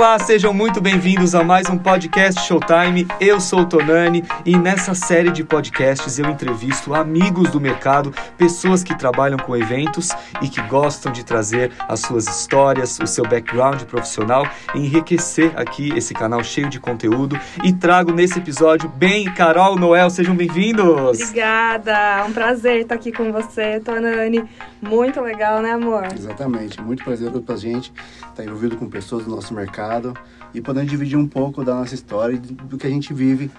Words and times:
Olá, 0.00 0.18
sejam 0.18 0.54
muito 0.54 0.80
bem-vindos 0.80 1.34
a 1.34 1.44
mais 1.44 1.68
um 1.68 1.76
podcast 1.76 2.40
Showtime. 2.46 3.06
Eu 3.20 3.38
sou 3.38 3.60
o 3.60 3.66
Tonani 3.66 4.24
e 4.46 4.56
nessa 4.56 4.94
série 4.94 5.30
de 5.30 5.44
podcasts 5.44 6.18
eu 6.18 6.24
entrevisto 6.24 6.94
amigos 6.94 7.50
do 7.50 7.60
mercado, 7.60 8.10
pessoas 8.38 8.82
que 8.82 8.96
trabalham 8.96 9.36
com 9.38 9.54
eventos 9.54 10.08
e 10.40 10.48
que 10.48 10.62
gostam 10.62 11.12
de 11.12 11.22
trazer 11.22 11.70
as 11.86 12.00
suas 12.00 12.26
histórias, 12.26 12.98
o 12.98 13.06
seu 13.06 13.24
background 13.24 13.82
profissional 13.82 14.48
enriquecer 14.74 15.52
aqui 15.54 15.92
esse 15.94 16.14
canal 16.14 16.42
cheio 16.42 16.70
de 16.70 16.80
conteúdo. 16.80 17.38
E 17.62 17.70
trago 17.70 18.10
nesse 18.10 18.38
episódio 18.38 18.88
bem 18.88 19.26
Carol 19.34 19.76
Noel, 19.76 20.08
sejam 20.08 20.34
bem-vindos. 20.34 21.20
Obrigada, 21.20 21.92
é 21.92 22.24
um 22.24 22.32
prazer 22.32 22.80
estar 22.80 22.94
aqui 22.94 23.12
com 23.12 23.30
você, 23.30 23.78
Tonani. 23.80 24.48
Muito 24.80 25.20
legal, 25.20 25.60
né, 25.60 25.72
amor? 25.72 26.06
Exatamente, 26.12 26.80
muito 26.80 27.04
prazeroso 27.04 27.42
pra 27.42 27.56
gente 27.56 27.92
estar 28.30 28.44
envolvido 28.44 28.76
com 28.76 28.88
pessoas 28.88 29.24
do 29.24 29.30
nosso 29.30 29.52
mercado 29.52 30.14
e 30.54 30.60
podendo 30.60 30.88
dividir 30.88 31.18
um 31.18 31.26
pouco 31.26 31.62
da 31.64 31.74
nossa 31.74 31.94
história 31.94 32.34
e 32.34 32.38
do 32.38 32.78
que 32.78 32.86
a 32.86 32.90
gente 32.90 33.12
vive 33.12 33.50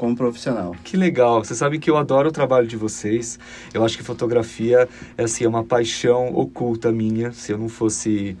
como 0.00 0.16
profissional. 0.16 0.74
Que 0.82 0.96
legal. 0.96 1.44
Você 1.44 1.54
sabe 1.54 1.78
que 1.78 1.90
eu 1.90 1.98
adoro 1.98 2.30
o 2.30 2.32
trabalho 2.32 2.66
de 2.66 2.74
vocês. 2.74 3.38
Eu 3.74 3.84
acho 3.84 3.98
que 3.98 4.02
fotografia 4.02 4.88
é 5.18 5.24
assim, 5.24 5.44
é 5.44 5.48
uma 5.48 5.62
paixão 5.62 6.34
oculta 6.34 6.90
minha. 6.90 7.32
Se 7.32 7.52
eu 7.52 7.58
não 7.58 7.68
fosse 7.68 8.34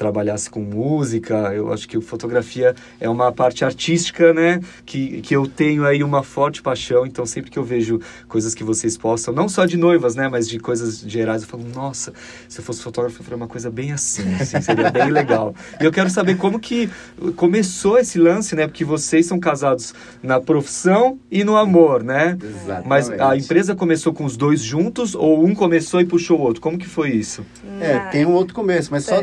trabalhasse 0.00 0.48
com 0.48 0.60
música, 0.60 1.52
eu 1.54 1.70
acho 1.70 1.86
que 1.86 2.00
fotografia 2.00 2.74
é 2.98 3.06
uma 3.06 3.30
parte 3.30 3.66
artística, 3.66 4.32
né? 4.32 4.58
Que, 4.86 5.20
que 5.20 5.36
eu 5.36 5.46
tenho 5.46 5.84
aí 5.84 6.02
uma 6.02 6.22
forte 6.22 6.62
paixão, 6.62 7.04
então 7.04 7.26
sempre 7.26 7.50
que 7.50 7.58
eu 7.58 7.62
vejo 7.62 8.00
coisas 8.26 8.54
que 8.54 8.64
vocês 8.64 8.96
postam, 8.96 9.34
não 9.34 9.46
só 9.46 9.66
de 9.66 9.76
noivas, 9.76 10.14
né? 10.14 10.26
Mas 10.26 10.48
de 10.48 10.58
coisas 10.58 11.00
gerais, 11.00 11.42
eu 11.42 11.48
falo, 11.48 11.64
nossa, 11.74 12.14
se 12.48 12.58
eu 12.58 12.64
fosse 12.64 12.80
fotógrafo, 12.82 13.20
eu 13.20 13.24
faria 13.24 13.36
uma 13.36 13.46
coisa 13.46 13.70
bem 13.70 13.92
assim, 13.92 14.22
assim 14.40 14.58
seria 14.62 14.90
bem 14.90 15.10
legal. 15.12 15.54
E 15.78 15.84
eu 15.84 15.92
quero 15.92 16.08
saber 16.08 16.38
como 16.38 16.58
que 16.58 16.88
começou 17.36 17.98
esse 17.98 18.18
lance, 18.18 18.56
né? 18.56 18.66
Porque 18.66 18.86
vocês 18.86 19.26
são 19.26 19.38
casados 19.38 19.92
na 20.22 20.40
profissão 20.40 21.18
e 21.30 21.44
no 21.44 21.58
amor, 21.58 22.02
né? 22.02 22.38
Exatamente. 22.42 22.88
Mas 22.88 23.10
a 23.10 23.36
empresa 23.36 23.74
começou 23.74 24.14
com 24.14 24.24
os 24.24 24.34
dois 24.34 24.62
juntos 24.62 25.14
ou 25.14 25.44
um 25.44 25.54
começou 25.54 26.00
e 26.00 26.06
puxou 26.06 26.38
o 26.38 26.42
outro? 26.42 26.62
Como 26.62 26.78
que 26.78 26.88
foi 26.88 27.10
isso? 27.10 27.44
É, 27.82 27.98
tem 28.10 28.24
um 28.24 28.32
outro 28.32 28.54
começo, 28.54 28.90
mas 28.90 29.04
só 29.04 29.22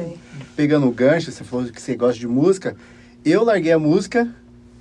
pegando 0.58 0.88
o 0.88 0.92
gancho, 0.92 1.32
você 1.32 1.44
falou 1.44 1.68
que 1.68 1.80
você 1.80 1.96
gosta 1.96 2.20
de 2.20 2.28
música, 2.28 2.76
eu 3.24 3.44
larguei 3.44 3.72
a 3.72 3.78
música 3.78 4.28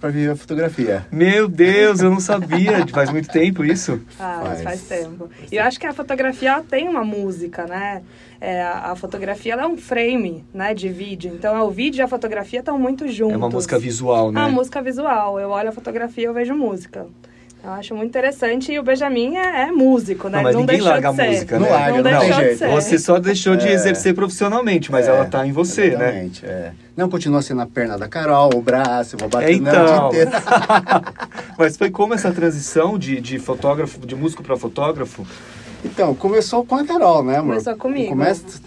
para 0.01 0.09
viver 0.09 0.31
a 0.31 0.37
fotografia. 0.37 1.07
Meu 1.13 1.47
Deus, 1.47 2.01
eu 2.01 2.11
não 2.11 2.19
sabia. 2.19 2.87
Faz 2.89 3.11
muito 3.11 3.29
tempo 3.29 3.63
isso? 3.63 4.01
Faz, 4.09 4.43
faz, 4.43 4.63
faz 4.63 4.83
tempo. 4.83 5.29
E 5.53 5.57
eu 5.57 5.63
acho 5.63 5.79
que 5.79 5.87
a 5.87 5.93
fotografia 5.93 6.63
tem 6.69 6.89
uma 6.89 7.05
música, 7.05 7.67
né? 7.67 8.03
É, 8.41 8.63
a, 8.63 8.95
fotografia 8.97 9.55
é 9.55 9.67
um 9.67 9.77
frame, 9.77 10.45
né, 10.53 10.75
de 10.75 10.89
vídeo. 10.89 11.33
Então, 11.35 11.67
o 11.67 11.71
vídeo 11.71 12.01
e 12.01 12.03
a 12.03 12.09
fotografia 12.09 12.61
estão 12.61 12.79
muito 12.79 13.09
juntos. 13.09 13.35
É 13.35 13.37
uma 13.37 13.51
música 13.51 13.79
visual, 13.79 14.33
né? 14.33 14.41
É 14.41 14.45
uma 14.45 14.53
música 14.53 14.81
visual. 14.83 15.39
Eu 15.39 15.51
olho 15.51 15.69
a 15.69 15.73
fotografia 15.73 16.25
e 16.25 16.27
eu 16.27 16.35
vejo 16.35 16.55
música. 16.55 17.07
Eu 17.67 17.73
acho 17.73 17.97
muito 17.97 18.11
interessante 18.11 18.71
e 18.71 18.79
o 18.79 18.83
Benjamin 18.85 19.35
é, 19.37 19.63
é 19.63 19.73
músico, 19.73 20.29
né? 20.29 20.37
Não, 20.37 20.45
mas 20.45 20.55
não 20.55 20.61
ninguém 20.61 20.81
larga 20.81 21.09
a 21.09 21.15
ser. 21.15 21.31
música, 21.31 21.59
né? 21.59 21.67
Não 21.69 21.75
larga, 21.75 21.91
não, 22.01 22.11
não, 22.13 22.21
deixou 22.21 22.35
jeito. 22.37 22.53
de 22.53 22.59
ser. 22.59 22.69
Você 22.71 22.99
só 22.99 23.19
deixou 23.19 23.57
de 23.57 23.67
É. 23.67 23.73
exercer 23.73 24.15
profissionalmente, 24.15 24.93
mas 24.93 25.09
É, 25.09 25.11
ela 25.11 25.25
tá 25.25 25.45
em 25.45 25.51
você, 25.51 25.89
né? 25.89 25.95
exatamente, 25.97 26.47
É. 26.47 26.71
Não, 26.97 27.11
continua 27.11 27.43
sendo 27.43 27.63
a 27.63 27.67
perna 27.67 27.99
da 27.99 28.07
Carol, 28.07 28.51
o 28.55 28.63
braço, 28.63 29.17
eu 29.17 29.19
vou 29.19 29.29
bater 29.29 29.49
É, 29.51 29.53
então. 29.55 30.07
o 30.07 30.11
dia 30.13 30.23
inteiro. 30.23 30.31
mas 31.59 31.77
foi 31.77 31.91
como 31.91 32.15
essa 32.15 32.31
transição 32.31 32.97
de, 32.97 33.21
de 33.21 33.41
fotógrafo, 33.41 33.99
de 34.07 34.15
músico 34.15 34.45
para 34.45 34.57
fotógrafo? 34.57 35.27
Então, 35.85 36.15
começou 36.15 36.65
com 36.65 36.77
a 36.77 36.85
Carol, 36.85 37.25
né, 37.25 37.39
amor? 37.39 37.49
Começou 37.51 37.77
comigo. 37.77 38.11
Começa... 38.11 38.61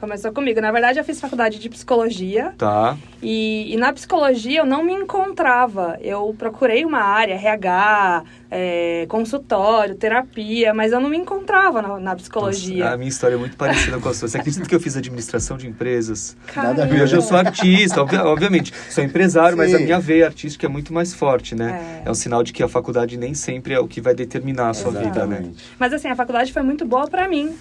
Começou 0.00 0.32
comigo. 0.32 0.60
Na 0.62 0.72
verdade, 0.72 0.98
eu 0.98 1.04
fiz 1.04 1.20
faculdade 1.20 1.58
de 1.58 1.68
psicologia. 1.68 2.54
Tá. 2.56 2.96
E, 3.22 3.74
e 3.74 3.76
na 3.76 3.92
psicologia 3.92 4.60
eu 4.60 4.64
não 4.66 4.82
me 4.82 4.94
encontrava. 4.94 5.98
Eu 6.00 6.34
procurei 6.38 6.86
uma 6.86 7.00
área, 7.02 7.34
RH, 7.34 8.24
é, 8.50 9.04
consultório, 9.10 9.94
terapia, 9.94 10.72
mas 10.72 10.92
eu 10.92 11.00
não 11.00 11.10
me 11.10 11.18
encontrava 11.18 11.82
na, 11.82 12.00
na 12.00 12.16
psicologia. 12.16 12.84
Nossa, 12.84 12.94
a 12.94 12.96
minha 12.96 13.10
história 13.10 13.34
é 13.34 13.38
muito 13.38 13.58
parecida 13.58 13.98
com 13.98 14.08
a 14.08 14.14
sua. 14.14 14.26
Você 14.26 14.38
acredita 14.38 14.66
que 14.66 14.74
eu 14.74 14.80
fiz 14.80 14.96
administração 14.96 15.58
de 15.58 15.68
empresas? 15.68 16.34
Nada 16.56 16.84
a 16.84 16.86
E 16.86 16.88
ver. 16.88 17.02
hoje 17.02 17.16
eu 17.16 17.20
sou 17.20 17.36
artista, 17.36 18.00
obvi- 18.00 18.16
obviamente. 18.16 18.72
Sou 18.88 19.04
empresário, 19.04 19.54
mas 19.56 19.74
a 19.74 19.78
Sim. 19.78 19.84
minha 19.84 20.00
veia 20.00 20.24
artística 20.24 20.64
é 20.64 20.68
muito 20.68 20.94
mais 20.94 21.12
forte, 21.12 21.54
né? 21.54 22.00
É. 22.04 22.08
É. 22.08 22.10
um 22.10 22.14
sinal 22.14 22.42
de 22.42 22.54
que 22.54 22.62
a 22.62 22.68
faculdade 22.68 23.18
nem 23.18 23.34
sempre 23.34 23.74
é 23.74 23.78
o 23.78 23.86
que 23.86 24.00
vai 24.00 24.14
determinar 24.14 24.70
a 24.70 24.74
sua 24.74 24.90
Exato. 24.92 25.04
vida, 25.04 25.26
né? 25.26 25.34
Exatamente. 25.36 25.64
Mas 25.78 25.92
assim, 25.92 26.08
a 26.08 26.16
faculdade 26.16 26.52
foi 26.54 26.62
muito 26.62 26.86
boa 26.86 27.06
pra 27.06 27.28
mim. 27.28 27.54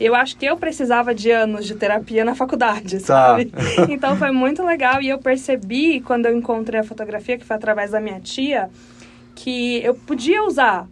Eu 0.00 0.14
acho 0.14 0.36
que 0.36 0.44
eu 0.44 0.56
precisava 0.56 1.14
de 1.14 1.30
anos 1.30 1.66
de 1.66 1.74
terapia 1.74 2.24
na 2.24 2.34
faculdade, 2.34 2.98
Tá. 3.00 3.06
sabe? 3.36 3.52
Então 3.88 4.16
foi 4.16 4.30
muito 4.32 4.62
legal 4.64 5.00
e 5.00 5.08
eu 5.08 5.18
percebi 5.18 6.00
quando 6.00 6.26
eu 6.26 6.36
encontrei 6.36 6.80
a 6.80 6.84
fotografia, 6.84 7.38
que 7.38 7.44
foi 7.44 7.54
através 7.56 7.92
da 7.92 8.00
minha 8.00 8.18
tia, 8.20 8.68
que 9.34 9.82
eu 9.84 9.94
podia 9.94 10.42
usar 10.44 10.86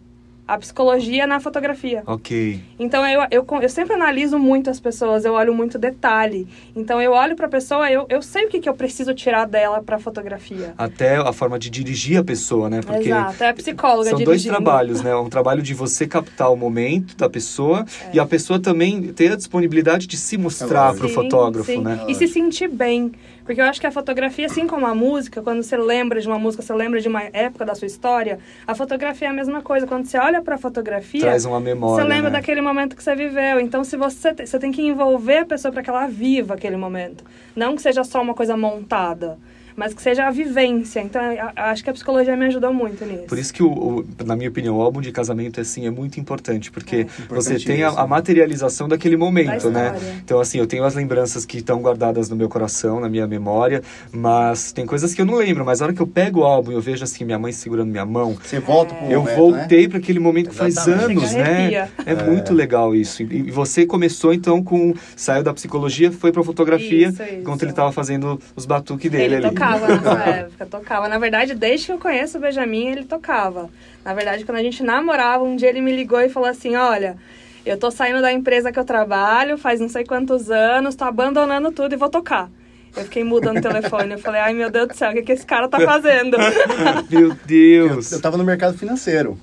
a 0.47 0.57
psicologia 0.57 1.25
na 1.25 1.39
fotografia. 1.39 2.03
Ok. 2.05 2.59
Então 2.77 3.07
eu, 3.07 3.21
eu, 3.31 3.45
eu 3.61 3.69
sempre 3.69 3.93
analiso 3.93 4.37
muito 4.37 4.69
as 4.69 4.79
pessoas, 4.79 5.23
eu 5.23 5.33
olho 5.33 5.53
muito 5.53 5.77
detalhe. 5.77 6.47
Então 6.75 7.01
eu 7.01 7.13
olho 7.13 7.35
pra 7.35 7.47
pessoa, 7.47 7.89
eu, 7.89 8.05
eu 8.09 8.21
sei 8.21 8.45
o 8.45 8.49
que, 8.49 8.59
que 8.59 8.67
eu 8.67 8.73
preciso 8.73 9.13
tirar 9.13 9.45
dela 9.45 9.81
pra 9.81 9.97
fotografia. 9.97 10.73
Até 10.77 11.15
a 11.15 11.31
forma 11.31 11.57
de 11.57 11.69
dirigir 11.69 12.19
a 12.19 12.23
pessoa, 12.23 12.69
né? 12.69 12.81
Porque 12.85 13.07
Exato, 13.09 13.43
é 13.43 13.49
a 13.49 13.53
psicóloga 13.53 14.09
São 14.09 14.19
dois 14.19 14.41
dirigindo. 14.41 14.55
trabalhos, 14.63 15.01
né? 15.01 15.15
Um 15.15 15.29
trabalho 15.29 15.61
de 15.61 15.73
você 15.73 16.05
captar 16.05 16.51
o 16.51 16.55
momento 16.57 17.15
da 17.15 17.29
pessoa 17.29 17.85
É. 18.11 18.15
e 18.15 18.19
a 18.19 18.25
pessoa 18.25 18.59
também 18.59 19.13
ter 19.13 19.31
a 19.31 19.35
disponibilidade 19.37 20.07
de 20.07 20.17
se 20.17 20.37
mostrar 20.37 20.93
para 20.93 21.05
o 21.05 21.09
Sim, 21.09 21.15
fotógrafo, 21.15 21.71
sim. 21.71 21.81
né? 21.81 22.03
E 22.07 22.15
se 22.15 22.27
sentir 22.27 22.67
bem. 22.67 23.13
Porque 23.45 23.59
eu 23.59 23.65
acho 23.65 23.79
que 23.79 23.87
a 23.87 23.91
fotografia, 23.91 24.45
assim 24.45 24.65
como 24.65 24.85
a 24.85 24.95
música, 24.95 25.41
quando 25.41 25.61
você 25.63 25.75
lembra 25.75 26.21
de 26.21 26.27
uma 26.27 26.39
música, 26.39 26.63
você 26.63 26.73
lembra 26.73 27.01
de 27.01 27.07
uma 27.07 27.23
época 27.23 27.65
da 27.65 27.75
sua 27.75 27.85
história, 27.85 28.39
a 28.65 28.73
fotografia 28.73 29.27
é 29.27 29.31
a 29.31 29.33
mesma 29.33 29.61
coisa. 29.61 29.85
Quando 29.85 30.05
você 30.05 30.17
olha 30.17 30.41
pra 30.41 30.57
fotografia, 30.57 31.21
Traz 31.21 31.45
uma 31.45 31.59
memória. 31.59 32.03
você 32.03 32.09
lembra 32.09 32.29
né? 32.29 32.37
daquele 32.37 32.61
momento 32.61 32.95
que 32.95 33.03
você 33.03 33.15
viveu. 33.15 33.59
Então, 33.59 33.83
se 33.83 33.97
você, 33.97 34.33
você 34.33 34.57
tem 34.57 34.71
que 34.71 34.81
envolver 34.81 35.39
a 35.39 35.45
pessoa 35.45 35.71
para 35.71 35.83
que 35.83 35.89
ela 35.89 36.07
viva 36.07 36.53
aquele 36.53 36.77
momento. 36.77 37.23
Não 37.55 37.75
que 37.75 37.81
seja 37.81 38.03
só 38.03 38.21
uma 38.21 38.33
coisa 38.33 38.55
montada, 38.55 39.37
mas 39.75 39.93
que 39.93 40.01
seja 40.01 40.27
a 40.27 40.31
vivência. 40.31 40.99
Então, 41.01 41.21
acho 41.55 41.83
que 41.83 41.89
a 41.89 41.93
psicologia 41.93 42.35
me 42.35 42.45
ajudou 42.45 42.73
muito 42.73 43.05
nisso. 43.05 43.23
Por 43.27 43.37
isso 43.37 43.53
que, 43.53 43.63
o, 43.63 43.67
o- 43.71 44.05
na 44.25 44.35
minha 44.35 44.49
opinião, 44.49 44.77
o 44.77 44.81
álbum 44.81 45.01
de 45.01 45.11
casamento 45.11 45.59
assim, 45.61 45.85
é 45.85 45.91
muito 45.91 46.19
importante, 46.19 46.71
porque 46.71 47.07
você 47.29 47.57
tem 47.59 47.83
a, 47.83 47.89
a 47.89 48.07
materialização 48.07 48.87
daquele 48.87 49.17
momento, 49.17 49.69
Da 49.69 49.91
né? 49.91 50.19
Então, 50.23 50.39
assim, 50.39 50.57
eu 50.59 50.67
tenho 50.67 50.83
as 50.83 50.95
lembranças 50.95 51.45
que 51.45 51.57
estão 51.57 51.81
guardadas 51.81 52.29
no 52.29 52.35
meu 52.35 52.49
coração, 52.49 52.99
na 52.99 53.09
minha 53.09 53.27
memória, 53.27 53.81
mas 54.11 54.71
tem 54.71 54.85
coisas 54.85 55.13
que 55.13 55.21
eu 55.21 55.25
não 55.25 55.35
lembro. 55.35 55.65
Mas 55.65 55.81
a 55.81 55.85
hora 55.85 55.93
que 55.93 56.01
eu 56.01 56.07
pego 56.07 56.41
o 56.41 56.43
álbum 56.43 56.71
e 56.71 56.75
eu 56.75 56.81
vejo 56.81 57.03
assim, 57.03 57.23
minha 57.25 57.39
mãe 57.39 57.51
segurando 57.51 57.89
minha 57.89 58.05
mão, 58.05 58.37
Você 58.43 58.59
volta 58.59 58.93
pro 58.95 59.05
eu 59.11 59.21
momento, 59.21 59.35
voltei 59.35 59.87
para 59.87 59.97
aquele 59.97 60.19
momento 60.19 60.49
que 60.49 60.55
faz 60.55 60.77
anos, 60.77 61.33
né? 61.33 61.41
arrepia. 61.41 61.89
É, 62.05 62.15
muito 62.23 62.53
legal 62.53 62.95
isso. 62.95 63.23
E, 63.23 63.47
e 63.47 63.51
você 63.51 63.85
começou 63.85 64.33
então 64.33 64.63
com 64.63 64.93
saiu 65.15 65.43
da 65.43 65.53
psicologia, 65.53 66.11
foi 66.11 66.31
para 66.31 66.43
fotografia, 66.43 67.09
Isso, 67.09 67.23
isso. 67.23 67.33
enquanto 67.41 67.63
ele 67.63 67.71
estava 67.71 67.91
fazendo 67.91 68.39
os 68.55 68.65
batuques 68.65 69.09
dele 69.09 69.35
Ele 69.35 69.35
ali. 69.47 69.55
Tocava 69.63 69.87
nessa 69.87 70.23
época, 70.29 70.65
tocava. 70.65 71.07
Na 71.07 71.17
verdade, 71.17 71.55
desde 71.55 71.87
que 71.87 71.91
eu 71.91 71.97
conheço 71.97 72.37
o 72.37 72.41
Benjamin, 72.41 72.87
ele 72.89 73.03
tocava. 73.05 73.69
Na 74.03 74.13
verdade, 74.13 74.45
quando 74.45 74.57
a 74.57 74.63
gente 74.63 74.83
namorava, 74.83 75.43
um 75.43 75.55
dia 75.55 75.69
ele 75.69 75.81
me 75.81 75.95
ligou 75.95 76.19
e 76.21 76.29
falou 76.29 76.49
assim: 76.49 76.75
Olha, 76.75 77.17
eu 77.65 77.77
tô 77.77 77.89
saindo 77.89 78.21
da 78.21 78.31
empresa 78.31 78.71
que 78.71 78.79
eu 78.79 78.83
trabalho 78.85 79.57
faz 79.57 79.79
não 79.79 79.89
sei 79.89 80.03
quantos 80.03 80.51
anos, 80.51 80.95
tô 80.95 81.05
abandonando 81.05 81.71
tudo 81.71 81.93
e 81.93 81.97
vou 81.97 82.09
tocar. 82.09 82.49
Eu 82.95 83.03
fiquei 83.05 83.23
mudando 83.23 83.57
o 83.57 83.61
telefone. 83.61 84.13
Eu 84.13 84.19
falei: 84.19 84.41
Ai 84.41 84.53
meu 84.53 84.69
Deus 84.69 84.89
do 84.89 84.95
céu, 84.95 85.11
o 85.11 85.13
que, 85.13 85.21
que 85.23 85.31
esse 85.31 85.45
cara 85.45 85.67
tá 85.67 85.79
fazendo? 85.79 86.37
Meu 87.09 87.29
Eu, 87.29 87.37
Deus. 87.45 88.11
eu 88.11 88.21
tava 88.21 88.37
no 88.37 88.43
mercado 88.43 88.77
financeiro. 88.77 89.37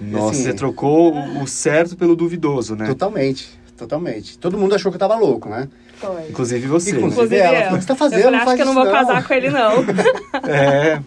Nossa, 0.00 0.32
assim, 0.32 0.42
você 0.44 0.54
trocou 0.54 1.14
o 1.14 1.42
o 1.42 1.46
certo 1.46 1.96
pelo 1.96 2.16
duvidoso, 2.16 2.74
né? 2.74 2.86
Totalmente, 2.86 3.48
totalmente. 3.76 4.38
Todo 4.38 4.56
mundo 4.58 4.74
achou 4.74 4.90
que 4.90 4.96
eu 4.96 5.00
tava 5.00 5.14
louco, 5.16 5.48
né? 5.48 5.68
Inclusive 6.28 6.66
você. 6.66 6.96
Inclusive, 6.96 7.36
ela 7.36 7.72
o 7.72 7.76
que 7.76 7.82
você 7.82 7.88
tá 7.88 7.96
fazendo? 7.96 8.18
Eu 8.18 8.24
falei, 8.24 8.36
acho 8.38 8.44
faz 8.44 8.56
que 8.56 8.62
eu 8.62 8.66
não 8.66 8.74
vou 8.74 8.84
não." 8.84 8.92
casar 8.92 9.26
com 9.26 9.34
ele, 9.34 9.50
não. 9.50 9.72
É. 10.48 11.00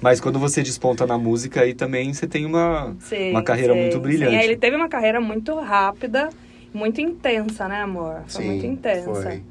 Mas 0.00 0.20
quando 0.20 0.38
você 0.38 0.62
desponta 0.62 1.06
na 1.06 1.16
música, 1.16 1.62
aí 1.62 1.72
também 1.72 2.12
você 2.12 2.26
tem 2.26 2.44
uma, 2.44 2.94
Sim, 3.00 3.30
uma 3.30 3.42
carreira 3.42 3.72
sim, 3.72 3.80
muito 3.80 3.98
brilhante. 3.98 4.32
Sim, 4.32 4.36
aí 4.38 4.44
ele 4.44 4.56
teve 4.56 4.76
uma 4.76 4.88
carreira 4.88 5.18
muito 5.18 5.58
rápida, 5.58 6.28
muito 6.74 7.00
intensa, 7.00 7.66
né, 7.66 7.80
amor? 7.80 8.22
Foi 8.26 8.42
Sim, 8.42 8.50
muito 8.50 8.66
intensa. 8.66 9.14
Foi. 9.14 9.42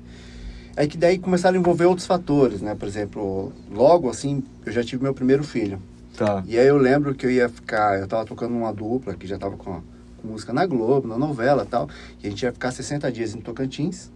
Aí 0.76 0.88
que 0.88 0.98
daí 0.98 1.18
começaram 1.18 1.58
a 1.58 1.60
envolver 1.60 1.86
outros 1.86 2.06
fatores, 2.06 2.62
né? 2.62 2.76
Por 2.76 2.88
exemplo, 2.88 3.52
logo 3.72 4.10
assim, 4.10 4.44
eu 4.66 4.72
já 4.72 4.84
tive 4.84 5.02
meu 5.04 5.14
primeiro 5.14 5.44
filho. 5.44 5.80
Tá. 6.18 6.44
E 6.48 6.58
aí 6.58 6.68
eu 6.68 6.78
lembro 6.78 7.16
que 7.16 7.26
eu 7.26 7.32
ia 7.32 7.50
ficar, 7.50 8.00
eu 8.00 8.08
tava 8.08 8.26
tocando 8.26 8.56
uma 8.56 8.72
dupla 8.72 9.16
que 9.16 9.26
já 9.26 9.38
tava 9.38 9.58
com, 9.58 9.82
com 10.22 10.28
música 10.28 10.54
na 10.54 10.66
Globo, 10.66 11.08
na 11.08 11.18
novela 11.18 11.64
e 11.64 11.68
tal. 11.68 11.90
E 12.24 12.28
a 12.28 12.30
gente 12.30 12.44
ia 12.44 12.52
ficar 12.52 12.72
60 12.72 13.12
dias 13.12 13.36
em 13.36 13.42
Tocantins. 13.42 14.12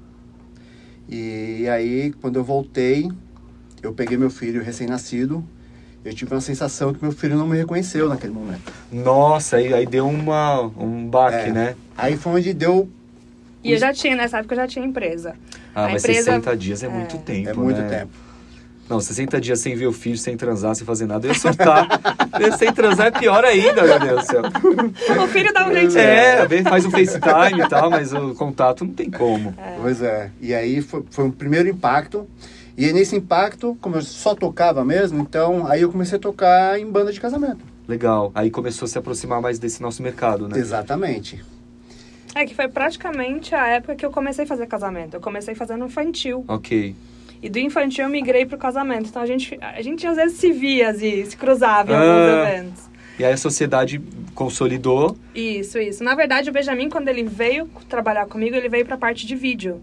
E 1.10 1.68
aí, 1.70 2.14
quando 2.22 2.36
eu 2.38 2.44
voltei, 2.44 3.10
eu 3.82 3.94
peguei 3.94 4.18
meu 4.18 4.30
filho 4.30 4.62
recém-nascido. 4.64 5.44
Eu 6.04 6.14
tive 6.14 6.34
uma 6.34 6.42
sensação 6.42 6.94
que 6.94 7.02
meu 7.02 7.12
filho 7.12 7.36
não 7.38 7.48
me 7.48 7.58
reconheceu 7.58 8.08
naquele 8.08 8.34
momento. 8.34 8.72
Nossa, 8.92 9.58
aí, 9.58 9.74
aí 9.74 9.86
deu 9.86 10.08
uma, 10.08 10.62
um 10.62 11.08
baque, 11.08 11.50
É. 11.50 11.52
né? 11.52 11.76
Aí 11.98 12.16
foi 12.16 12.34
onde 12.34 12.54
deu. 12.54 12.88
E 13.64 13.72
eu 13.74 13.78
já 13.78 13.94
tinha, 13.94 14.16
nessa 14.16 14.38
época 14.40 14.54
eu 14.56 14.60
já 14.60 14.68
tinha 14.68 14.86
empresa. 14.86 15.36
Ah, 15.76 15.86
A 15.86 15.90
mas 15.90 16.04
empresa- 16.04 16.24
60 16.32 16.56
dias 16.56 16.84
é, 16.84 16.86
é. 16.86 16.90
muito 16.90 17.18
tempo, 17.18 17.50
É 17.50 17.54
muito 17.54 17.82
né? 17.82 18.00
tempo. 18.00 18.12
Não, 18.90 19.00
60 19.00 19.42
dias 19.42 19.60
sem 19.60 19.76
ver 19.76 19.88
o 19.88 19.92
filho, 19.92 20.18
sem 20.18 20.38
transar, 20.38 20.74
sem 20.76 20.86
fazer 20.86 21.06
nada, 21.06 21.28
eu 21.28 21.32
ia 21.34 21.36
surtar. 21.40 21.88
sem 22.58 22.72
transar 22.74 23.08
é 23.08 23.12
pior 23.12 23.44
ainda, 23.44 23.84
meu 23.84 24.00
Deus 24.00 24.26
do 24.26 24.28
céu. 24.28 24.42
O 25.24 25.28
filho 25.28 25.54
dá 25.54 25.68
um 25.68 25.74
jeitinho. 25.74 26.00
É, 26.00 26.48
bem, 26.48 26.64
faz 26.64 26.86
o 26.86 26.92
FaceTime 26.92 27.62
e 27.66 27.70
tal, 27.70 27.90
mas 27.90 28.14
o 28.14 28.34
contato 28.36 28.86
não 28.86 28.94
tem 28.94 29.12
como. 29.12 29.54
Pois 29.82 30.02
é. 30.02 30.32
E 30.40 30.54
aí 30.54 30.82
foi, 30.82 31.04
foi 31.10 31.26
um 31.26 31.32
primeiro 31.32 31.68
impacto. 31.68 32.28
E 32.78 32.94
nesse 32.94 33.16
impacto, 33.16 33.76
como 33.82 33.96
eu 33.96 34.02
só 34.04 34.36
tocava 34.36 34.86
mesmo, 34.86 35.20
então 35.20 35.66
aí 35.68 35.82
eu 35.82 35.92
comecei 35.92 36.18
a 36.18 36.22
tocar 36.22 36.80
em 36.80 36.86
banda 36.86 37.12
de 37.12 37.20
casamento. 37.20 37.66
Legal. 37.88 38.32
Aí 38.36 38.52
começou 38.52 38.86
a 38.86 38.90
se 38.90 38.98
aproximar 38.98 39.42
mais 39.42 39.58
desse 39.58 39.82
nosso 39.82 40.04
mercado, 40.04 40.48
né? 40.48 40.60
Exatamente. 40.60 41.44
É 42.36 42.46
que 42.46 42.54
foi 42.54 42.68
praticamente 42.68 43.56
a 43.56 43.68
época 43.68 43.96
que 43.96 44.06
eu 44.06 44.12
comecei 44.12 44.44
a 44.46 44.48
fazer 44.48 44.68
casamento. 44.68 45.16
Eu 45.16 45.22
comecei 45.22 45.56
fazendo 45.56 45.86
infantil. 45.86 46.46
Ok. 46.48 46.96
E 47.42 47.50
do 47.50 47.60
infantil 47.60 48.06
eu 48.06 48.10
migrei 48.10 48.46
pro 48.46 48.58
casamento. 48.58 49.10
Então 49.10 49.22
a 49.22 49.26
gente, 49.26 49.58
a 49.62 49.82
gente 49.82 50.06
às 50.08 50.16
vezes 50.16 50.38
se 50.40 50.52
via, 50.52 50.90
assim, 50.90 51.24
se 51.26 51.38
cruzava 51.38 51.92
em 51.92 51.96
Ah. 51.96 52.00
alguns 52.00 52.48
eventos. 52.50 52.84
E 53.20 53.26
aí 53.26 53.34
a 53.34 53.38
sociedade 53.38 54.00
consolidou. 54.36 55.18
Isso, 55.34 55.80
isso. 55.80 56.04
Na 56.04 56.14
verdade, 56.16 56.50
o 56.50 56.54
Benjamin, 56.54 56.90
quando 56.90 57.08
ele 57.08 57.24
veio 57.24 57.68
trabalhar 57.90 58.26
comigo, 58.28 58.56
ele 58.56 58.70
veio 58.70 58.86
pra 58.86 58.96
parte 58.98 59.26
de 59.26 59.36
vídeo. 59.36 59.82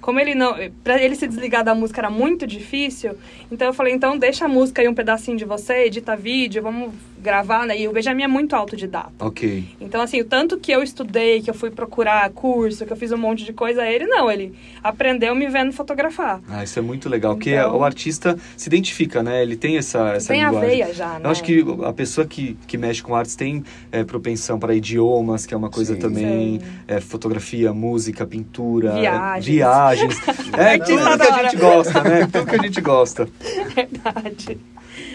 Como 0.00 0.18
ele 0.18 0.34
não. 0.34 0.56
Pra 0.82 1.00
ele 1.00 1.14
se 1.14 1.28
desligar 1.28 1.62
da 1.62 1.76
música 1.76 2.00
era 2.00 2.10
muito 2.10 2.44
difícil, 2.44 3.16
então 3.52 3.68
eu 3.68 3.72
falei, 3.72 3.92
então 3.94 4.18
deixa 4.18 4.46
a 4.46 4.48
música 4.48 4.82
aí 4.82 4.88
um 4.88 4.94
pedacinho 4.94 5.36
de 5.36 5.44
você, 5.44 5.84
edita 5.84 6.16
vídeo, 6.16 6.60
vamos 6.60 6.92
gravar, 7.22 7.66
né? 7.66 7.78
E 7.78 7.86
o 7.88 7.92
Benjamin 7.92 8.24
é 8.24 8.28
muito 8.28 8.54
autodidata. 8.56 9.12
Ok. 9.20 9.64
Então, 9.80 10.00
assim, 10.00 10.20
o 10.20 10.24
tanto 10.24 10.58
que 10.58 10.72
eu 10.72 10.82
estudei, 10.82 11.40
que 11.40 11.48
eu 11.48 11.54
fui 11.54 11.70
procurar 11.70 12.28
curso, 12.30 12.84
que 12.84 12.92
eu 12.92 12.96
fiz 12.96 13.12
um 13.12 13.16
monte 13.16 13.44
de 13.44 13.52
coisa, 13.52 13.86
ele 13.88 14.06
não, 14.06 14.30
ele 14.30 14.52
aprendeu 14.82 15.34
me 15.34 15.46
vendo 15.48 15.72
fotografar. 15.72 16.40
Ah, 16.48 16.62
isso 16.64 16.78
é 16.78 16.82
muito 16.82 17.08
legal. 17.08 17.34
Porque 17.34 17.50
Então- 17.54 17.76
o 17.76 17.84
artista 17.84 18.36
se 18.56 18.68
identifica, 18.68 19.22
né? 19.22 19.42
Ele 19.42 19.56
tem 19.56 19.76
essa, 19.76 20.10
essa 20.14 20.28
Tem 20.32 20.42
a 20.42 20.48
linguagem. 20.50 20.68
veia 20.70 20.92
já, 20.94 21.18
né? 21.18 21.20
Eu 21.24 21.30
acho 21.30 21.42
que 21.44 21.64
a 21.84 21.92
pessoa 21.92 22.26
que, 22.26 22.56
que 22.66 22.76
mexe 22.76 23.02
com 23.02 23.14
artes 23.14 23.36
tem 23.36 23.62
é, 23.90 24.02
propensão 24.04 24.58
para 24.58 24.74
idiomas, 24.74 25.46
que 25.46 25.54
é 25.54 25.56
uma 25.56 25.70
coisa 25.70 25.94
Sim. 25.94 26.00
também. 26.00 26.60
Sim. 26.60 26.66
é, 26.88 27.00
fotografia, 27.00 27.72
música, 27.72 28.26
pintura. 28.26 28.92
Viagens. 28.92 29.46
Viagens. 29.46 30.16
É, 30.52 30.76
tudo 30.78 30.98
que 31.18 31.22
a 31.32 31.42
gente 31.44 31.56
gosta, 31.56 32.02
né? 32.02 32.28
Tudo 32.30 32.46
que 32.46 32.56
a 32.56 32.62
gente 32.62 32.80
gosta. 32.80 33.28
Verdade. 33.74 34.58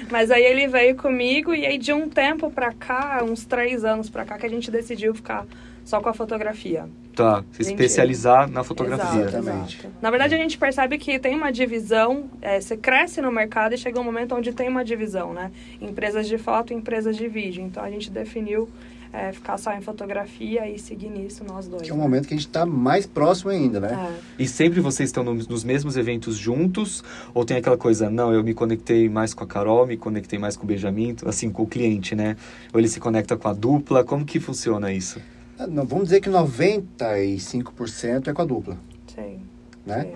Mas 0.10 0.32
aí 0.32 0.44
ele 0.44 0.68
veio 0.68 0.96
comigo 0.96 1.54
e 1.54 1.66
aí 1.66 1.78
de 1.78 1.94
um 1.94 2.10
tempo 2.10 2.50
pra 2.50 2.74
cá, 2.74 3.24
uns 3.24 3.46
três 3.46 3.84
anos 3.84 4.10
pra 4.10 4.26
cá, 4.26 4.38
que 4.38 4.46
a 4.46 4.50
gente 4.50 4.70
decidiu 4.72 5.14
ficar 5.14 5.46
só 5.84 6.02
com 6.02 6.10
a 6.10 6.14
fotografia. 6.14 6.86
Tá. 7.16 7.44
Se 7.52 7.64
Gente, 7.64 7.74
especializar 7.74 8.50
na 8.50 8.64
fotografia. 8.64 9.22
Exato, 9.22 9.38
Exatamente. 9.38 9.80
exato. 9.80 9.94
Na 10.02 10.10
verdade, 10.12 10.36
a 10.36 10.38
gente 10.38 10.58
percebe 10.58 10.98
que 10.98 11.18
tem 11.18 11.36
uma 11.36 11.52
divisão, 11.52 12.30
é, 12.42 12.62
você 12.62 12.78
cresce 12.78 13.22
no 13.22 13.32
mercado 13.32 13.74
e 13.74 13.78
chega 13.78 14.00
um 14.00 14.04
momento 14.04 14.36
onde 14.36 14.52
tem 14.52 14.70
uma 14.70 14.84
divisão, 14.86 15.34
né? 15.34 15.52
Empresas 15.82 16.28
de 16.28 16.38
foto 16.38 16.74
e 16.74 16.76
empresas 16.76 17.16
de 17.18 17.28
vídeo. 17.28 17.64
Então 17.64 17.84
a 17.84 17.90
gente 17.90 18.12
definiu 18.12 18.70
é, 19.14 19.32
ficar 19.32 19.58
só 19.58 19.74
em 19.74 19.82
fotografia 19.82 20.70
e 20.70 20.78
seguir 20.78 21.10
nisso 21.10 21.44
nós 21.44 21.68
dois. 21.68 21.82
Que 21.84 21.90
é 21.92 21.94
um 21.94 21.98
né? 21.98 22.04
momento 22.04 22.28
que 22.28 22.34
a 22.34 22.38
gente 22.38 22.48
está 22.48 22.66
mais 22.66 23.06
próximo 23.06 23.50
ainda, 23.52 23.80
né? 23.80 24.12
É. 24.38 24.44
E 24.44 24.48
sempre 24.48 24.80
vocês 24.82 25.10
estão 25.10 25.24
no- 25.24 25.34
nos 25.34 25.64
mesmos 25.64 25.96
eventos 25.98 26.38
juntos? 26.38 27.04
Ou 27.34 27.44
tem 27.46 27.58
aquela 27.58 27.78
coisa, 27.78 28.10
não, 28.10 28.34
eu 28.34 28.44
me 28.44 28.54
conectei 28.54 29.08
mais 29.10 29.34
com 29.34 29.44
a 29.44 29.48
Carol, 29.48 29.86
me 29.88 29.98
conectei 29.98 30.38
mais 30.38 30.56
com 30.58 30.64
o 30.64 30.68
Benjamin, 30.68 31.16
assim, 31.26 31.50
com 31.50 31.64
o 31.64 31.68
cliente, 31.68 32.16
né? 32.16 32.36
Ou 32.74 32.80
ele 32.80 32.88
se 32.88 33.00
conecta 33.00 33.36
com 33.38 33.48
a 33.48 33.54
dupla? 33.54 34.04
Como 34.04 34.26
que 34.26 34.40
funciona 34.40 34.92
isso? 34.92 35.20
Ah, 35.60 35.66
Não, 35.68 35.86
vamos 35.86 36.06
dizer 36.06 36.22
que 36.22 36.30
95% 36.30 38.28
é 38.30 38.34
com 38.34 38.42
a 38.42 38.46
dupla, 38.46 38.78
Sim. 39.14 39.40
né? 39.86 40.04
sim. 40.04 40.12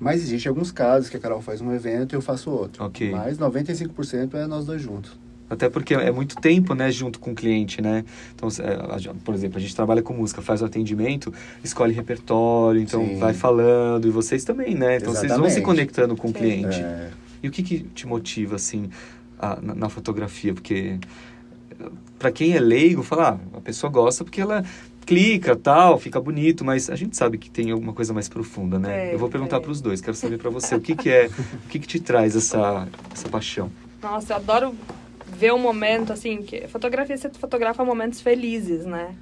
Mas 0.00 0.20
existe 0.22 0.48
alguns 0.48 0.70
casos 0.70 1.10
que 1.10 1.16
a 1.16 1.20
Carol 1.20 1.42
faz 1.42 1.60
um 1.60 1.72
evento 1.72 2.12
e 2.12 2.16
eu 2.16 2.22
faço 2.22 2.50
outro. 2.52 2.84
Ok. 2.84 3.10
Mas 3.10 3.36
95% 3.36 4.34
é 4.34 4.46
nós 4.46 4.64
dois 4.64 4.80
juntos. 4.80 5.18
Até 5.50 5.68
porque 5.68 5.94
é 5.94 6.10
muito 6.12 6.36
tempo, 6.36 6.74
né, 6.74 6.90
junto 6.90 7.18
com 7.18 7.30
o 7.30 7.34
cliente, 7.34 7.80
né? 7.80 8.04
Então, 8.34 8.48
é, 8.60 8.94
a 8.94 8.98
gente- 8.98 9.14
por 9.24 9.34
exemplo, 9.34 9.56
a 9.56 9.60
gente 9.60 9.74
trabalha 9.74 10.02
com 10.02 10.12
música, 10.12 10.42
faz 10.42 10.60
o 10.60 10.66
atendimento, 10.66 11.32
escolhe 11.64 11.92
repertório, 11.94 12.80
então 12.80 13.02
Sim. 13.06 13.18
vai 13.18 13.32
falando, 13.32 14.06
e 14.06 14.10
vocês 14.10 14.44
também, 14.44 14.74
né? 14.74 14.96
Então, 14.96 15.14
vocês 15.14 15.32
vão 15.32 15.44
se 15.44 15.58
Exatamente. 15.58 15.62
conectando 15.64 16.16
com 16.16 16.28
o 16.28 16.30
Sim. 16.30 16.36
cliente. 16.36 16.82
É, 16.82 17.10
E 17.42 17.48
o 17.48 17.50
que, 17.52 17.62
que 17.62 17.78
te 17.94 18.06
motiva, 18.06 18.56
assim, 18.56 18.90
a- 19.38 19.58
na, 19.62 19.74
na 19.74 19.88
fotografia? 19.88 20.52
Porque, 20.52 20.98
para 22.18 22.32
quem 22.32 22.54
é 22.54 22.60
leigo, 22.60 23.02
fala, 23.02 23.40
ah, 23.54 23.58
a 23.58 23.60
pessoa 23.60 23.90
gosta 23.90 24.24
porque 24.24 24.40
ela 24.40 24.64
clica, 25.06 25.54
tal, 25.56 25.98
fica 25.98 26.20
bonito, 26.20 26.64
mas 26.64 26.90
a 26.90 26.96
gente 26.96 27.16
sabe 27.16 27.38
que 27.38 27.48
tem 27.50 27.70
alguma 27.70 27.92
coisa 27.94 28.12
mais 28.12 28.28
profunda, 28.28 28.78
né? 28.78 29.04
Tem, 29.04 29.12
Eu 29.12 29.18
vou 29.18 29.28
perguntar 29.30 29.56
tem. 29.56 29.62
para 29.62 29.70
os 29.72 29.80
dois, 29.80 30.00
quero 30.02 30.16
saber 30.16 30.36
para 30.38 30.50
você, 30.50 30.74
o 30.74 30.80
que 30.80 30.94
que 30.94 31.08
é, 31.08 31.26
o 31.64 31.68
que 31.68 31.78
que 31.78 31.86
te 31.86 32.00
traz 32.00 32.34
essa, 32.36 32.86
essa 33.14 33.28
paixão? 33.28 33.70
Nossa, 34.02 34.32
eu 34.32 34.36
adoro 34.36 34.74
ver 35.28 35.52
um 35.52 35.58
momento, 35.58 36.12
assim, 36.12 36.42
que 36.42 36.66
fotografia 36.68 37.16
você 37.16 37.28
fotografa 37.30 37.84
momentos 37.84 38.20
felizes, 38.20 38.84
né? 38.84 39.14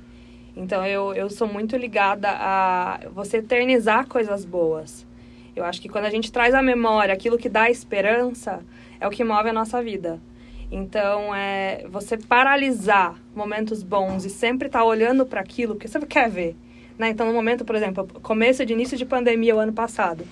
Então 0.57 0.87
eu, 0.87 1.13
eu 1.15 1.29
sou 1.29 1.47
muito 1.47 1.77
ligada 1.77 2.29
a 2.31 3.01
você 3.13 3.39
eternizar 3.39 4.07
coisas 4.07 4.45
boas. 4.45 5.07
Eu 5.55 5.65
acho 5.65 5.81
que 5.81 5.89
quando 5.89 6.05
a 6.05 6.11
gente 6.11 6.33
traz 6.33 6.55
à 6.55 6.63
memória 6.63 7.13
aquilo 7.13 7.39
que 7.39 7.49
dá 7.49 7.71
esperança, 7.71 8.63
é 9.01 9.07
o 9.07 9.11
que 9.11 9.25
move 9.25 9.49
a 9.49 9.53
nossa 9.53 9.83
vida. 9.83 10.21
Então, 10.71 11.35
é 11.35 11.87
você 11.89 12.17
paralisar 12.17 13.15
momentos 13.35 13.83
bons 13.83 14.25
e 14.25 14.31
sempre 14.31 14.67
estar 14.67 14.85
olhando 14.85 15.25
para 15.25 15.41
aquilo 15.41 15.77
que 15.77 15.87
você 15.87 15.99
quer 16.01 16.29
ver. 16.29 16.57
Né? 16.99 17.11
Então, 17.11 17.27
no 17.27 17.33
momento, 17.33 17.65
por 17.65 17.77
exemplo, 17.77 18.07
começo 18.23 18.65
de 18.67 18.73
início 18.73 18.97
de 18.97 19.05
pandemia 19.05 19.55
o 19.55 19.59
ano 19.59 19.73
passado, 19.73 20.27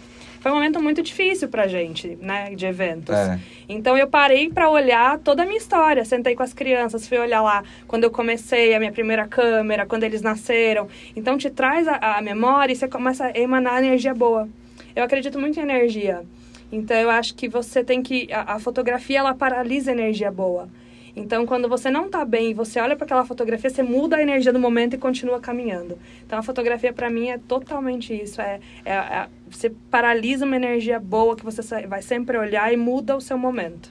foi 0.45 0.53
um 0.53 0.57
momento 0.57 0.79
muito 0.79 1.03
difícil 1.03 1.49
pra 1.49 1.67
gente, 1.67 2.19
né, 2.21 2.55
de 2.55 2.67
eventos. 2.67 3.17
É. 3.17 3.41
Então 3.67 3.97
eu 3.97 4.07
parei 4.07 4.51
para 4.51 4.69
olhar 4.69 5.19
toda 5.21 5.43
a 5.43 5.47
minha 5.47 5.57
história, 5.57 6.05
sentei 6.05 6.35
com 6.35 6.43
as 6.43 6.53
crianças, 6.53 7.09
fui 7.09 7.17
olhar 7.17 7.41
lá 7.41 7.65
quando 7.89 8.05
eu 8.05 8.11
comecei 8.11 8.75
a 8.75 8.79
minha 8.79 8.93
primeira 8.93 9.27
câmera, 9.27 9.87
quando 9.87 10.03
eles 10.03 10.21
nasceram. 10.21 10.87
Então 11.17 11.39
te 11.39 11.49
traz 11.49 11.89
a, 11.89 12.19
a 12.19 12.21
memória 12.21 12.75
e 12.75 12.77
você 12.77 12.87
começa 12.87 13.25
a 13.25 13.39
emanar 13.39 13.83
energia 13.83 14.13
boa. 14.13 14.47
Eu 14.95 15.03
acredito 15.03 15.41
muito 15.41 15.59
em 15.59 15.63
energia. 15.63 16.23
Então 16.71 16.95
eu 16.95 17.09
acho 17.09 17.35
que 17.35 17.49
você 17.49 17.83
tem 17.83 18.03
que 18.03 18.31
a, 18.31 18.57
a 18.57 18.59
fotografia 18.59 19.21
ela 19.21 19.35
paralisa 19.35 19.93
a 19.93 19.95
energia 19.95 20.31
boa. 20.31 20.69
Então 21.17 21.47
quando 21.47 21.69
você 21.69 21.91
não 21.91 22.09
tá 22.11 22.25
bem 22.25 22.51
e 22.51 22.55
você 22.55 22.81
olha 22.81 22.97
para 22.97 23.05
aquela 23.05 23.25
fotografia, 23.25 23.71
você 23.71 23.83
muda 23.83 24.17
a 24.17 24.23
energia 24.23 24.53
do 24.53 24.59
momento 24.59 24.95
e 24.95 24.99
continua 24.99 25.39
caminhando. 25.41 25.97
Então 26.27 26.39
a 26.39 26.43
fotografia 26.43 26.93
para 26.93 27.09
mim 27.09 27.29
é 27.31 27.39
totalmente 27.39 28.13
isso, 28.13 28.41
é, 28.41 28.59
é, 28.85 28.93
é 28.93 29.27
você 29.49 29.71
paralisa 29.91 30.45
uma 30.45 30.57
energia 30.57 30.99
boa 30.99 31.37
que 31.37 31.45
você 31.45 31.87
vai 31.87 32.03
sempre 32.03 32.37
olhar 32.37 32.73
e 32.73 32.77
muda 32.77 33.17
o 33.17 33.21
seu 33.21 33.39
momento. 33.39 33.89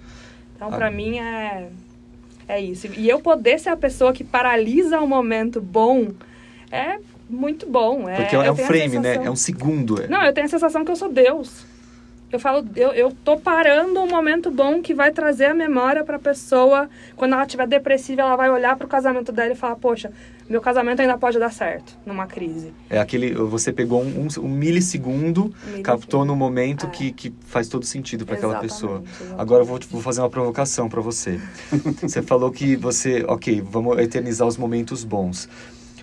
Então, 0.55 0.67
Ah. 0.69 0.75
pra 0.77 0.91
mim, 0.91 1.17
é, 1.19 1.69
é 2.47 2.59
isso. 2.59 2.87
E 2.97 3.07
eu 3.09 3.19
poder 3.21 3.57
ser 3.59 3.69
a 3.69 3.77
pessoa 3.77 4.11
que 4.11 4.23
paralisa 4.23 4.99
um 4.99 5.07
momento 5.07 5.61
bom 5.61 6.09
é 6.69 6.99
muito 7.29 7.65
bom. 7.69 8.07
É, 8.09 8.15
Porque 8.17 8.35
é 8.35 8.51
um 8.51 8.55
frame, 8.55 8.99
né? 8.99 9.03
sensação- 9.13 9.25
É 9.25 9.31
um 9.31 9.35
segundo. 9.35 10.01
é. 10.03 10.07
Não, 10.07 10.23
eu 10.25 10.33
tenho 10.33 10.45
a 10.45 10.49
sensação 10.49 10.83
que 10.83 10.91
eu 10.91 10.95
sou 10.97 11.09
Deus. 11.09 11.65
Eu 12.33 12.39
falo, 12.39 12.65
eu, 12.75 12.89
eu 12.93 13.11
tô 13.23 13.37
parando 13.37 13.99
um 14.01 14.07
momento 14.09 14.49
bom 14.49 14.81
que 14.81 14.91
vai 14.91 15.11
trazer 15.11 15.45
a 15.45 15.53
memória 15.53 16.03
pra 16.03 16.17
pessoa. 16.17 16.89
Quando 17.15 17.33
ela 17.33 17.43
estiver 17.43 17.67
depressiva, 17.67 18.21
ela 18.23 18.35
vai 18.35 18.49
olhar 18.49 18.75
pro 18.75 18.87
casamento 18.87 19.31
dela 19.31 19.51
e 19.51 19.55
falar, 19.55 19.75
poxa, 19.75 20.11
meu 20.49 20.59
casamento 20.59 20.99
ainda 20.99 21.15
pode 21.15 21.37
dar 21.37 21.51
certo 21.53 21.95
numa 22.03 22.25
crise. 22.25 22.73
É 22.89 22.97
aquele, 22.99 23.35
você 23.35 23.71
pegou 23.71 24.01
um, 24.01 24.25
um, 24.25 24.45
um 24.45 24.49
milissegundo, 24.49 25.43
Milissegundo. 25.43 25.83
captou 25.83 26.25
no 26.25 26.35
momento 26.35 26.87
É. 26.87 26.89
que, 26.89 27.11
que 27.11 27.31
faz 27.45 27.67
todo 27.67 27.85
sentido 27.85 28.25
para 28.25 28.33
aquela 28.35 28.55
pessoa. 28.59 29.03
exatamente. 29.05 29.39
Agora 29.39 29.61
eu 29.61 29.67
vou, 29.67 29.79
vou 29.91 30.01
fazer 30.01 30.21
uma 30.21 30.29
provocação 30.29 30.89
para 30.89 31.01
você. 31.01 31.39
você 32.01 32.23
falou 32.23 32.51
que 32.51 32.75
você, 32.75 33.23
ok, 33.27 33.61
vamos 33.61 33.95
eternizar 33.99 34.47
os 34.47 34.57
momentos 34.57 35.03
bons. 35.03 35.47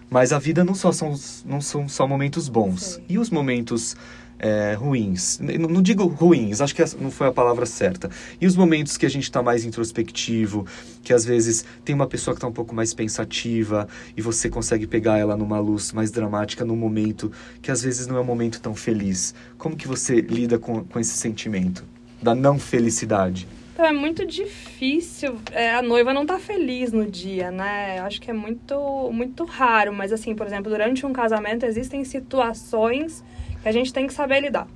Mas 0.09 0.33
a 0.33 0.39
vida 0.41 0.65
não 0.65 0.75
só 0.75 0.91
são, 0.91 1.13
não 1.45 1.61
são 1.61 1.89
só 1.89 2.07
momentos 2.07 2.49
bons. 2.49 2.83
Sim. 2.95 3.03
E 3.09 3.19
os 3.19 3.31
momentos 3.31 3.97
é, 4.41 4.75
ruins? 4.75 5.39
N- 5.41 5.59
Não 5.59 5.81
digo 5.83 6.05
ruins, 6.07 6.61
acho 6.61 6.75
que 6.75 6.83
não 7.01 7.11
foi 7.11 7.29
a 7.29 7.33
palavra 7.33 7.65
certa. 7.67 8.11
E 8.41 8.47
os 8.47 8.57
momentos 8.57 8.97
que 8.97 9.07
a 9.07 9.09
gente 9.11 9.25
está 9.25 9.43
mais 9.43 9.65
introspectivo, 9.65 10.67
que 11.03 11.13
às 11.13 11.25
vezes 11.25 11.65
tem 11.85 11.95
uma 11.95 12.07
pessoa 12.07 12.35
que 12.35 12.39
está 12.39 12.49
um 12.49 12.53
pouco 12.53 12.75
mais 12.75 12.93
pensativa 12.95 13.87
e 14.17 14.23
você 14.23 14.49
consegue 14.49 14.87
pegar 14.87 15.19
ela 15.19 15.37
numa 15.37 15.59
luz 15.61 15.93
mais 15.93 16.11
dramática 16.11 16.65
num 16.65 16.77
momento 16.77 17.31
que 17.63 17.71
às 17.71 17.83
vezes 17.83 18.07
não 18.07 18.17
é 18.17 18.21
um 18.21 18.25
momento 18.25 18.61
tão 18.61 18.75
feliz. 18.75 19.35
Como 19.59 19.77
que 19.77 19.87
você 19.87 20.21
lida 20.21 20.59
com, 20.59 20.85
com 20.85 20.99
esse 20.99 21.13
sentimento 21.17 21.85
da 22.23 22.35
não 22.35 22.59
felicidade? 22.59 23.47
Então 23.73 23.85
é 23.89 23.93
muito 23.93 24.27
difícil. 24.27 25.37
é, 25.53 25.75
a 25.75 25.81
noiva 25.81 26.13
não 26.13 26.27
tá 26.27 26.39
feliz 26.39 26.93
no 26.93 27.07
dia, 27.11 27.51
né? 27.51 27.99
Acho 28.01 28.21
que 28.21 28.31
é 28.31 28.35
muito, 28.35 29.11
muito 29.11 29.45
raro. 29.45 29.91
Mas 29.93 30.13
assim, 30.13 30.35
por 30.35 30.47
exemplo, 30.47 30.71
durante 30.71 31.07
um 31.07 31.13
casamento 31.15 31.65
existem 31.65 32.05
situações 32.05 33.25
que 33.63 33.69
a 33.69 33.73
gente 33.73 33.93
tem 33.93 34.07
que 34.07 34.13
saber 34.15 34.41
lidar. 34.41 34.67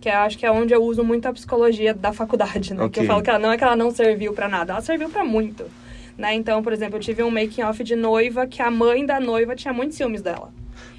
Que 0.00 0.08
eu 0.08 0.14
acho 0.18 0.38
que 0.38 0.46
é 0.46 0.50
onde 0.50 0.72
eu 0.72 0.82
uso 0.82 1.02
muito 1.02 1.26
a 1.26 1.32
psicologia 1.32 1.92
da 1.92 2.12
faculdade, 2.12 2.72
né? 2.74 2.88
Que 2.88 3.00
eu 3.00 3.04
falo 3.04 3.22
que 3.22 3.30
ela 3.30 3.38
não 3.38 3.52
é 3.52 3.58
que 3.58 3.64
ela 3.64 3.74
não 3.76 3.90
serviu 3.90 4.32
pra 4.32 4.48
nada, 4.48 4.72
ela 4.74 4.80
serviu 4.82 5.08
pra 5.10 5.24
muito. 5.24 5.64
Né? 6.16 6.34
Então, 6.34 6.62
por 6.62 6.72
exemplo, 6.72 6.96
eu 6.96 7.00
tive 7.00 7.22
um 7.22 7.30
making 7.30 7.62
off 7.62 7.82
de 7.84 7.94
noiva 7.96 8.46
que 8.46 8.60
a 8.62 8.70
mãe 8.70 9.04
da 9.06 9.18
noiva 9.20 9.54
tinha 9.56 9.72
muitos 9.72 9.96
ciúmes 9.96 10.20
dela. 10.22 10.52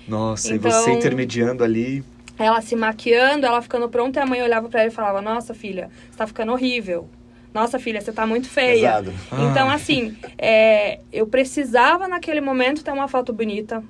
Nossa, 0.08 0.54
Então- 0.56 0.70
e 0.70 0.74
você 0.74 0.92
intermediando 0.92 1.64
ali. 1.64 2.04
ela 2.38 2.62
se 2.62 2.76
maquiando, 2.76 3.46
ela 3.46 3.62
ficando 3.62 3.88
pronta, 3.90 4.20
e 4.20 4.24
a 4.24 4.26
mãe 4.26 4.42
olhava 4.42 4.68
pra 4.70 4.82
ela 4.82 4.90
e 4.90 4.94
falava: 4.94 5.22
Nossa, 5.22 5.54
filha, 5.54 5.90
você 6.10 6.18
tá 6.18 6.26
ficando 6.28 6.52
horrível. 6.54 7.10
Nossa, 7.54 7.80
filha, 7.80 8.00
você 8.00 8.12
tá 8.12 8.26
muito 8.28 8.48
feia. 8.48 8.74
Pesado. 9.02 9.14
Então, 9.52 9.70
Ah. 9.70 9.74
assim, 9.74 10.16
é, 10.38 11.00
eu 11.12 11.26
precisava 11.28 12.08
naquele 12.08 12.40
momento 12.42 12.84
ter 12.84 12.92
uma 12.92 13.08
foto 13.08 13.34
bonita. 13.34 13.84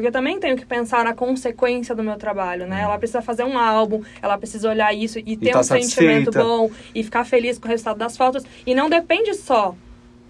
Porque 0.00 0.08
eu 0.08 0.12
também 0.12 0.40
tenho 0.40 0.56
que 0.56 0.64
pensar 0.64 1.04
na 1.04 1.12
consequência 1.12 1.94
do 1.94 2.02
meu 2.02 2.16
trabalho, 2.16 2.66
né? 2.66 2.80
Ela 2.80 2.96
precisa 2.96 3.20
fazer 3.20 3.44
um 3.44 3.58
álbum, 3.58 4.02
ela 4.22 4.38
precisa 4.38 4.70
olhar 4.70 4.94
isso 4.94 5.18
e 5.18 5.36
ter 5.36 5.50
tá 5.50 5.60
um 5.60 5.62
sentimento 5.62 6.32
satisfeita. 6.32 6.42
bom 6.42 6.70
e 6.94 7.04
ficar 7.04 7.22
feliz 7.24 7.58
com 7.58 7.66
o 7.66 7.70
resultado 7.70 7.98
das 7.98 8.16
fotos. 8.16 8.42
E 8.66 8.74
não 8.74 8.88
depende 8.88 9.34
só 9.34 9.74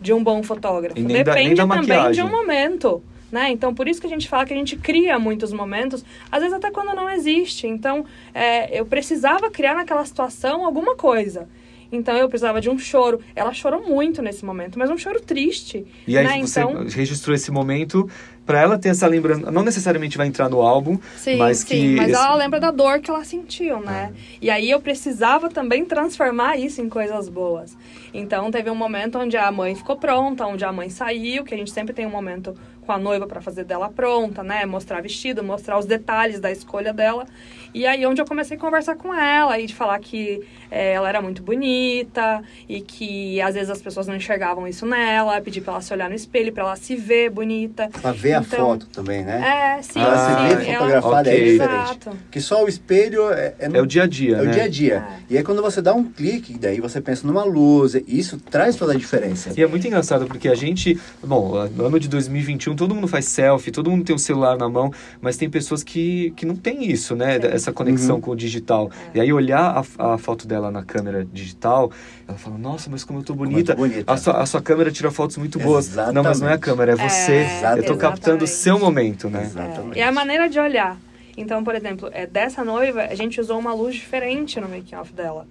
de 0.01 0.13
um 0.13 0.25
bom 0.25 0.43
fotógrafo. 0.43 0.99
E 0.99 1.05
depende 1.05 1.55
da 1.55 1.69
também 1.69 2.11
de 2.11 2.21
um 2.21 2.29
momento. 2.29 3.01
Né? 3.31 3.51
Então, 3.51 3.73
por 3.73 3.87
isso 3.87 4.01
que 4.01 4.09
a 4.09 4.11
gente 4.11 4.29
fala 4.29 4.45
que 4.45 4.53
a 4.53 4.57
gente 4.57 4.77
cria 4.77 5.17
muitos 5.21 5.53
momentos, 5.53 6.05
às 6.33 6.41
vezes 6.41 6.53
até 6.53 6.69
quando 6.73 6.93
não 6.97 7.09
existe. 7.09 7.69
Então, 7.69 8.05
é, 8.35 8.77
eu 8.77 8.85
precisava 8.85 9.49
criar 9.51 9.77
naquela 9.77 10.05
situação 10.05 10.67
alguma 10.67 10.97
coisa. 10.97 11.49
Então, 11.93 12.17
eu 12.17 12.29
precisava 12.29 12.61
de 12.61 12.71
um 12.71 12.79
choro. 12.79 13.21
Ela 13.35 13.53
chorou 13.53 13.87
muito 13.89 14.23
nesse 14.23 14.45
momento, 14.45 14.79
mas 14.79 14.91
um 14.91 14.99
choro 14.99 15.21
triste. 15.21 15.87
E 16.07 16.17
aí 16.17 16.25
né? 16.25 16.47
você 16.47 16.61
Então, 16.61 16.87
registrou 16.89 17.35
esse 17.35 17.51
momento 17.51 18.09
pra 18.47 18.61
ela 18.61 18.79
ter 18.79 18.89
essa 18.89 19.07
lembrança. 19.07 19.51
Não 19.51 19.63
necessariamente 19.63 20.17
vai 20.17 20.27
entrar 20.27 20.49
no 20.49 20.61
álbum, 20.61 20.99
Sim, 21.17 21.37
mas 21.37 21.59
sim, 21.59 21.67
que. 21.67 21.97
mas 21.97 22.11
esse- 22.11 22.19
ela 22.21 22.35
lembra 22.35 22.59
da 22.59 22.71
dor 22.71 22.99
que 23.01 23.11
ela 23.11 23.25
sentiu, 23.25 23.81
né? 23.81 24.13
E 24.41 24.51
aí 24.51 24.69
eu 24.71 24.81
precisava 24.81 25.49
também 25.49 25.85
transformar 25.85 26.57
isso 26.57 26.81
em 26.81 26.89
coisas 26.89 27.29
boas. 27.29 27.77
Então 28.13 28.51
teve 28.51 28.69
um 28.71 28.75
momento 28.75 29.19
onde 29.19 29.37
a 29.37 29.51
mãe 29.53 29.75
ficou 29.77 29.97
pronta, 29.97 30.47
onde 30.47 30.65
a 30.65 30.73
mãe 30.73 30.91
saiu, 30.91 31.45
que 31.45 31.55
a 31.55 31.57
gente 31.57 31.71
sempre 31.71 31.95
tem 31.95 32.07
um 32.07 32.11
momento 32.11 32.55
com 32.81 32.91
a 32.93 32.99
noiva 32.99 33.25
para 33.27 33.41
fazer 33.41 33.63
dela 33.65 33.89
pronta, 33.89 34.43
né? 34.43 34.67
Mostrar 34.67 35.01
vestido, 35.01 35.45
mostrar 35.45 35.79
os 35.79 35.87
detalhes 35.87 36.41
da 36.41 36.51
escolha 36.51 36.93
dela. 36.93 37.27
E 37.73 37.87
aí 37.87 38.05
onde 38.07 38.21
eu 38.21 38.25
comecei 38.27 38.57
a 38.57 38.61
conversar 38.61 38.97
com 38.97 39.15
ela 39.15 39.59
e 39.59 39.67
de 39.67 39.75
falar 39.75 39.99
que 40.01 40.41
eh, 40.71 40.93
ela 40.95 41.09
era 41.09 41.23
muito 41.23 41.43
bonita 41.43 42.43
e 42.69 42.81
que 42.81 43.41
às 43.41 43.55
vezes 43.55 43.71
as 43.71 43.81
pessoas 43.81 44.07
não 44.07 44.17
enxergavam 44.17 44.67
isso 44.67 44.85
nela, 44.87 45.41
pedir 45.41 45.61
para 45.61 45.75
ela 45.75 45.83
se 45.83 45.93
olhar 45.93 46.09
no 46.09 46.15
espelho, 46.17 46.53
para 46.53 46.65
ela 46.65 46.77
se 46.77 46.97
ver 46.97 47.31
bonita. 47.31 47.89
Pra 48.01 48.13
ver 48.13 48.35
a 48.35 48.41
Então, 48.41 48.67
foto 48.67 48.87
também, 48.89 49.25
né? 49.25 49.77
É, 49.79 49.83
sim, 49.83 50.01
Ah, 50.01 50.05
Pra 50.07 50.49
sim. 50.49 50.49
se 50.49 50.65
ver 50.67 50.73
fotografada 50.79 51.31
Ok. 51.31 51.33
é 51.33 51.45
diferente. 51.53 51.83
Exato. 51.91 52.17
Que 52.31 52.41
só 52.41 52.65
o 52.65 52.69
espelho 52.69 53.31
é, 53.33 53.55
é, 53.59 53.69
no- 53.69 53.77
É 53.77 53.83
o 53.83 53.87
dia 53.87 54.03
a 54.03 54.07
dia, 54.07 54.37
é 54.37 54.41
o 54.43 54.45
né? 54.47 54.51
dia 54.53 54.65
a 54.65 54.69
dia. 54.69 55.07
É. 55.29 55.35
E 55.35 55.39
aí 55.39 55.45
quando 55.45 55.63
você 55.63 55.81
dá 55.81 55.95
um 55.95 56.05
clique, 56.05 56.59
daí 56.59 56.81
você 56.81 57.01
pensa 57.01 57.27
numa 57.27 57.45
luz, 57.45 57.95
e 57.95 58.05
isso 58.09 58.39
traz 58.39 58.75
toda 58.77 58.93
a 58.93 58.97
diferença. 58.97 59.53
E 59.57 59.63
é 59.63 59.67
muito 59.67 59.87
engraçado 59.87 60.27
porque 60.27 60.49
a 60.49 60.55
gente, 60.55 60.99
bom, 61.23 61.69
no 61.69 61.87
ano 61.87 62.01
de 62.01 62.09
2021 62.09 62.75
todo 62.75 62.95
mundo 62.95 63.07
faz 63.07 63.27
selfie, 63.27 63.71
todo 63.71 63.91
mundo 63.91 64.05
tem 64.05 64.15
um 64.15 64.19
celular 64.19 64.57
na 64.59 64.69
mão, 64.69 64.93
mas 65.21 65.37
tem 65.37 65.49
pessoas 65.49 65.83
que, 65.85 66.33
que 66.37 66.45
não 66.45 66.57
tem 66.57 66.91
isso, 66.91 67.15
né? 67.15 67.39
Sim. 67.41 67.60
Essa 67.61 67.73
conexão 67.73 68.17
Uhum. 68.17 68.21
com 68.21 68.31
o 68.33 68.37
digital. 68.37 68.91
E 69.15 69.21
aí 69.21 69.33
olhar 69.33 69.85
a, 69.99 70.15
a 70.15 70.19
foto 70.19 70.47
dela 70.47 70.71
na 70.71 70.83
câmera 70.83 71.25
digital, 71.25 71.91
ela 72.27 72.37
fala, 72.39 72.57
nossa, 72.59 72.89
mas 72.91 73.05
como 73.05 73.21
eu 73.21 73.23
tô 73.23 73.35
bonita. 73.35 73.75
Muito 73.77 73.93
bonita. 73.93 74.13
A 74.13 74.17
sua, 74.17 74.35
a 74.41 74.47
sua 74.47 74.63
câmera 74.63 74.91
tira 74.91 75.11
fotos 75.11 75.37
muito 75.37 75.59
boas. 75.59 75.87
Exatamente. 75.89 76.15
Não, 76.15 76.23
mas 76.23 76.41
não 76.41 76.49
é 76.49 76.55
a 76.55 76.59
câmera, 76.59 76.93
é 76.93 76.97
você. 76.97 77.33
É, 77.33 77.75
eu 77.79 77.85
tô 77.85 77.97
captando 77.97 78.45
o 78.45 78.49
seu 78.49 78.79
momento, 78.79 79.29
né? 79.29 79.43
Exatamente. 79.45 79.99
E 79.99 80.03
a 80.03 80.11
maneira 80.11 80.49
de 80.49 80.59
olhar. 80.59 80.97
Então, 81.37 81.63
por 81.65 81.75
exemplo, 81.75 82.09
é, 82.13 82.27
dessa 82.27 82.65
noiva, 82.65 83.03
a 83.03 83.15
gente 83.15 83.41
usou 83.41 83.59
uma 83.59 83.73
luz 83.73 83.95
diferente 83.95 84.61
no 84.61 84.69
making-off 84.69 85.13
dela. 85.13 85.47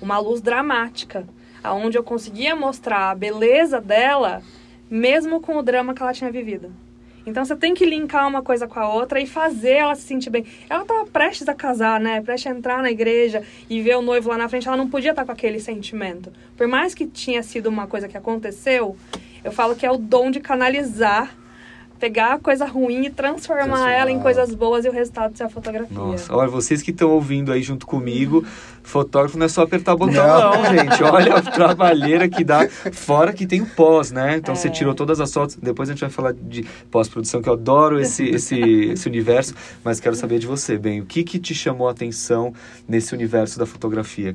Uma 0.00 0.18
luz 0.18 0.40
dramática. 0.40 1.24
Onde 1.64 1.96
eu 1.96 2.02
conseguia 2.02 2.56
mostrar 2.56 3.10
a 3.10 3.14
beleza 3.14 3.80
dela, 3.80 4.42
mesmo 4.90 5.40
com 5.40 5.56
o 5.56 5.62
drama 5.62 5.94
que 5.94 6.02
ela 6.02 6.12
tinha 6.12 6.30
vivido. 6.30 6.72
Então, 7.26 7.44
você 7.44 7.54
tem 7.56 7.74
que 7.74 7.84
linkar 7.84 8.26
uma 8.26 8.42
coisa 8.42 8.66
com 8.66 8.78
a 8.78 8.92
outra 8.92 9.20
e 9.20 9.26
fazer 9.26 9.72
ela 9.72 9.94
se 9.94 10.02
sentir 10.02 10.30
bem. 10.30 10.44
Ela 10.68 10.82
estava 10.82 11.06
prestes 11.06 11.48
a 11.48 11.54
casar, 11.54 12.00
né? 12.00 12.20
Prestes 12.20 12.52
a 12.52 12.54
entrar 12.54 12.82
na 12.82 12.90
igreja 12.90 13.42
e 13.68 13.80
ver 13.80 13.96
o 13.96 14.02
noivo 14.02 14.30
lá 14.30 14.38
na 14.38 14.48
frente. 14.48 14.66
Ela 14.66 14.76
não 14.76 14.88
podia 14.88 15.10
estar 15.10 15.24
com 15.24 15.32
aquele 15.32 15.60
sentimento. 15.60 16.32
Por 16.56 16.66
mais 16.66 16.94
que 16.94 17.06
tinha 17.06 17.42
sido 17.42 17.68
uma 17.68 17.86
coisa 17.86 18.08
que 18.08 18.16
aconteceu, 18.16 18.96
eu 19.44 19.52
falo 19.52 19.74
que 19.74 19.86
é 19.86 19.90
o 19.90 19.96
dom 19.96 20.30
de 20.30 20.40
canalizar 20.40 21.36
pegar 22.02 22.32
a 22.34 22.38
coisa 22.40 22.66
ruim 22.66 23.04
e 23.06 23.10
transformar, 23.10 23.62
Transformar. 23.62 23.92
ela 23.92 24.10
em 24.10 24.18
coisas 24.18 24.52
boas 24.52 24.84
e 24.84 24.88
o 24.88 24.92
resultado 24.92 25.36
ser 25.38 25.44
a 25.44 25.48
fotografia. 25.48 25.96
Nossa, 25.96 26.34
olha, 26.34 26.48
vocês 26.50 26.82
que 26.82 26.90
estão 26.90 27.08
ouvindo 27.10 27.52
aí 27.52 27.62
junto 27.62 27.86
comigo, 27.86 28.44
fotógrafo 28.82 29.38
não 29.38 29.46
é 29.46 29.48
só 29.48 29.62
apertar 29.62 29.94
botão, 29.94 30.14
Não. 30.26 30.62
não, 30.64 30.64
gente. 30.76 31.00
Olha 31.04 31.36
a 31.36 31.42
trabalheira 31.42 32.28
que 32.28 32.42
dá. 32.42 32.68
Fora 32.68 33.32
que 33.32 33.46
tem 33.46 33.60
o 33.62 33.66
pós, 33.66 34.10
né? 34.10 34.36
Então 34.38 34.52
você 34.56 34.66
É. 34.66 34.70
tirou 34.72 34.96
todas 34.96 35.20
as 35.20 35.32
fotos. 35.32 35.54
Depois 35.54 35.88
a 35.88 35.92
gente 35.92 36.00
vai 36.00 36.10
falar 36.10 36.32
de 36.32 36.64
pós-produção, 36.90 37.40
que 37.40 37.48
eu 37.48 37.52
adoro 37.52 38.00
esse, 38.00 38.24
esse, 38.34 38.58
esse 38.58 39.06
universo, 39.08 39.54
mas 39.84 40.00
quero 40.00 40.16
saber 40.16 40.40
de 40.40 40.46
você, 40.48 40.76
bem. 40.76 41.00
O 41.00 41.06
que, 41.06 41.22
que 41.22 41.38
te 41.38 41.54
chamou 41.54 41.86
a 41.86 41.92
atenção 41.92 42.52
nesse 42.88 43.14
universo 43.14 43.60
da 43.60 43.64
fotografia? 43.66 44.34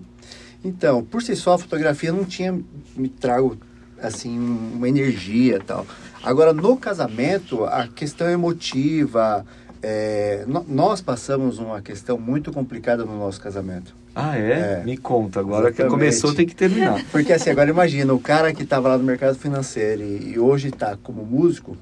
Então, 0.63 1.03
por 1.03 1.21
si 1.21 1.35
só, 1.35 1.55
a 1.55 1.57
fotografia 1.57 2.13
não 2.13 2.23
tinha 2.23 2.57
me 2.95 3.09
trago 3.09 3.57
assim 4.01 4.37
uma 4.39 4.87
energia 4.87 5.57
e 5.57 5.59
tal. 5.59 5.85
Agora, 6.23 6.53
no 6.53 6.77
casamento, 6.77 7.63
a 7.65 7.87
questão 7.87 8.29
emotiva, 8.29 9.45
é, 9.81 10.45
nós 10.67 11.01
passamos 11.01 11.59
uma 11.59 11.81
questão 11.81 12.17
muito 12.17 12.51
complicada 12.51 13.05
no 13.05 13.17
nosso 13.17 13.39
casamento. 13.39 13.95
Ah, 14.15 14.37
é? 14.37 14.79
É. 14.79 14.83
Me 14.83 14.97
conta. 14.97 15.39
Agora 15.39 15.71
que 15.71 15.81
Exatamente. 15.81 15.91
começou, 15.91 16.33
tem 16.33 16.45
que 16.45 16.55
terminar. 16.55 17.03
Porque 17.11 17.31
assim, 17.31 17.51
agora 17.51 17.69
imagina, 17.69 18.13
o 18.13 18.19
cara 18.19 18.51
que 18.51 18.63
estava 18.63 18.89
lá 18.89 18.97
no 18.97 19.03
mercado 19.03 19.37
financeiro 19.37 20.01
e, 20.01 20.31
e 20.33 20.39
hoje 20.39 20.69
está 20.69 20.97
como 20.97 21.23
músico, 21.23 21.77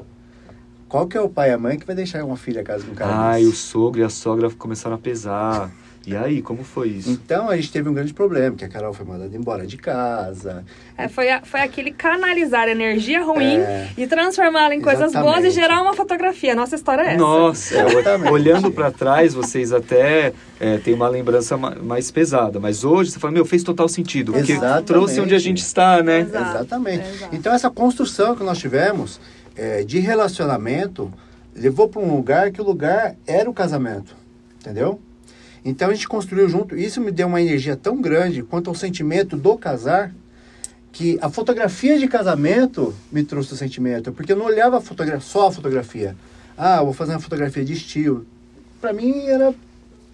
qual 0.89 1.07
que 1.07 1.17
é 1.17 1.21
o 1.21 1.29
pai 1.29 1.49
e 1.51 1.53
a 1.53 1.57
mãe 1.57 1.79
que 1.79 1.85
vai 1.85 1.95
deixar 1.95 2.23
uma 2.25 2.35
filha 2.35 2.61
a 2.61 2.63
casa 2.63 2.83
com 2.83 2.91
um 2.91 2.95
cara 2.95 3.31
Ah, 3.31 3.39
e 3.39 3.45
o 3.45 3.53
sogro 3.53 4.01
e 4.01 4.03
a 4.03 4.09
sogra 4.09 4.49
começaram 4.51 4.95
a 4.97 4.99
pesar. 4.99 5.71
E 6.07 6.15
aí, 6.15 6.41
como 6.41 6.63
foi 6.63 6.89
isso? 6.89 7.09
Então 7.09 7.49
a 7.49 7.55
gente 7.55 7.71
teve 7.71 7.89
um 7.89 7.93
grande 7.93 8.13
problema, 8.13 8.55
que 8.55 8.63
a 8.63 8.69
Carol 8.69 8.93
foi 8.93 9.05
mandada 9.05 9.35
embora 9.35 9.65
de 9.65 9.75
casa. 9.77 10.63
É, 10.97 11.07
foi, 11.07 11.29
a- 11.31 11.41
foi 11.43 11.61
aquele 11.61 11.91
canalizar 11.91 12.67
energia 12.67 13.23
ruim 13.23 13.57
É. 13.57 13.89
e 13.97 14.05
transformá-la 14.05 14.75
em 14.75 14.81
coisas 14.81 15.09
Exatamente. 15.11 15.33
boas 15.41 15.45
e 15.45 15.49
gerar 15.49 15.81
uma 15.81 15.93
fotografia. 15.95 16.53
Nossa 16.53 16.75
história 16.75 17.01
é 17.01 17.07
essa. 17.07 17.17
Nossa, 17.17 17.87
Exatamente. 17.89 18.31
olhando 18.31 18.71
pra 18.71 18.91
trás, 18.91 19.33
vocês 19.33 19.73
até 19.73 20.31
é, 20.59 20.77
têm 20.77 20.93
uma 20.93 21.07
lembrança 21.07 21.57
ma- 21.57 21.75
mais 21.75 22.11
pesada. 22.11 22.59
Mas 22.59 22.83
hoje 22.83 23.11
você 23.11 23.19
fala, 23.19 23.33
meu, 23.33 23.43
fez 23.45 23.63
total 23.63 23.87
sentido. 23.89 24.31
Porque 24.31 24.51
Exatamente. 24.53 24.85
trouxe 24.85 25.19
onde 25.19 25.33
a 25.33 25.39
gente 25.39 25.57
está, 25.57 26.03
né? 26.03 26.19
Exato. 26.19 26.49
Exatamente. 26.57 27.07
exato. 27.09 27.35
Então 27.35 27.51
essa 27.53 27.69
construção 27.71 28.35
que 28.35 28.43
nós 28.43 28.57
tivemos 28.59 29.19
é, 29.55 29.83
de 29.83 29.99
relacionamento 29.99 31.11
levou 31.55 31.87
para 31.87 32.01
um 32.01 32.13
lugar 32.15 32.51
que 32.51 32.61
o 32.61 32.63
lugar 32.63 33.15
era 33.25 33.49
o 33.49 33.53
casamento, 33.53 34.15
entendeu? 34.59 34.99
Então 35.65 35.89
a 35.89 35.93
gente 35.93 36.07
construiu 36.07 36.47
junto. 36.47 36.77
Isso 36.77 37.01
me 37.01 37.11
deu 37.11 37.27
uma 37.27 37.41
energia 37.41 37.75
tão 37.75 37.99
grande 37.99 38.43
quanto 38.43 38.69
ao 38.69 38.75
sentimento 38.75 39.35
do 39.35 39.57
casar 39.57 40.13
que 40.91 41.17
a 41.21 41.29
fotografia 41.29 41.97
de 41.97 42.07
casamento 42.07 42.93
me 43.11 43.23
trouxe 43.23 43.53
o 43.53 43.57
sentimento, 43.57 44.13
porque 44.13 44.31
eu 44.31 44.37
não 44.37 44.45
olhava 44.45 44.77
a 44.77 45.19
só 45.19 45.47
a 45.47 45.51
fotografia. 45.51 46.15
Ah, 46.55 46.81
vou 46.81 46.93
fazer 46.93 47.11
uma 47.13 47.19
fotografia 47.19 47.65
de 47.65 47.73
estilo. 47.73 48.25
Para 48.79 48.93
mim 48.93 49.25
era 49.25 49.53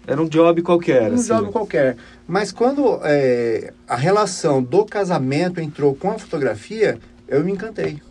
Era 0.06 0.20
um 0.20 0.28
job 0.28 0.60
qualquer, 0.62 1.12
um 1.12 1.14
assim. 1.14 1.28
jogo 1.28 1.52
qualquer. 1.52 1.96
Mas 2.26 2.50
quando 2.50 2.98
é, 3.04 3.72
a 3.86 3.94
relação 3.94 4.60
do 4.62 4.84
casamento 4.84 5.60
entrou 5.60 5.94
com 5.94 6.10
a 6.10 6.18
fotografia, 6.18 6.98
eu 7.28 7.44
me 7.44 7.52
encantei. 7.52 8.02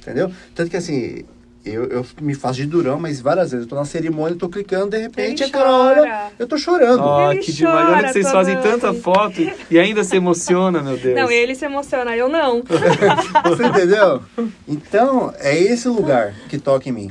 Entendeu? 0.00 0.32
Tanto 0.54 0.70
que 0.70 0.76
assim, 0.76 1.24
eu, 1.64 1.84
eu 1.84 2.06
me 2.20 2.34
faço 2.34 2.54
de 2.56 2.66
durão, 2.66 2.98
mas 2.98 3.20
várias 3.20 3.50
vezes 3.50 3.66
eu 3.66 3.68
tô 3.70 3.76
na 3.76 3.84
cerimônia, 3.84 4.34
eu 4.34 4.38
tô 4.38 4.48
clicando, 4.48 4.90
de 4.90 4.98
repente 4.98 5.42
Ele 5.42 5.50
a 5.50 5.52
Carol 5.52 5.80
olha, 5.80 5.96
chora. 5.96 6.32
eu 6.38 6.46
tô 6.46 6.56
chorando. 6.58 7.00
Ó, 7.02 7.32
Ele 7.32 7.40
que 7.40 7.52
demais. 7.52 7.88
Olha 7.88 8.02
que 8.06 8.12
vocês 8.12 8.30
fazem 8.30 8.60
tanta 8.60 8.94
foto 8.94 9.40
e- 9.70 9.78
ainda 9.78 10.02
se 10.04 10.16
emociona, 10.16 10.82
meu 10.82 10.96
Deus. 10.96 11.14
Não, 11.16 11.30
ele 11.30 11.54
se 11.54 11.64
emociona, 11.64 12.16
eu 12.16 12.28
não. 12.28 12.62
Você 13.44 13.64
entendeu? 13.66 14.22
Então, 14.66 15.32
é 15.38 15.56
esse 15.58 15.88
lugar 15.88 16.34
que 16.48 16.58
toca 16.58 16.88
em 16.88 16.92
mim. 16.92 17.10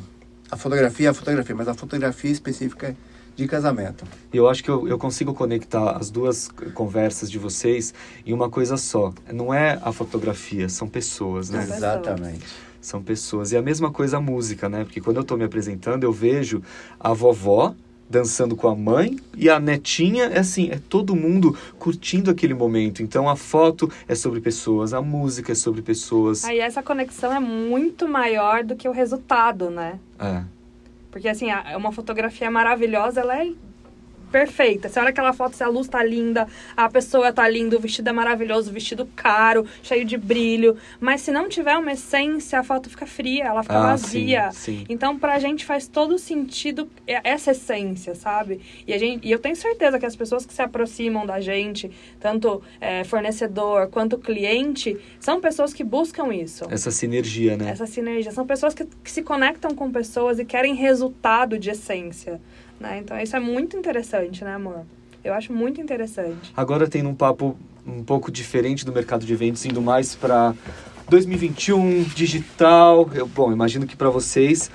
A 0.49 0.55
fotografia 0.55 1.07
é 1.07 1.09
a 1.09 1.13
fotografia, 1.13 1.55
mas 1.55 1.67
a 1.67 1.73
fotografia 1.73 2.31
específica 2.31 2.95
de 3.35 3.47
casamento. 3.47 4.03
E 4.33 4.37
eu 4.37 4.49
acho 4.49 4.63
que 4.63 4.69
eu, 4.69 4.87
eu 4.87 4.97
consigo 4.97 5.33
conectar 5.33 5.91
as 5.91 6.09
duas 6.09 6.47
conversas 6.73 7.29
de 7.29 7.37
vocês 7.37 7.93
em 8.25 8.33
uma 8.33 8.49
coisa 8.49 8.77
só. 8.77 9.13
Não 9.31 9.53
é 9.53 9.77
a 9.83 9.91
fotografia, 9.91 10.67
são 10.69 10.87
pessoas, 10.87 11.49
né? 11.49 11.59
São 11.59 11.67
pessoas. 11.75 11.83
Exatamente. 11.93 12.45
São 12.81 13.01
pessoas. 13.03 13.51
E 13.51 13.57
a 13.57 13.61
mesma 13.61 13.91
coisa 13.91 14.17
a 14.17 14.21
música, 14.21 14.69
né? 14.69 14.83
Porque 14.83 15.01
quando 15.01 15.17
eu 15.17 15.23
tô 15.23 15.35
me 15.35 15.43
apresentando, 15.43 16.03
eu 16.03 16.11
vejo 16.11 16.61
a 16.99 17.13
vovó 17.13 17.73
dançando 18.09 18.55
com 18.55 18.69
a 18.69 18.75
mãe 18.75 19.17
e 19.35 19.49
a 19.49 19.59
netinha, 19.59 20.25
é 20.25 20.39
assim, 20.39 20.69
é 20.71 20.79
todo 20.87 21.13
mundo 21.13 21.57
curtindo 21.77 22.31
aquele 22.31 22.53
momento. 22.53 23.03
Então 23.03 23.27
a 23.27 23.35
foto 23.35 23.91
é 24.07 24.15
sobre 24.15 24.39
pessoas, 24.39 24.93
a 24.93 25.01
música 25.01 25.51
é 25.51 25.55
sobre 25.55 25.81
pessoas. 25.81 26.45
Aí 26.45 26.59
essa 26.59 26.81
conexão 26.81 27.33
é 27.33 27.39
muito 27.39 28.07
maior 28.07 28.63
do 28.63 28.77
que 28.77 28.87
o 28.87 28.93
resultado, 28.93 29.69
né? 29.69 29.99
É. 30.17 30.41
Porque 31.11 31.27
assim, 31.27 31.49
a- 31.51 31.75
uma 31.75 31.91
fotografia 31.91 32.49
maravilhosa, 32.49 33.19
ela 33.19 33.41
é 33.43 33.51
perfeita. 34.31 34.89
Você 34.89 34.99
olha 34.99 35.09
aquela 35.09 35.33
foto, 35.33 35.55
se 35.55 35.63
a 35.63 35.67
luz 35.67 35.87
tá 35.87 36.03
linda, 36.03 36.47
a 36.75 36.89
pessoa 36.89 37.31
tá 37.33 37.47
linda, 37.47 37.75
o 37.77 37.79
vestido 37.79 38.09
é 38.09 38.11
maravilhoso, 38.11 38.69
o 38.69 38.73
vestido 38.73 39.07
caro, 39.15 39.65
cheio 39.81 40.05
de 40.05 40.17
brilho. 40.17 40.77
Mas 40.99 41.21
se 41.21 41.31
não 41.31 41.47
tiver 41.49 41.75
uma 41.77 41.91
essência, 41.93 42.59
a 42.59 42.63
foto 42.63 42.89
fica 42.89 43.05
fria, 43.05 43.45
ela 43.45 43.63
fica 43.63 43.77
Ah, 43.77 43.81
vazia. 43.91 44.51
sim, 44.51 44.79
sim. 44.79 44.85
Então, 44.89 45.17
pra 45.17 45.39
gente 45.39 45.65
faz 45.65 45.87
todo 45.87 46.17
sentido 46.17 46.89
essa 47.05 47.51
essência, 47.51 48.15
sabe? 48.15 48.61
E, 48.85 48.93
a 48.93 48.97
gente, 48.97 49.27
e 49.27 49.31
eu 49.31 49.39
tenho 49.39 49.55
certeza 49.55 49.97
que 49.99 50.05
as 50.05 50.15
pessoas 50.15 50.45
que 50.45 50.53
se 50.53 50.61
aproximam 50.61 51.25
da 51.25 51.39
gente, 51.39 51.91
tanto 52.19 52.61
é, 52.81 53.03
fornecedor 53.03 53.87
quanto 53.87 54.17
cliente, 54.17 54.97
são 55.19 55.39
pessoas 55.41 55.73
que 55.73 55.83
buscam 55.83 56.33
isso. 56.33 56.65
Essa 56.69 56.91
sinergia, 56.91 57.57
né? 57.57 57.69
Essa 57.69 57.85
sinergia. 57.85 58.31
São 58.31 58.45
pessoas 58.45 58.73
que, 58.73 58.85
que 58.85 59.11
se 59.11 59.21
conectam 59.21 59.73
com 59.75 59.91
pessoas 59.91 60.39
e 60.39 60.45
querem 60.45 60.75
resultado 60.75 61.57
de 61.57 61.69
essência. 61.69 62.39
Né? 62.79 62.99
Então, 62.99 63.19
isso 63.19 63.35
é 63.35 63.39
muito 63.39 63.75
interessante, 63.75 64.43
né, 64.43 64.55
amor? 64.55 64.85
Eu 65.23 65.33
acho 65.33 65.51
muito 65.51 65.81
interessante. 65.81 66.53
Agora 66.55 66.87
tem 66.87 67.05
um 67.05 67.15
papo 67.15 67.57
um 67.85 68.03
pouco 68.03 68.31
diferente 68.31 68.85
do 68.85 68.93
mercado 68.93 69.25
de 69.25 69.33
eventos, 69.33 69.65
indo 69.65 69.81
mais 69.81 70.15
para 70.15 70.53
2021, 71.09 72.03
digital. 72.03 73.09
Eu, 73.13 73.27
bom, 73.27 73.51
imagino 73.51 73.87
que 73.87 73.95
para 73.95 74.09
vocês 74.09 74.69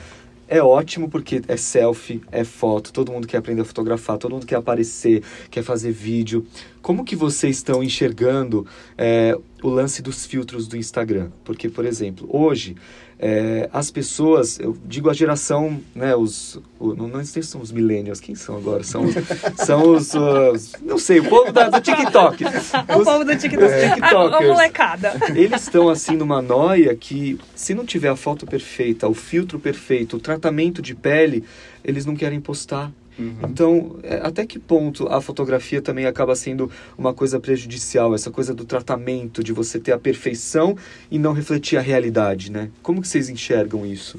é 0.53 0.63
ótimo 0.63 1.09
porque 1.09 1.41
é 1.49 1.57
selfie, 1.57 2.21
é 2.31 2.45
foto, 2.45 2.93
todo 2.93 3.11
mundo 3.11 3.27
quer 3.27 3.39
aprender 3.39 3.63
a 3.63 3.65
fotografar, 3.65 4.19
todo 4.19 4.33
mundo 4.33 4.45
quer 4.45 4.57
aparecer, 4.57 5.23
quer 5.51 5.63
fazer 5.63 5.93
vídeo. 5.93 6.47
Como 6.83 7.05
que 7.05 7.17
vocês 7.17 7.57
estão 7.57 7.83
enxergando 7.83 8.67
é, 8.99 9.35
o 9.63 9.69
lance 9.69 10.03
dos 10.03 10.27
filtros 10.27 10.69
do 10.69 10.77
Instagram? 10.77 11.31
Porque, 11.43 11.71
por 11.71 11.87
exemplo, 11.87 12.29
hoje 12.31 12.77
é, 13.25 13.71
as 13.73 13.89
pessoas, 13.89 14.59
eu 14.59 14.77
digo 14.85 15.09
a 15.09 15.13
geração, 15.15 15.81
né, 15.95 16.13
os, 16.17 16.59
o, 16.81 16.93
não, 16.93 17.07
não 17.07 17.25
sei 17.25 17.41
se 17.41 17.51
são 17.51 17.61
os 17.61 17.71
millennials, 17.71 18.19
quem 18.19 18.35
são 18.35 18.57
agora? 18.57 18.83
São, 18.83 19.05
os- 19.05 19.15
são 19.65 19.91
os, 19.95 20.13
os- 20.13 20.73
não 20.83 20.99
sei, 20.99 21.21
o 21.21 21.29
povo 21.29 21.53
da, 21.53 21.69
do 21.69 21.81
TikTok. 21.81 22.43
É 22.89 22.97
o 22.97 22.99
Os- 22.99 23.05
povo 23.05 23.25
do 23.25 23.37
TikTok. 23.37 23.65
os 23.65 24.03
A, 24.03 24.39
a 24.39 24.41
molecada. 24.43 25.13
Eles 25.37 25.63
estão 25.63 25.89
assim 25.89 26.17
numa 26.17 26.43
noia 26.43 26.97
que 26.97 27.39
se 27.55 27.75
não 27.75 27.85
tiver 27.87 28.09
a 28.09 28.17
foto 28.17 28.45
perfeita, 28.45 29.07
o 29.07 29.15
filtro 29.15 29.61
perfeito, 29.61 30.17
o 30.17 30.21
tratamento 30.21 30.83
de 30.83 30.93
pele, 30.95 31.45
eles 31.85 32.05
não 32.05 32.17
querem 32.17 32.41
postar. 32.41 32.91
Então, 33.19 33.99
é, 34.03 34.21
até 34.23 34.47
que 34.47 34.59
ponto 34.59 35.07
a 35.09 35.21
fotografia 35.21 35.83
também 35.83 36.07
acaba 36.07 36.35
sendo 36.35 36.71
uma 36.97 37.13
coisa 37.13 37.39
prejudicial, 37.39 38.15
essa 38.15 38.31
coisa 38.31 38.55
do 38.55 38.65
tratamento, 38.65 39.45
de 39.45 39.53
você 39.53 39.79
ter 39.79 39.93
a 39.93 39.99
perfeição 39.99 40.77
e 41.11 41.19
não 41.19 41.33
refletir 41.33 41.77
a 41.77 41.83
realidade, 41.83 42.51
né? 42.51 42.71
Como 42.83 43.01
que 43.01 43.09
vocês 43.09 43.29
enxergam 43.29 43.85
isso? 43.85 44.19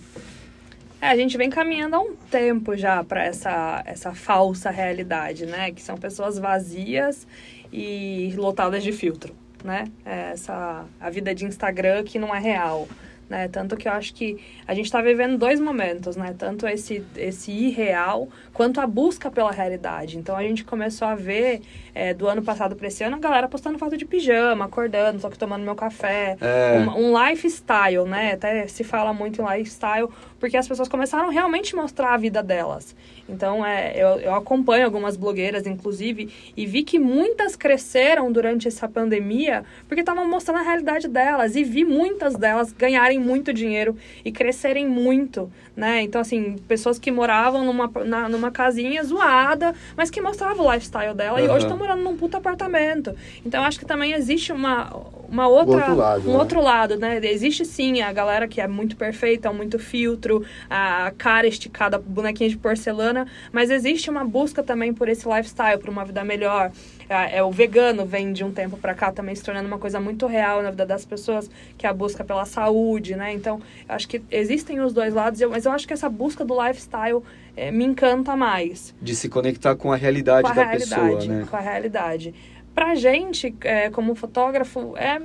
É, 1.02 1.08
a 1.08 1.16
gente 1.18 1.38
vem 1.38 1.50
caminhando 1.50 1.96
há 1.96 2.00
um 2.00 2.16
tempo 2.32 2.78
já 2.78 3.04
para 3.04 3.26
essa, 3.26 3.84
essa 3.86 4.14
falsa 4.14 4.70
realidade, 4.70 5.46
né? 5.46 5.72
Que 5.72 5.82
são 5.82 5.98
pessoas 5.98 6.40
vazias 6.40 7.28
e 7.74 8.34
lotadas 8.38 8.84
de 8.84 8.92
filtro, 8.92 9.36
né? 9.64 9.86
É 10.06 10.32
Essa, 10.32 10.86
a 11.02 11.10
vida 11.10 11.36
de 11.36 11.46
Instagram 11.46 12.04
que 12.04 12.18
não 12.18 12.34
é 12.34 12.40
real. 12.40 12.88
Né? 13.34 13.48
Tanto 13.48 13.76
que 13.76 13.88
eu 13.88 13.92
acho 13.92 14.14
que 14.14 14.38
a 14.68 14.76
gente 14.76 14.86
está 14.86 15.02
vivendo 15.02 15.40
dois 15.40 15.60
momentos, 15.60 16.16
né? 16.16 16.36
Tanto 16.38 16.68
esse, 16.68 17.04
esse 17.18 17.52
irreal 17.52 18.30
quanto 18.54 18.80
a 18.80 18.86
busca 18.86 19.32
pela 19.32 19.52
realidade. 19.52 20.20
Então 20.20 20.36
a 20.38 20.44
gente 20.44 20.64
começou 20.64 21.08
a 21.08 21.16
ver 21.16 21.62
é, 21.96 22.14
do 22.14 22.28
ano 22.28 22.44
passado 22.44 22.76
para 22.76 22.88
esse 22.88 23.04
ano 23.04 23.16
a 23.16 23.20
galera 23.20 23.48
postando 23.48 23.80
foto 23.80 23.98
de 23.98 24.06
pijama, 24.06 24.66
acordando, 24.66 25.20
só 25.20 25.32
que 25.32 25.38
tomando 25.40 25.64
meu 25.64 25.74
café, 25.76 26.38
É. 26.40 26.78
uma- 26.78 26.96
um 26.96 27.28
lifestyle, 27.30 28.06
né? 28.06 28.34
Até 28.34 28.68
se 28.68 28.84
fala 28.84 29.12
muito 29.14 29.42
em 29.42 29.58
lifestyle, 29.58 30.08
porque 30.44 30.58
as 30.58 30.68
pessoas 30.68 30.90
começaram 30.90 31.30
realmente 31.30 31.74
a 31.74 31.82
mostrar 31.82 32.14
a 32.14 32.18
vida 32.18 32.44
delas. 32.44 32.94
Então, 33.30 33.66
é, 33.66 33.94
eu, 33.96 34.20
eu 34.20 34.36
acompanho 34.36 34.84
algumas 34.84 35.16
blogueiras, 35.16 35.66
inclusive, 35.66 36.30
e 36.58 36.66
vi 36.66 36.84
que 36.84 37.00
muitas 37.00 37.56
cresceram 37.56 38.30
durante 38.30 38.68
essa 38.68 38.86
pandemia 38.86 39.64
porque 39.88 40.02
estavam 40.02 40.28
mostrando 40.30 40.60
a 40.60 40.62
realidade 40.64 41.08
delas. 41.08 41.56
E 41.56 41.64
vi 41.64 41.86
muitas 41.86 42.36
delas 42.36 42.74
ganharem 42.74 43.18
muito 43.20 43.54
dinheiro 43.54 43.96
e 44.26 44.34
crescerem 44.34 44.86
muito, 44.86 45.50
né? 45.78 46.02
Então, 46.02 46.20
assim, 46.20 46.58
pessoas 46.68 47.00
que 47.00 47.10
moravam 47.10 47.64
numa, 47.64 47.90
na- 48.04 48.28
numa 48.28 48.52
casinha 48.52 49.02
zoada, 49.02 49.74
mas 49.96 50.10
que 50.10 50.20
mostravam 50.20 50.66
o 50.66 50.74
lifestyle 50.74 51.14
dela 51.16 51.40
e 51.42 51.46
Aham. 51.46 51.54
hoje 51.54 51.64
estão 51.68 51.78
morando 51.78 52.04
num 52.04 52.18
puta 52.18 52.38
apartamento. 52.40 53.16
Então, 53.46 53.62
eu 53.62 53.66
acho 53.66 53.80
que 53.80 53.86
também 53.86 54.12
existe 54.12 54.52
uma, 54.52 54.92
uma 55.28 55.48
outra, 55.48 55.76
outro 55.76 55.96
lado, 55.96 56.30
um 56.30 56.34
né? 56.34 56.38
outro 56.38 56.62
lado, 56.62 56.98
né? 56.98 57.20
Existe 57.24 57.66
sim 57.66 58.02
a 58.02 58.12
galera 58.12 58.48
que 58.48 58.62
é 58.62 58.68
muito 58.68 58.96
perfeita, 58.96 59.52
muito 59.52 59.80
filtro, 59.80 60.46
a 60.70 61.12
cara 61.18 61.48
esticada, 61.48 61.98
bonequinha 61.98 62.50
de 62.50 62.58
porcelana, 62.58 63.28
mas 63.52 63.70
existe 63.70 64.10
uma 64.10 64.24
busca 64.24 64.62
também 64.62 64.94
por 64.94 65.10
esse 65.10 65.28
lifestyle, 65.28 65.80
por 65.80 65.90
uma 65.90 66.06
vida 66.06 66.24
melhor. 66.24 66.72
É, 67.10 67.38
é, 67.38 67.44
o 67.44 67.52
vegano 67.52 68.06
vem 68.06 68.32
de 68.32 68.44
um 68.44 68.52
tempo 68.52 68.78
pra 68.78 68.94
cá 68.94 69.12
também 69.12 69.36
se 69.36 69.44
tornando 69.44 69.68
uma 69.68 69.78
coisa 69.78 70.00
muito 70.00 70.26
real 70.26 70.62
na 70.62 70.72
vida 70.72 70.86
das 70.86 71.06
pessoas, 71.06 71.50
que 71.78 71.86
é 71.86 71.90
a 71.90 71.94
busca 71.94 72.24
pela 72.24 72.46
saúde, 72.46 73.16
né? 73.16 73.34
Então, 73.34 73.62
acho 73.88 74.08
que 74.08 74.22
existem 74.32 74.80
os 74.80 74.94
dois 74.94 75.14
lados, 75.14 75.42
mas 75.50 75.66
eu 75.66 75.72
acho 75.72 75.88
que 75.88 75.94
essa 75.94 76.10
busca 76.10 76.46
do 76.46 76.60
lifestyle 76.62 77.22
eh, 77.56 77.72
me 77.72 77.86
encanta 77.86 78.36
mais 78.36 78.94
De 79.02 79.16
se 79.16 79.30
conectar 79.30 79.76
com 79.76 79.92
a 79.92 79.96
realidade 79.96 80.44
com 80.44 80.52
a 80.52 80.54
da 80.54 80.64
realidade, 80.64 81.18
pessoa, 81.18 81.26
né? 81.26 81.48
com 81.50 81.56
a 81.56 81.60
realidade. 81.60 82.34
Pra 82.74 82.96
gente, 82.96 83.54
é, 83.62 83.90
como 83.90 84.16
fotógrafo, 84.16 84.96
é 84.98 85.20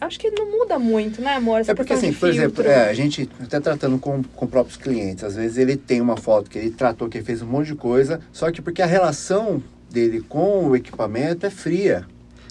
acho 0.00 0.18
que 0.18 0.30
não 0.30 0.50
muda 0.50 0.78
muito, 0.78 1.20
né, 1.20 1.34
amor? 1.34 1.60
Essa 1.60 1.72
É 1.72 1.74
porque 1.74 1.92
assim, 1.92 2.12
por 2.12 2.28
exemplo, 2.28 2.56
filtro. 2.56 2.70
é, 2.70 2.88
a 2.88 2.94
gente 2.94 3.28
até 3.40 3.60
tratando 3.60 3.98
com, 3.98 4.22
com 4.22 4.46
próprios 4.46 4.76
clientes, 4.76 5.24
às 5.24 5.36
vezes 5.36 5.56
ele 5.56 5.76
tem 5.76 6.00
uma 6.00 6.16
foto 6.16 6.50
que 6.50 6.58
ele 6.58 6.70
tratou, 6.70 7.08
que 7.08 7.18
ele 7.18 7.24
fez 7.24 7.42
um 7.42 7.46
monte 7.46 7.68
de 7.68 7.74
coisa, 7.74 8.20
só 8.32 8.50
que 8.50 8.60
porque 8.60 8.82
a 8.82 8.86
relação 8.86 9.62
dele 9.90 10.20
com 10.20 10.68
o 10.68 10.76
equipamento 10.76 11.46
é 11.46 11.50
fria. 11.50 12.06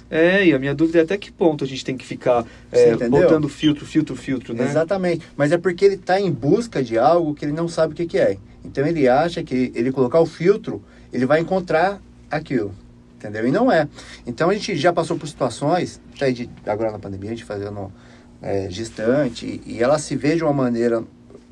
É, 0.10 0.46
e 0.46 0.54
a 0.54 0.60
minha 0.60 0.74
dúvida 0.74 1.00
é 1.00 1.02
até 1.02 1.18
que 1.18 1.32
ponto 1.32 1.64
a 1.64 1.68
gente 1.68 1.84
tem 1.84 1.98
que 1.98 2.06
ficar 2.06 2.46
é, 2.72 2.96
botando 3.10 3.50
filtro, 3.50 3.86
filtro, 3.86 4.16
filtro, 4.16 4.54
né? 4.54 4.64
Exatamente. 4.64 5.26
Mas 5.36 5.52
é 5.52 5.58
porque 5.58 5.84
ele 5.84 5.96
está 5.96 6.20
em 6.20 6.32
busca 6.32 6.84
de 6.84 6.98
algo 6.98 7.34
que 7.34 7.44
ele 7.44 7.52
não 7.52 7.68
sabe 7.68 7.94
o 7.94 7.96
que, 7.96 8.06
que 8.06 8.18
é. 8.18 8.38
Então 8.64 8.86
ele 8.86 9.08
acha 9.08 9.44
que 9.44 9.72
ele 9.76 9.92
colocar 9.92 10.20
o 10.20 10.26
filtro, 10.26 10.82
ele 11.12 11.26
vai 11.26 11.40
encontrar 11.40 12.00
aquilo. 12.30 12.74
Entendeu? 13.26 13.48
E 13.48 13.52
não 13.52 13.72
é. 13.72 13.88
Então 14.26 14.50
a 14.50 14.54
gente 14.54 14.76
já 14.76 14.94
passou 14.94 15.18
por 15.18 15.28
situações, 15.28 16.00
até 16.16 16.32
de, 16.32 16.50
agora 16.66 16.92
na 16.92 17.00
pandemia, 17.00 17.32
a 17.32 17.34
gente 17.34 17.44
fazendo 17.44 17.92
é, 18.42 18.70
gestante, 18.70 19.62
e 19.66 19.82
ela 19.82 19.98
se 19.98 20.16
vê 20.16 20.36
de 20.36 20.44
uma 20.44 20.54
maneira 20.54 21.04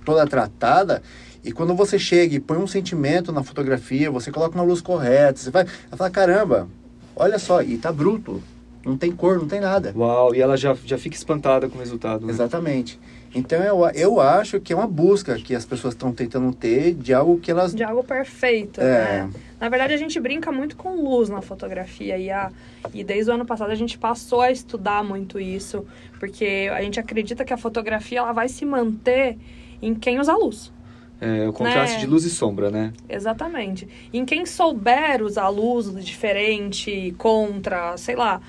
toda 0.05 0.25
tratada. 0.27 1.01
E 1.43 1.51
quando 1.51 1.73
você 1.75 1.97
chega 1.97 2.35
e 2.35 2.39
põe 2.39 2.57
um 2.57 2.67
sentimento 2.67 3.31
na 3.31 3.43
fotografia, 3.43 4.11
você 4.11 4.31
coloca 4.31 4.55
uma 4.55 4.63
luz 4.63 4.81
correta, 4.81 5.39
você 5.39 5.49
vai, 5.49 5.63
ela 5.63 5.97
fala, 5.97 6.09
caramba, 6.09 6.67
olha 7.15 7.39
só, 7.39 7.61
e 7.61 7.77
tá 7.77 7.91
bruto. 7.91 8.41
Não 8.85 8.97
tem 8.97 9.11
cor, 9.13 9.39
não 9.39 9.47
tem 9.47 9.61
nada. 9.61 9.93
Uau, 9.95 10.35
e 10.35 10.41
ela 10.41 10.57
já, 10.57 10.75
já 10.85 10.97
fica 10.97 11.15
espantada 11.15 11.69
com 11.69 11.77
o 11.77 11.79
resultado, 11.79 12.25
né? 12.25 12.33
Exatamente. 12.33 12.99
Então 13.33 13.57
eu, 13.63 13.79
eu 13.95 14.19
acho 14.19 14.59
que 14.59 14.73
é 14.73 14.75
uma 14.75 14.85
busca 14.85 15.35
que 15.35 15.55
as 15.55 15.65
pessoas 15.65 15.93
estão 15.93 16.11
tentando 16.11 16.53
ter 16.53 16.93
de 16.93 17.13
algo 17.13 17.39
que 17.39 17.49
elas. 17.49 17.73
de 17.73 17.81
algo 17.81 18.03
perfeito, 18.03 18.81
É. 18.81 19.23
né? 19.23 19.29
Na 19.63 19.69
verdade, 19.69 19.93
a 19.93 19.97
gente 19.97 20.19
brinca 20.19 20.51
muito 20.51 20.75
com 20.75 20.93
luz 21.01 21.29
na 21.29 21.41
fotografia 21.41 22.17
e, 22.17 22.29
a, 22.29 22.51
e 22.93 23.01
desde 23.01 23.31
o 23.31 23.33
ano 23.33 23.45
passado 23.45 23.71
a 23.71 23.75
gente 23.75 23.97
passou 23.97 24.41
a 24.41 24.51
estudar 24.51 25.05
muito 25.05 25.39
isso, 25.39 25.87
porque 26.19 26.69
a 26.69 26.81
gente 26.81 26.99
acredita 26.99 27.45
que 27.45 27.53
a 27.53 27.55
fotografia 27.55 28.19
ela 28.19 28.33
vai 28.33 28.49
se 28.49 28.65
manter 28.65 29.37
em 29.81 29.95
quem 29.95 30.19
usa 30.19 30.35
luz. 30.35 30.69
É, 31.21 31.47
o 31.47 31.53
contraste 31.53 31.95
Né? 31.95 32.01
de 32.01 32.07
luz 32.07 32.25
e 32.25 32.29
sombra, 32.29 32.69
né? 32.69 32.91
Exatamente. 33.07 33.87
Em 34.11 34.25
quem 34.25 34.45
souber 34.45 35.23
usar 35.23 35.47
luz 35.47 35.93
diferente, 36.03 37.15
contra, 37.17 37.95
sei 37.95 38.17
lá, 38.17 38.41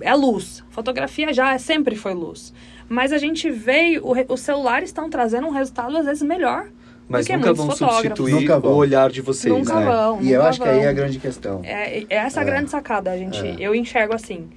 é 0.00 0.14
luz. 0.14 0.62
Fotografia 0.70 1.32
já 1.32 1.54
é, 1.54 1.58
sempre 1.58 1.96
foi 1.96 2.14
luz. 2.14 2.54
Mas 2.88 3.12
a 3.12 3.18
gente 3.18 3.50
veio, 3.50 4.04
os 4.28 4.40
celulares 4.40 4.90
estão 4.90 5.10
trazendo 5.10 5.48
um 5.48 5.50
resultado 5.50 5.96
às 5.96 6.06
vezes 6.06 6.22
melhor. 6.22 6.68
Mas 7.12 7.26
que 7.26 7.36
nunca 7.36 7.52
vão 7.52 7.70
substituir 7.70 8.32
Nunca 8.32 8.58
vão. 8.58 8.72
o 8.72 8.76
olhar 8.76 9.10
de 9.10 9.20
vocês, 9.20 9.52
Nunca 9.54 9.74
né? 9.78 9.86
vão. 9.86 10.20
E 10.22 10.32
eu 10.32 10.42
acho 10.42 10.60
que 10.60 10.68
aí 10.68 10.78
é 10.78 10.82
a 10.82 10.86
vão. 10.86 10.94
grande 10.94 11.18
questão. 11.18 11.60
É, 11.62 11.98
é 12.00 12.06
essa 12.08 12.40
a 12.40 12.42
É. 12.42 12.46
grande 12.46 12.70
sacada, 12.70 13.10
a 13.10 13.16
gente. 13.16 13.38
É. 13.46 13.56
Eu 13.58 13.74
enxergo 13.74 14.14
assim. 14.14 14.48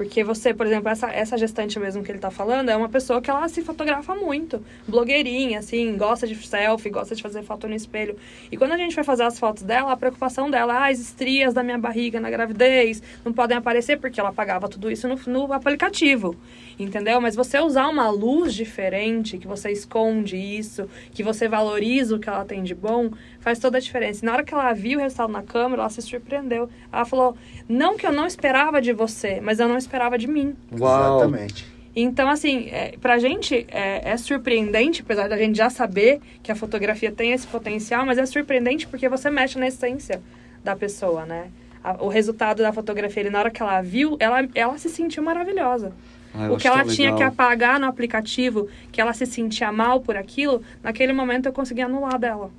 Porque 0.00 0.24
você, 0.24 0.54
por 0.54 0.66
exemplo, 0.66 0.88
essa, 0.88 1.10
essa 1.10 1.36
gestante 1.36 1.78
mesmo 1.78 2.02
que 2.02 2.10
ele 2.10 2.18
tá 2.18 2.30
falando, 2.30 2.70
é 2.70 2.74
uma 2.74 2.88
pessoa 2.88 3.20
que 3.20 3.28
ela 3.28 3.46
se 3.50 3.60
fotografa 3.60 4.14
muito. 4.14 4.64
Blogueirinha, 4.88 5.58
assim, 5.58 5.94
gosta 5.94 6.26
de 6.26 6.34
selfie, 6.36 6.88
gosta 6.88 7.14
de 7.14 7.22
fazer 7.22 7.42
foto 7.42 7.68
no 7.68 7.74
espelho. 7.74 8.16
E 8.50 8.56
quando 8.56 8.72
a 8.72 8.78
gente 8.78 8.94
vai 8.94 9.04
fazer 9.04 9.24
as 9.24 9.38
fotos 9.38 9.62
dela, 9.62 9.92
a 9.92 9.96
preocupação 9.98 10.50
dela, 10.50 10.72
ah, 10.72 10.88
as 10.88 10.98
estrias 10.98 11.52
da 11.52 11.62
minha 11.62 11.76
barriga 11.76 12.18
na 12.18 12.30
gravidez 12.30 13.02
não 13.22 13.30
podem 13.30 13.58
aparecer, 13.58 14.00
porque 14.00 14.18
ela 14.18 14.32
pagava 14.32 14.70
tudo 14.70 14.90
isso 14.90 15.06
no, 15.06 15.16
no 15.26 15.52
aplicativo. 15.52 16.34
Entendeu? 16.78 17.20
Mas 17.20 17.36
você 17.36 17.60
usar 17.60 17.86
uma 17.86 18.08
luz 18.08 18.54
diferente, 18.54 19.36
que 19.36 19.46
você 19.46 19.70
esconde 19.70 20.34
isso, 20.34 20.88
que 21.12 21.22
você 21.22 21.46
valoriza 21.46 22.16
o 22.16 22.18
que 22.18 22.26
ela 22.26 22.46
tem 22.46 22.62
de 22.62 22.74
bom, 22.74 23.10
faz 23.40 23.58
toda 23.58 23.78
a 23.78 23.80
diferença. 23.80 24.24
E 24.24 24.26
na 24.26 24.32
hora 24.32 24.44
que 24.44 24.54
ela 24.54 24.72
viu 24.72 24.98
o 24.98 25.02
resultado 25.02 25.32
na 25.32 25.42
câmera, 25.42 25.82
ela 25.82 25.90
se 25.90 26.00
surpreendeu. 26.02 26.68
Ela 26.92 27.04
falou: 27.04 27.36
Não 27.68 27.96
que 27.96 28.06
eu 28.06 28.12
não 28.12 28.26
esperava 28.26 28.80
de 28.80 28.92
você, 28.92 29.40
mas 29.40 29.58
eu 29.60 29.68
não 29.68 29.76
esperava 29.76 30.16
de 30.16 30.26
mim. 30.28 30.54
Uau! 30.78 31.16
Exatamente. 31.18 31.66
Então, 31.94 32.28
assim, 32.30 32.68
é, 32.70 32.94
pra 33.00 33.18
gente 33.18 33.66
é, 33.68 34.10
é 34.12 34.16
surpreendente, 34.16 35.02
apesar 35.02 35.28
da 35.28 35.36
gente 35.36 35.56
já 35.56 35.68
saber 35.68 36.20
que 36.42 36.52
a 36.52 36.54
fotografia 36.54 37.10
tem 37.10 37.32
esse 37.32 37.46
potencial, 37.48 38.06
mas 38.06 38.16
é 38.16 38.24
surpreendente 38.26 38.86
porque 38.86 39.08
você 39.08 39.28
mexe 39.28 39.58
na 39.58 39.66
essência 39.66 40.22
da 40.62 40.76
pessoa, 40.76 41.26
né? 41.26 41.48
A- 41.82 41.96
o 42.00 42.08
resultado 42.08 42.62
da 42.62 42.72
fotografia, 42.72 43.22
ele, 43.22 43.30
na 43.30 43.40
hora 43.40 43.50
que 43.50 43.60
ela 43.60 43.80
viu, 43.82 44.16
ela, 44.20 44.46
ela 44.54 44.78
se 44.78 44.88
sentiu 44.88 45.22
maravilhosa. 45.22 45.92
Ah, 46.32 46.52
o 46.52 46.56
que 46.56 46.68
ela 46.68 46.84
tinha 46.84 47.08
que 47.08 47.14
legal. 47.14 47.28
apagar 47.30 47.80
no 47.80 47.86
aplicativo, 47.86 48.68
que 48.92 49.00
ela 49.00 49.12
se 49.12 49.26
sentia 49.26 49.72
mal 49.72 50.00
por 50.00 50.16
aquilo, 50.16 50.62
naquele 50.84 51.12
momento 51.12 51.46
eu 51.46 51.52
consegui 51.52 51.80
anular 51.82 52.16
dela. 52.20 52.52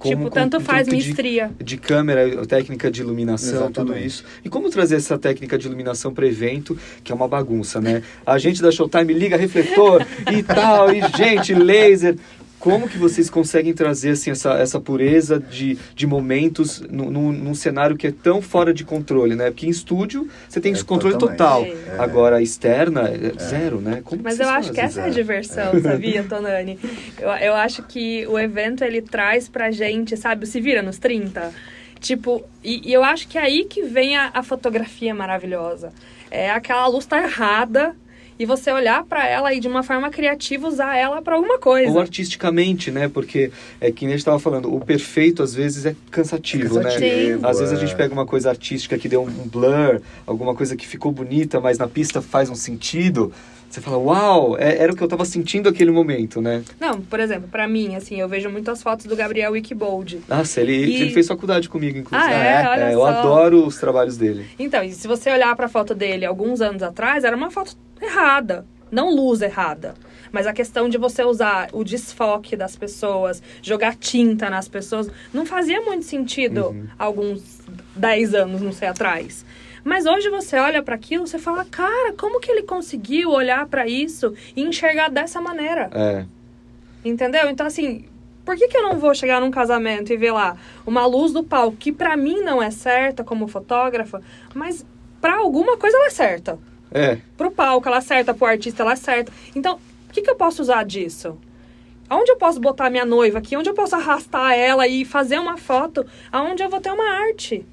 Como 0.00 0.16
tipo, 0.16 0.30
tanto 0.30 0.58
faz, 0.60 0.86
tanto 0.86 0.96
me 0.96 1.02
de- 1.02 1.10
estria. 1.10 1.50
de 1.62 1.76
câmera, 1.76 2.46
técnica 2.46 2.90
de 2.90 3.02
iluminação, 3.02 3.70
tudo 3.70 3.82
Exatamente. 3.92 4.06
isso. 4.06 4.24
E 4.42 4.48
como 4.48 4.70
trazer 4.70 4.96
essa 4.96 5.18
técnica 5.18 5.58
de 5.58 5.66
iluminação 5.66 6.12
para 6.14 6.26
evento, 6.26 6.76
que 7.04 7.12
é 7.12 7.14
uma 7.14 7.28
bagunça, 7.28 7.80
né? 7.82 8.02
A 8.24 8.38
gente 8.38 8.62
da 8.62 8.70
Showtime 8.72 9.12
liga 9.12 9.36
refletor 9.36 10.04
e 10.32 10.42
tal, 10.42 10.90
e 10.90 11.02
gente, 11.16 11.52
laser. 11.54 12.16
Como 12.60 12.86
que 12.88 12.98
vocês 12.98 13.30
conseguem 13.30 13.72
trazer 13.72 14.10
assim, 14.10 14.30
essa, 14.30 14.52
essa 14.52 14.78
pureza 14.78 15.40
de, 15.40 15.78
de 15.94 16.06
momentos 16.06 16.80
num, 16.90 17.54
cenário 17.54 17.96
que 17.96 18.06
é 18.06 18.12
tão 18.12 18.42
fora 18.42 18.72
de 18.72 18.84
controle, 18.84 19.34
né? 19.34 19.50
Porque 19.50 19.66
em 19.66 19.70
estúdio 19.70 20.28
você 20.48 20.60
tem 20.60 20.72
É, 20.72 20.74
esse 20.74 20.84
controle 20.84 21.16
totalmente. 21.16 21.72
total. 21.72 21.96
É. 21.96 21.98
Agora, 21.98 22.42
externa, 22.42 23.08
é 23.08 23.32
zero, 23.42 23.80
né? 23.80 24.02
Como 24.04 24.22
Mas 24.22 24.38
eu 24.38 24.48
acho 24.48 24.72
que 24.72 24.80
essa 24.80 25.00
é 25.00 25.06
a 25.06 25.08
diversão, 25.08 25.80
sabia, 25.80 26.22
Tonani? 26.22 26.78
Eu, 27.18 27.28
eu 27.30 27.54
acho 27.54 27.82
que 27.82 28.26
o 28.26 28.38
evento, 28.38 28.84
ele 28.84 29.00
traz 29.02 29.48
pra 29.48 29.70
gente, 29.70 30.16
sabe, 30.16 30.46
se 30.46 30.60
vira 30.60 30.82
nos 30.82 30.98
30. 30.98 31.50
Tipo, 31.98 32.42
e, 32.62 32.88
e 32.88 32.92
eu 32.92 33.02
acho 33.02 33.26
que 33.28 33.36
é 33.38 33.42
aí 33.42 33.64
que 33.64 33.82
vem 33.82 34.16
a, 34.16 34.30
a 34.34 34.42
fotografia 34.42 35.14
maravilhosa. 35.14 35.92
É 36.30 36.50
aquela 36.50 36.86
luz 36.86 37.06
tá 37.06 37.22
errada 37.22 37.94
e 38.40 38.46
você 38.46 38.72
olhar 38.72 39.04
pra 39.04 39.28
ela 39.28 39.52
e 39.52 39.60
de 39.60 39.68
uma 39.68 39.82
forma 39.82 40.08
criativa 40.08 40.66
usar 40.66 40.96
ela 40.96 41.20
pra 41.20 41.34
alguma 41.34 41.58
coisa. 41.58 41.92
Ou 41.92 42.00
artisticamente, 42.00 42.90
né? 42.90 43.06
Porque 43.06 43.52
é 43.78 43.92
que 43.92 44.06
nem 44.06 44.14
a 44.14 44.16
gente 44.16 44.20
estava 44.20 44.38
falando, 44.38 44.74
o 44.74 44.80
perfeito 44.80 45.42
às 45.42 45.54
vezes 45.54 45.84
é 45.84 45.94
cansativo, 46.10 46.80
né? 46.80 46.88
Sim. 46.92 47.38
Às 47.42 47.58
vezes 47.58 47.74
a 47.74 47.76
é. 47.76 47.80
gente 47.80 47.94
pega 47.94 48.14
uma 48.14 48.24
coisa 48.24 48.48
artística 48.48 48.96
que 48.96 49.10
deu 49.10 49.22
um 49.22 49.46
blur, 49.46 50.00
alguma 50.26 50.54
coisa 50.54 50.74
que 50.74 50.86
ficou 50.86 51.12
bonita, 51.12 51.60
mas 51.60 51.76
na 51.76 51.86
pista 51.86 52.22
faz 52.22 52.48
um 52.48 52.54
sentido. 52.54 53.30
Você 53.70 53.80
fala, 53.80 53.98
uau, 53.98 54.58
é- 54.58 54.78
era 54.82 54.92
o 54.92 54.96
que 54.96 55.02
eu 55.02 55.06
tava 55.06 55.24
sentindo 55.24 55.70
naquele 55.70 55.92
momento, 55.92 56.42
né? 56.42 56.62
Não, 56.80 57.00
por 57.00 57.20
exemplo, 57.20 57.48
pra 57.48 57.68
mim, 57.68 57.94
assim, 57.94 58.20
eu 58.20 58.28
vejo 58.28 58.50
muitas 58.50 58.82
fotos 58.82 59.06
do 59.06 59.14
Gabriel 59.14 59.52
Wikibold. 59.52 60.20
Nossa, 60.28 60.60
ele, 60.60 60.72
E- 60.74 61.02
ele 61.02 61.10
fez 61.12 61.28
faculdade 61.28 61.68
comigo, 61.68 61.96
inclusive. 61.96 62.30
Ah, 62.32 62.34
é? 62.34 62.68
Olha 62.68 62.90
eu 62.92 62.98
só. 62.98 63.06
adoro 63.06 63.64
os 63.64 63.76
trabalhos 63.78 64.16
dele. 64.16 64.46
Então, 64.58 64.82
e 64.82 64.92
se 64.92 65.06
você 65.06 65.30
olhar 65.30 65.54
pra 65.54 65.68
foto 65.68 65.94
dele 65.94 66.24
alguns 66.26 66.60
anos 66.60 66.82
atrás, 66.82 67.22
era 67.22 67.36
uma 67.36 67.50
foto 67.50 67.76
errada. 68.02 68.66
Não 68.90 69.14
luz 69.14 69.40
errada. 69.40 69.94
Mas 70.32 70.48
a 70.48 70.52
questão 70.52 70.88
de 70.88 70.98
você 70.98 71.22
usar 71.22 71.68
o 71.72 71.84
desfoque 71.84 72.56
das 72.56 72.74
pessoas, 72.74 73.40
jogar 73.62 73.94
tinta 73.94 74.50
nas 74.50 74.66
pessoas, 74.68 75.08
não 75.32 75.46
fazia 75.46 75.80
muito 75.82 76.04
sentido 76.04 76.66
Uhum. 76.70 76.86
alguns 76.98 77.60
10 77.94 78.34
anos, 78.34 78.60
não 78.60 78.72
sei, 78.72 78.88
atrás. 78.88 79.44
Mas 79.84 80.06
hoje 80.06 80.28
você 80.30 80.56
olha 80.56 80.82
pra 80.82 80.94
aquilo, 80.94 81.26
você 81.26 81.38
fala, 81.38 81.64
cara, 81.64 82.12
como 82.12 82.40
que 82.40 82.50
ele 82.50 82.62
conseguiu 82.62 83.30
olhar 83.30 83.66
pra 83.66 83.86
isso 83.86 84.34
e 84.54 84.62
enxergar 84.62 85.08
dessa 85.08 85.40
maneira? 85.40 85.90
É. 85.92 86.24
Entendeu? 87.04 87.48
Então, 87.48 87.66
assim, 87.66 88.04
por 88.44 88.56
que, 88.56 88.68
que 88.68 88.76
eu 88.76 88.82
não 88.82 88.98
vou 88.98 89.14
chegar 89.14 89.40
num 89.40 89.50
casamento 89.50 90.12
e 90.12 90.16
ver 90.16 90.32
lá 90.32 90.56
uma 90.86 91.06
luz 91.06 91.32
do 91.32 91.42
palco 91.42 91.76
que 91.76 91.92
pra 91.92 92.16
mim 92.16 92.40
não 92.40 92.62
é 92.62 92.70
certa 92.70 93.24
como 93.24 93.46
fotógrafa, 93.46 94.20
mas 94.54 94.84
pra 95.20 95.36
alguma 95.36 95.76
coisa 95.76 95.96
ela 95.96 96.06
é 96.06 96.10
certa. 96.10 96.58
É. 96.90 97.18
Pro 97.36 97.50
palco 97.50 97.88
ela 97.88 97.98
é 97.98 98.02
certa, 98.02 98.34
pro 98.34 98.46
artista 98.46 98.82
ela 98.82 98.92
é 98.92 98.96
certa. 98.96 99.32
Então, 99.54 99.78
o 100.08 100.12
que, 100.12 100.22
que 100.22 100.30
eu 100.30 100.36
posso 100.36 100.62
usar 100.62 100.84
disso? 100.84 101.38
Aonde 102.08 102.32
eu 102.32 102.36
posso 102.36 102.58
botar 102.58 102.90
minha 102.90 103.04
noiva 103.04 103.38
aqui? 103.38 103.56
Onde 103.56 103.70
eu 103.70 103.74
posso 103.74 103.94
arrastar 103.94 104.52
ela 104.52 104.88
e 104.88 105.04
fazer 105.04 105.38
uma 105.38 105.56
foto? 105.56 106.04
Aonde 106.32 106.62
eu 106.62 106.68
vou 106.68 106.80
ter 106.80 106.90
uma 106.90 107.08
arte? 107.08 107.64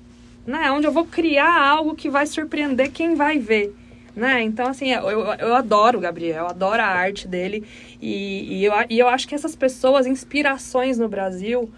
Né? 0.48 0.72
Onde 0.72 0.88
eu 0.88 0.92
vou 0.92 1.06
criar 1.06 1.62
algo 1.62 1.94
que 1.94 2.10
vai 2.10 2.26
surpreender 2.26 2.90
quem 2.92 3.14
vai 3.16 3.38
ver. 3.38 3.76
Né? 4.16 4.42
Então, 4.42 4.68
assim, 4.68 4.92
eu, 4.92 5.08
eu, 5.10 5.54
adoro 5.54 6.00
o 6.00 6.02
Gabriel, 6.02 6.46
eu 6.46 6.48
adoro 6.48 6.82
a 6.82 6.88
arte 6.88 7.28
dele. 7.28 7.64
E, 8.02 8.60
e, 8.60 8.66
eu, 8.66 8.74
e 8.90 8.98
eu 8.98 9.08
acho 9.08 9.28
que 9.28 9.36
essas 9.36 9.56
pessoas, 9.56 10.08
inspirações 10.08 10.98
no 10.98 11.08
Brasil, 11.08 11.70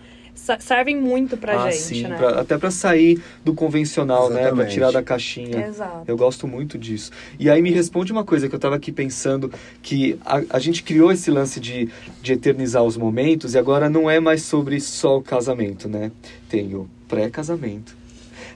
servem 0.60 0.96
muito 0.96 1.38
pra 1.38 1.64
ah, 1.64 1.72
gente, 1.72 1.84
sim, 1.84 2.04
né? 2.04 2.16
pra- 2.16 2.40
até 2.40 2.58
pra 2.58 2.72
sair 2.72 3.22
do 3.44 3.54
convencional, 3.54 4.30
né? 4.30 4.36
Pra 4.36 4.48
Exatamente. 4.48 4.74
tirar 4.74 4.92
da 4.92 5.04
caixinha. 5.04 5.68
Exato. 5.68 6.04
Eu 6.08 6.16
gosto 6.16 6.48
muito 6.48 6.78
disso. 6.78 7.12
E 7.38 7.50
aí 7.50 7.62
me 7.62 7.72
responde 7.72 8.12
uma 8.12 8.24
coisa 8.24 8.48
que 8.48 8.56
eu 8.56 8.60
tava 8.60 8.76
aqui 8.76 8.92
pensando, 8.92 9.52
que 9.82 10.18
a, 10.26 10.42
a 10.52 10.60
gente 10.60 10.84
criou 10.84 11.12
esse 11.12 11.30
lance 11.30 11.60
de, 11.60 11.90
de 12.22 12.34
eternizar 12.34 12.84
os 12.84 12.96
momentos 12.96 13.54
e 13.54 13.58
agora 13.58 13.90
não 13.90 14.10
é 14.10 14.20
mais 14.20 14.44
sobre 14.44 14.80
só 14.80 15.18
o 15.18 15.22
casamento, 15.22 15.88
né? 15.90 16.12
Tem 16.48 16.74
o 16.74 16.90
pré-casamento, 17.08 17.96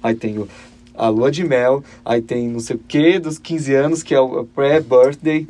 aí 0.04 0.14
tem 0.14 0.38
o, 0.38 0.48
a 0.94 1.08
lua 1.08 1.32
de 1.32 1.44
mel, 1.44 1.84
aí 2.04 2.22
tem 2.22 2.48
não 2.50 2.60
sei 2.60 2.76
o 2.76 2.80
que 2.80 3.18
dos 3.18 3.40
15 3.40 3.74
anos, 3.74 4.04
que 4.04 4.14
é 4.14 4.20
o 4.20 4.46
pré-birthday. 4.46 5.48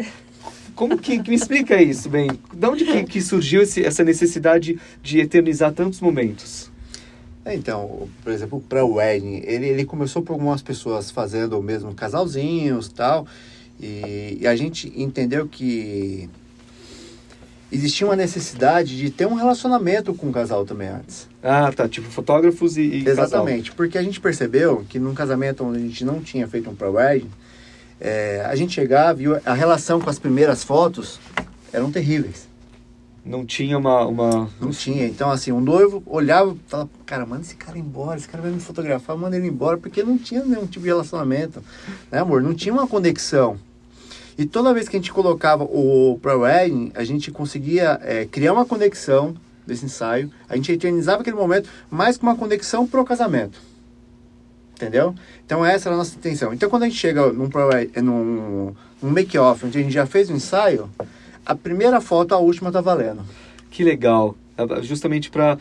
Como 0.75 0.97
que, 0.97 1.21
que 1.21 1.29
me 1.29 1.35
explica 1.35 1.81
isso, 1.81 2.09
bem? 2.09 2.29
De 2.53 2.65
onde 2.65 2.85
que, 2.85 3.03
que 3.03 3.21
surgiu 3.21 3.61
esse, 3.61 3.83
essa 3.83 4.03
necessidade 4.03 4.79
de 5.01 5.19
eternizar 5.19 5.71
tantos 5.73 5.99
momentos? 5.99 6.71
É, 7.45 7.53
Então, 7.53 8.07
por 8.23 8.31
exemplo, 8.31 8.57
o 8.57 8.61
pré-wedding, 8.61 9.41
ele, 9.43 9.67
ele 9.67 9.85
começou 9.85 10.21
por 10.21 10.33
algumas 10.33 10.61
pessoas 10.61 11.11
fazendo 11.11 11.61
mesmo 11.61 11.93
casalzinhos 11.93 12.87
tal, 12.87 13.27
e, 13.79 14.37
e 14.41 14.47
a 14.47 14.55
gente 14.55 14.91
entendeu 14.95 15.47
que 15.47 16.29
existia 17.73 18.05
uma 18.07 18.15
necessidade 18.15 18.95
de 18.95 19.09
ter 19.09 19.25
um 19.25 19.33
relacionamento 19.33 20.13
com 20.13 20.29
o 20.29 20.31
casal 20.31 20.65
também 20.65 20.87
antes. 20.87 21.27
Ah, 21.41 21.71
tá, 21.71 21.89
tipo 21.89 22.09
fotógrafos 22.09 22.77
e, 22.77 22.81
e 22.81 23.03
casal. 23.03 23.25
Exatamente, 23.25 23.71
porque 23.71 23.97
a 23.97 24.03
gente 24.03 24.21
percebeu 24.21 24.85
que 24.87 24.99
num 24.99 25.13
casamento 25.13 25.63
onde 25.63 25.79
a 25.79 25.81
gente 25.81 26.05
não 26.05 26.21
tinha 26.21 26.47
feito 26.47 26.69
um 26.69 26.75
pré-wedding, 26.75 27.29
é, 27.99 28.43
a 28.45 28.55
gente 28.55 28.73
chegava 28.73 29.21
e 29.21 29.25
a 29.45 29.53
relação 29.53 29.99
com 29.99 30.09
as 30.09 30.19
primeiras 30.19 30.63
fotos 30.63 31.19
eram 31.71 31.91
terríveis. 31.91 32.47
Não 33.25 33.45
tinha 33.45 33.77
uma... 33.77 34.05
uma... 34.05 34.49
Não 34.59 34.71
tinha. 34.71 35.05
Então, 35.05 35.31
assim, 35.31 35.51
o 35.51 35.61
noivo 35.61 36.03
olhava 36.05 36.51
e 36.51 36.59
falava, 36.67 36.89
cara, 37.05 37.25
manda 37.25 37.41
esse 37.41 37.55
cara 37.55 37.77
embora, 37.77 38.17
esse 38.17 38.27
cara 38.27 38.43
vai 38.43 38.51
me 38.51 38.59
fotografar, 38.59 39.15
manda 39.15 39.37
ele 39.37 39.47
embora, 39.47 39.77
porque 39.77 40.03
não 40.03 40.17
tinha 40.17 40.43
nenhum 40.43 40.67
tipo 40.67 40.81
de 40.81 40.87
relacionamento, 40.87 41.63
né, 42.11 42.19
amor? 42.19 42.41
Não 42.41 42.53
tinha 42.53 42.73
uma 42.73 42.85
conexão. 42.85 43.57
E 44.37 44.45
toda 44.45 44.73
vez 44.73 44.89
que 44.89 44.95
a 44.95 44.99
gente 44.99 45.13
colocava 45.13 45.63
o 45.63 46.19
pre-wedding, 46.21 46.91
a 46.95 47.03
gente 47.03 47.31
conseguia 47.31 47.99
é, 48.01 48.25
criar 48.25 48.53
uma 48.53 48.65
conexão 48.65 49.35
desse 49.65 49.85
ensaio, 49.85 50.31
a 50.49 50.55
gente 50.55 50.71
eternizava 50.71 51.21
aquele 51.21 51.37
momento, 51.37 51.69
mas 51.89 52.17
com 52.17 52.25
uma 52.25 52.35
conexão 52.35 52.85
pro 52.87 53.05
casamento. 53.05 53.59
Entendeu? 54.75 55.15
Então 55.45 55.63
essa 55.63 55.87
era 55.87 55.95
a 55.95 55.97
nossa 55.97 56.15
intenção. 56.17 56.53
Então 56.53 56.69
quando 56.69 56.83
a 56.83 56.85
gente 56.87 56.97
chega 56.97 57.31
num, 57.31 57.47
pre- 57.47 58.01
num, 58.01 58.73
num 59.01 59.09
make-off, 59.09 59.65
onde 59.65 59.77
a 59.77 59.81
gente 59.81 59.93
já 59.93 60.05
fez 60.05 60.29
o 60.29 60.33
ensaio, 60.33 60.89
a 61.45 61.55
primeira 61.55 62.01
foto, 62.01 62.33
a 62.33 62.37
última 62.37 62.71
tá 62.71 62.81
valendo. 62.81 63.21
Que 63.69 63.83
legal. 63.83 64.35
Justamente 64.81 65.31
para 65.31 65.57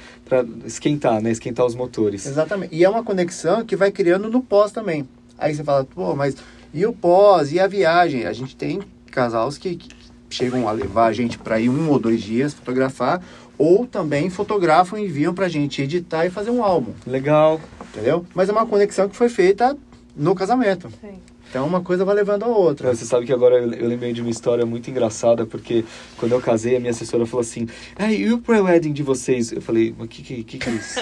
esquentar, 0.65 1.23
né? 1.23 1.31
Esquentar 1.31 1.65
os 1.65 1.75
motores. 1.75 2.27
Exatamente. 2.27 2.75
E 2.75 2.85
é 2.85 2.89
uma 2.89 3.03
conexão 3.03 3.65
que 3.65 3.77
vai 3.77 3.91
criando 3.91 4.29
no 4.29 4.43
pós 4.43 4.73
também. 4.73 5.09
Aí 5.39 5.55
você 5.55 5.63
fala, 5.63 5.85
pô, 5.85 6.15
mas 6.15 6.37
e 6.73 6.87
o 6.87 6.93
pós? 6.93 7.53
E 7.53 7.61
a 7.61 7.67
viagem? 7.67 8.25
A 8.25 8.33
gente 8.33 8.57
tem 8.57 8.81
casais 9.11 9.59
que, 9.59 9.77
que 9.77 9.89
chegam 10.31 10.69
a 10.69 10.73
levar 10.73 11.07
a 11.07 11.13
gente 11.13 11.39
para 11.39 11.61
ir 11.61 11.69
um 11.69 11.91
ou 11.91 11.99
dois 11.99 12.21
dias 12.23 12.55
fotografar, 12.55 13.23
ou 13.59 13.87
também 13.87 14.31
fotografam 14.31 14.99
e 14.99 15.05
enviam 15.05 15.35
pra 15.35 15.49
gente 15.49 15.83
editar 15.83 16.27
e 16.27 16.31
fazer 16.31 16.51
um 16.51 16.65
álbum, 16.65 16.93
Legal. 17.07 17.61
entendeu? 17.91 18.25
Mas 18.35 18.49
é 18.49 18.53
uma 18.53 18.67
conexão 18.67 19.09
que 19.09 19.17
foi 19.17 19.29
feita 19.29 19.77
no 20.17 20.35
casamento. 20.35 20.89
Sim. 21.01 21.19
Então 21.53 21.67
uma 21.67 21.83
coisa 21.83 22.03
vai 22.03 22.15
levando 22.15 22.45
a 22.45 22.49
outra. 22.49 22.95
Você 22.95 23.05
sabe 23.05 23.27
que 23.27 23.33
agora 23.33 23.57
eu, 23.57 23.71
eu 23.75 23.87
lembrei 23.87 24.15
de 24.15 24.23
uma 24.23 24.31
história 24.31 24.65
muito 24.65 24.89
engraçada, 24.89 25.45
porque 25.45 25.85
quando 26.17 26.33
eu 26.33 26.41
casei, 26.41 26.77
a 26.77 26.81
minha 26.81 26.93
assessora 26.93 27.27
falou 27.27 27.43
assim: 27.43 27.69
Ah, 27.95 28.11
e 28.11 28.33
o 28.33 28.39
pré-wedding 28.39 28.91
de 28.91 29.03
vocês? 29.03 29.53
Eu 29.53 29.61
falei, 29.61 29.95
mas 29.99 30.09
que, 30.09 30.23
que, 30.23 30.45
que, 30.45 30.57
que 30.57 30.69
é 30.71 30.73
isso? 30.73 30.99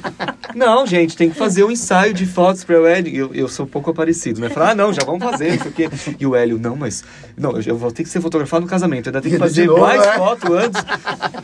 não, 0.56 0.86
gente, 0.86 1.14
tem 1.14 1.28
que 1.28 1.36
fazer 1.36 1.64
um 1.64 1.70
ensaio 1.70 2.14
de 2.14 2.24
fotos 2.24 2.64
pré-wedding. 2.64 3.14
Eu, 3.14 3.34
eu 3.34 3.46
sou 3.46 3.66
um 3.66 3.68
pouco 3.68 3.90
aparecido, 3.90 4.40
né? 4.40 4.48
Falei, 4.48 4.70
ah, 4.70 4.74
não, 4.74 4.90
já 4.90 5.04
vamos 5.04 5.22
fazer, 5.22 5.60
o 5.60 5.70
quê. 5.70 5.90
E 6.18 6.26
o 6.26 6.34
Hélio, 6.34 6.58
não, 6.58 6.74
mas. 6.74 7.04
Não, 7.36 7.60
eu 7.60 7.76
vou 7.76 7.92
ter 7.92 8.02
que 8.02 8.08
ser 8.08 8.22
fotografado 8.22 8.62
no 8.62 8.70
casamento, 8.70 9.10
ainda 9.10 9.20
tem 9.20 9.32
que 9.32 9.38
fazer 9.38 9.66
novo, 9.66 9.82
mais 9.82 10.00
né? 10.00 10.16
foto 10.16 10.54
antes. 10.54 10.82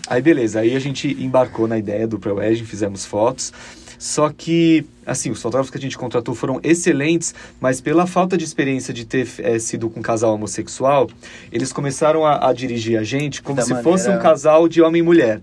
Aí, 0.09 0.23
beleza, 0.23 0.61
aí 0.61 0.75
a 0.75 0.81
gente 0.81 1.15
embarcou 1.23 1.69
na 1.69 1.77
ideia 1.77 2.07
do 2.07 2.19
pré-wedding, 2.19 2.65
fizemos 2.65 3.05
fotos. 3.05 3.53
Só 3.99 4.31
que, 4.31 4.87
assim, 5.07 5.31
os 5.31 5.41
fotógrafos 5.41 5.71
que 5.71 5.79
a 5.79 5.81
gente 5.81 5.97
contratou 5.97 6.35
foram 6.35 6.61
excelentes, 6.63 7.35
mas 7.61 7.81
pela 7.81 8.07
falta 8.07 8.37
de 8.37 8.45
experiência 8.45 8.93
de 8.93 9.05
ter 9.05 9.29
eh, 9.39 9.59
sido 9.59 9.89
com 9.89 10.01
um 10.01 10.03
casal 10.03 10.35
homossexual, 10.35 11.09
eles 11.53 11.73
começaram 11.73 12.25
a, 12.27 12.49
a 12.49 12.53
dirigir 12.53 12.99
a 12.99 13.03
gente 13.05 13.43
como 13.43 13.57
Da 13.57 13.63
se 13.63 13.71
fosse 13.83 14.05
um 14.05 14.13
maneira- 14.13 14.23
casal 14.23 14.69
de 14.69 14.83
homem 14.83 15.01
e 15.01 15.03
mulher. 15.05 15.41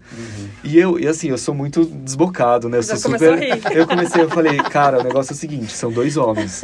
E 0.63 0.77
eu, 0.77 0.99
e 0.99 1.07
assim, 1.07 1.29
eu 1.29 1.37
sou 1.37 1.53
muito 1.55 1.85
desbocado, 1.85 2.67
né? 2.69 2.77
Eu 2.77 2.83
Já 2.83 2.95
sou 2.95 3.11
super. 3.11 3.33
a 3.33 3.35
rir. 3.35 3.61
Eu 3.71 3.87
comecei, 3.87 4.21
eu 4.21 4.29
falei, 4.29 4.57
cara, 4.57 4.99
o 4.99 5.03
negócio 5.03 5.31
é 5.31 5.35
o 5.35 5.37
seguinte, 5.37 5.71
são 5.73 5.91
dois 5.91 6.17
homens. 6.17 6.61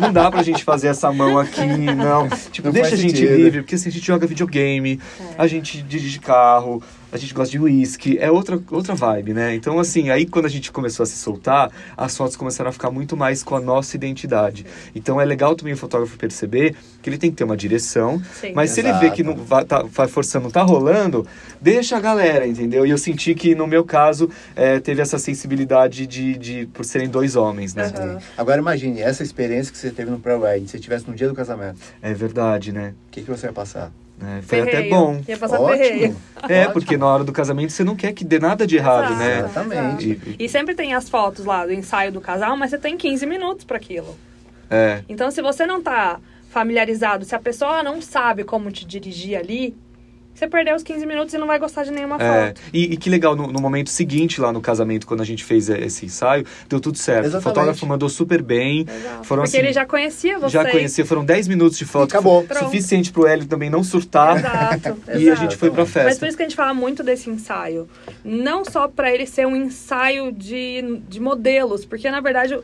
Não 0.00 0.12
dá 0.12 0.30
pra 0.30 0.42
gente 0.42 0.64
fazer 0.64 0.88
essa 0.88 1.10
mão 1.12 1.38
aqui, 1.38 1.60
não. 1.66 2.28
Tipo, 2.50 2.68
Não 2.68 2.72
deixa 2.72 2.94
a 2.94 2.98
gente 2.98 3.16
sentido. 3.18 3.36
livre, 3.36 3.60
porque 3.62 3.74
assim, 3.74 3.88
a 3.88 3.92
gente 3.92 4.06
joga 4.06 4.26
videogame, 4.26 5.00
a 5.38 5.46
gente 5.46 5.82
dirige 5.82 6.18
carro, 6.20 6.82
a 7.12 7.16
gente 7.16 7.34
gosta 7.34 7.50
de 7.50 7.58
uísque, 7.58 8.16
é 8.20 8.30
outra, 8.30 8.60
outra 8.70 8.94
vibe, 8.94 9.32
né? 9.34 9.54
Então, 9.54 9.78
assim, 9.80 10.10
aí 10.10 10.26
quando 10.26 10.46
a 10.46 10.48
gente 10.48 10.70
começou 10.70 11.02
a 11.02 11.06
se 11.06 11.16
soltar, 11.16 11.70
as 11.96 12.16
fotos 12.16 12.29
começaram 12.36 12.70
a 12.70 12.72
ficar 12.72 12.90
muito 12.90 13.16
mais 13.16 13.42
com 13.42 13.56
a 13.56 13.60
nossa 13.60 13.96
identidade. 13.96 14.64
Então 14.94 15.20
é 15.20 15.24
legal 15.24 15.54
também 15.54 15.74
o 15.74 15.76
fotógrafo 15.76 16.16
perceber 16.16 16.74
que 17.02 17.08
ele 17.08 17.18
tem 17.18 17.30
que 17.30 17.36
ter 17.36 17.44
uma 17.44 17.56
direção, 17.56 18.20
Sim. 18.40 18.52
mas 18.54 18.70
se 18.70 18.80
ele 18.80 18.92
vê 18.94 19.10
que 19.10 19.22
não 19.22 19.34
vai, 19.36 19.64
tá, 19.64 19.82
vai 19.82 20.06
forçando, 20.08 20.44
não 20.44 20.50
tá 20.50 20.62
rolando, 20.62 21.26
deixa 21.60 21.96
a 21.96 22.00
galera, 22.00 22.46
entendeu? 22.46 22.84
E 22.86 22.90
eu 22.90 22.98
senti 22.98 23.34
que 23.34 23.54
no 23.54 23.66
meu 23.66 23.84
caso 23.84 24.28
é, 24.54 24.78
teve 24.80 25.00
essa 25.00 25.18
sensibilidade 25.18 26.06
de, 26.06 26.36
de 26.36 26.66
por 26.66 26.84
serem 26.84 27.08
dois 27.08 27.36
homens, 27.36 27.74
né? 27.74 27.92
Aham. 27.96 28.18
Agora 28.36 28.60
imagine, 28.60 29.00
essa 29.00 29.22
experiência 29.22 29.72
que 29.72 29.78
você 29.78 29.90
teve 29.90 30.10
no 30.10 30.18
pré-wedding, 30.20 30.66
se 30.66 30.72
você 30.72 30.78
tivesse 30.78 31.08
no 31.08 31.14
dia 31.14 31.28
do 31.28 31.34
casamento, 31.34 31.78
É 32.02 32.12
verdade, 32.12 32.72
né? 32.72 32.94
o 33.08 33.10
que, 33.10 33.22
que 33.22 33.30
você 33.30 33.46
ia 33.46 33.52
passar? 33.52 33.92
É, 34.22 34.42
foi 34.42 34.60
até 34.60 34.82
bom. 34.88 35.20
Ia 35.26 35.38
passar. 35.38 35.60
Ótimo. 35.60 36.16
É, 36.48 36.60
Ótimo. 36.60 36.72
porque 36.74 36.96
na 36.96 37.06
hora 37.06 37.24
do 37.24 37.32
casamento 37.32 37.72
você 37.72 37.82
não 37.84 37.96
quer 37.96 38.12
que 38.12 38.24
dê 38.24 38.38
nada 38.38 38.66
de 38.66 38.76
errado, 38.76 39.12
Exato, 39.12 39.18
né? 39.18 39.38
Exatamente. 39.38 40.20
E- 40.38 40.44
E 40.44 40.48
sempre 40.48 40.74
tem 40.74 40.92
as 40.94 41.08
fotos 41.08 41.44
lá 41.44 41.64
do 41.64 41.72
ensaio 41.72 42.12
do 42.12 42.20
casal, 42.20 42.56
mas 42.56 42.70
você 42.70 42.78
tem 42.78 42.96
15 42.96 43.24
minutos 43.26 43.64
para 43.64 43.76
aquilo. 43.76 44.16
é, 44.70 45.02
Então, 45.08 45.30
se 45.30 45.40
você 45.42 45.66
não 45.66 45.82
tá 45.82 46.20
familiarizado, 46.50 47.24
se 47.24 47.34
a 47.34 47.38
pessoa 47.38 47.82
não 47.82 48.02
sabe 48.02 48.44
como 48.44 48.70
te 48.70 48.84
dirigir 48.84 49.38
ali, 49.38 49.74
você 50.34 50.48
perdeu 50.48 50.74
os 50.74 50.82
15 50.82 51.04
minutos 51.04 51.34
e 51.34 51.38
não 51.38 51.46
vai 51.46 51.58
gostar 51.58 51.84
de 51.84 51.90
nenhuma 51.90 52.16
é. 52.16 52.46
foto. 52.46 52.60
E, 52.72 52.94
e 52.94 52.96
que 52.96 53.10
legal, 53.10 53.36
no, 53.36 53.48
no 53.48 53.60
momento 53.60 53.90
seguinte 53.90 54.40
lá 54.40 54.52
no 54.52 54.60
casamento, 54.60 55.06
quando 55.06 55.20
a 55.20 55.24
gente 55.24 55.44
fez 55.44 55.68
esse 55.68 56.06
ensaio, 56.06 56.46
deu 56.68 56.80
tudo 56.80 56.96
certo. 56.96 57.26
Exatamente. 57.26 57.40
O 57.40 57.48
fotógrafo 57.48 57.86
mandou 57.86 58.08
super 58.08 58.42
bem. 58.42 58.80
Exato. 58.88 59.24
Foram 59.24 59.42
Porque 59.42 59.56
assim, 59.56 59.66
ele 59.66 59.72
já 59.72 59.84
conhecia 59.84 60.38
você. 60.38 60.48
já 60.48 60.70
conhecia, 60.70 61.04
foram 61.04 61.24
10 61.24 61.48
minutos 61.48 61.76
de 61.76 61.84
foto. 61.84 62.10
E 62.10 62.12
acabou. 62.12 62.46
Foi 62.46 62.56
Suficiente 62.56 63.12
pro 63.12 63.26
Hélio 63.26 63.46
também 63.46 63.68
não 63.68 63.84
surtar. 63.84 64.38
Exato, 64.38 65.00
E 65.18 65.30
a 65.30 65.34
gente 65.34 65.56
foi 65.56 65.70
pra 65.70 65.82
Mas 65.82 65.92
por 65.92 66.00
festa. 66.00 66.26
isso 66.26 66.36
que 66.36 66.42
a 66.42 66.46
gente 66.46 66.56
fala 66.56 66.72
muito 66.72 67.02
desse 67.02 67.28
ensaio. 67.28 67.88
Não 68.24 68.64
só 68.64 68.88
para 68.88 69.12
ele 69.12 69.26
ser 69.26 69.46
um 69.46 69.56
ensaio 69.56 70.32
de, 70.32 71.00
de 71.08 71.20
modelos, 71.20 71.84
porque 71.84 72.10
na 72.10 72.20
verdade 72.20 72.58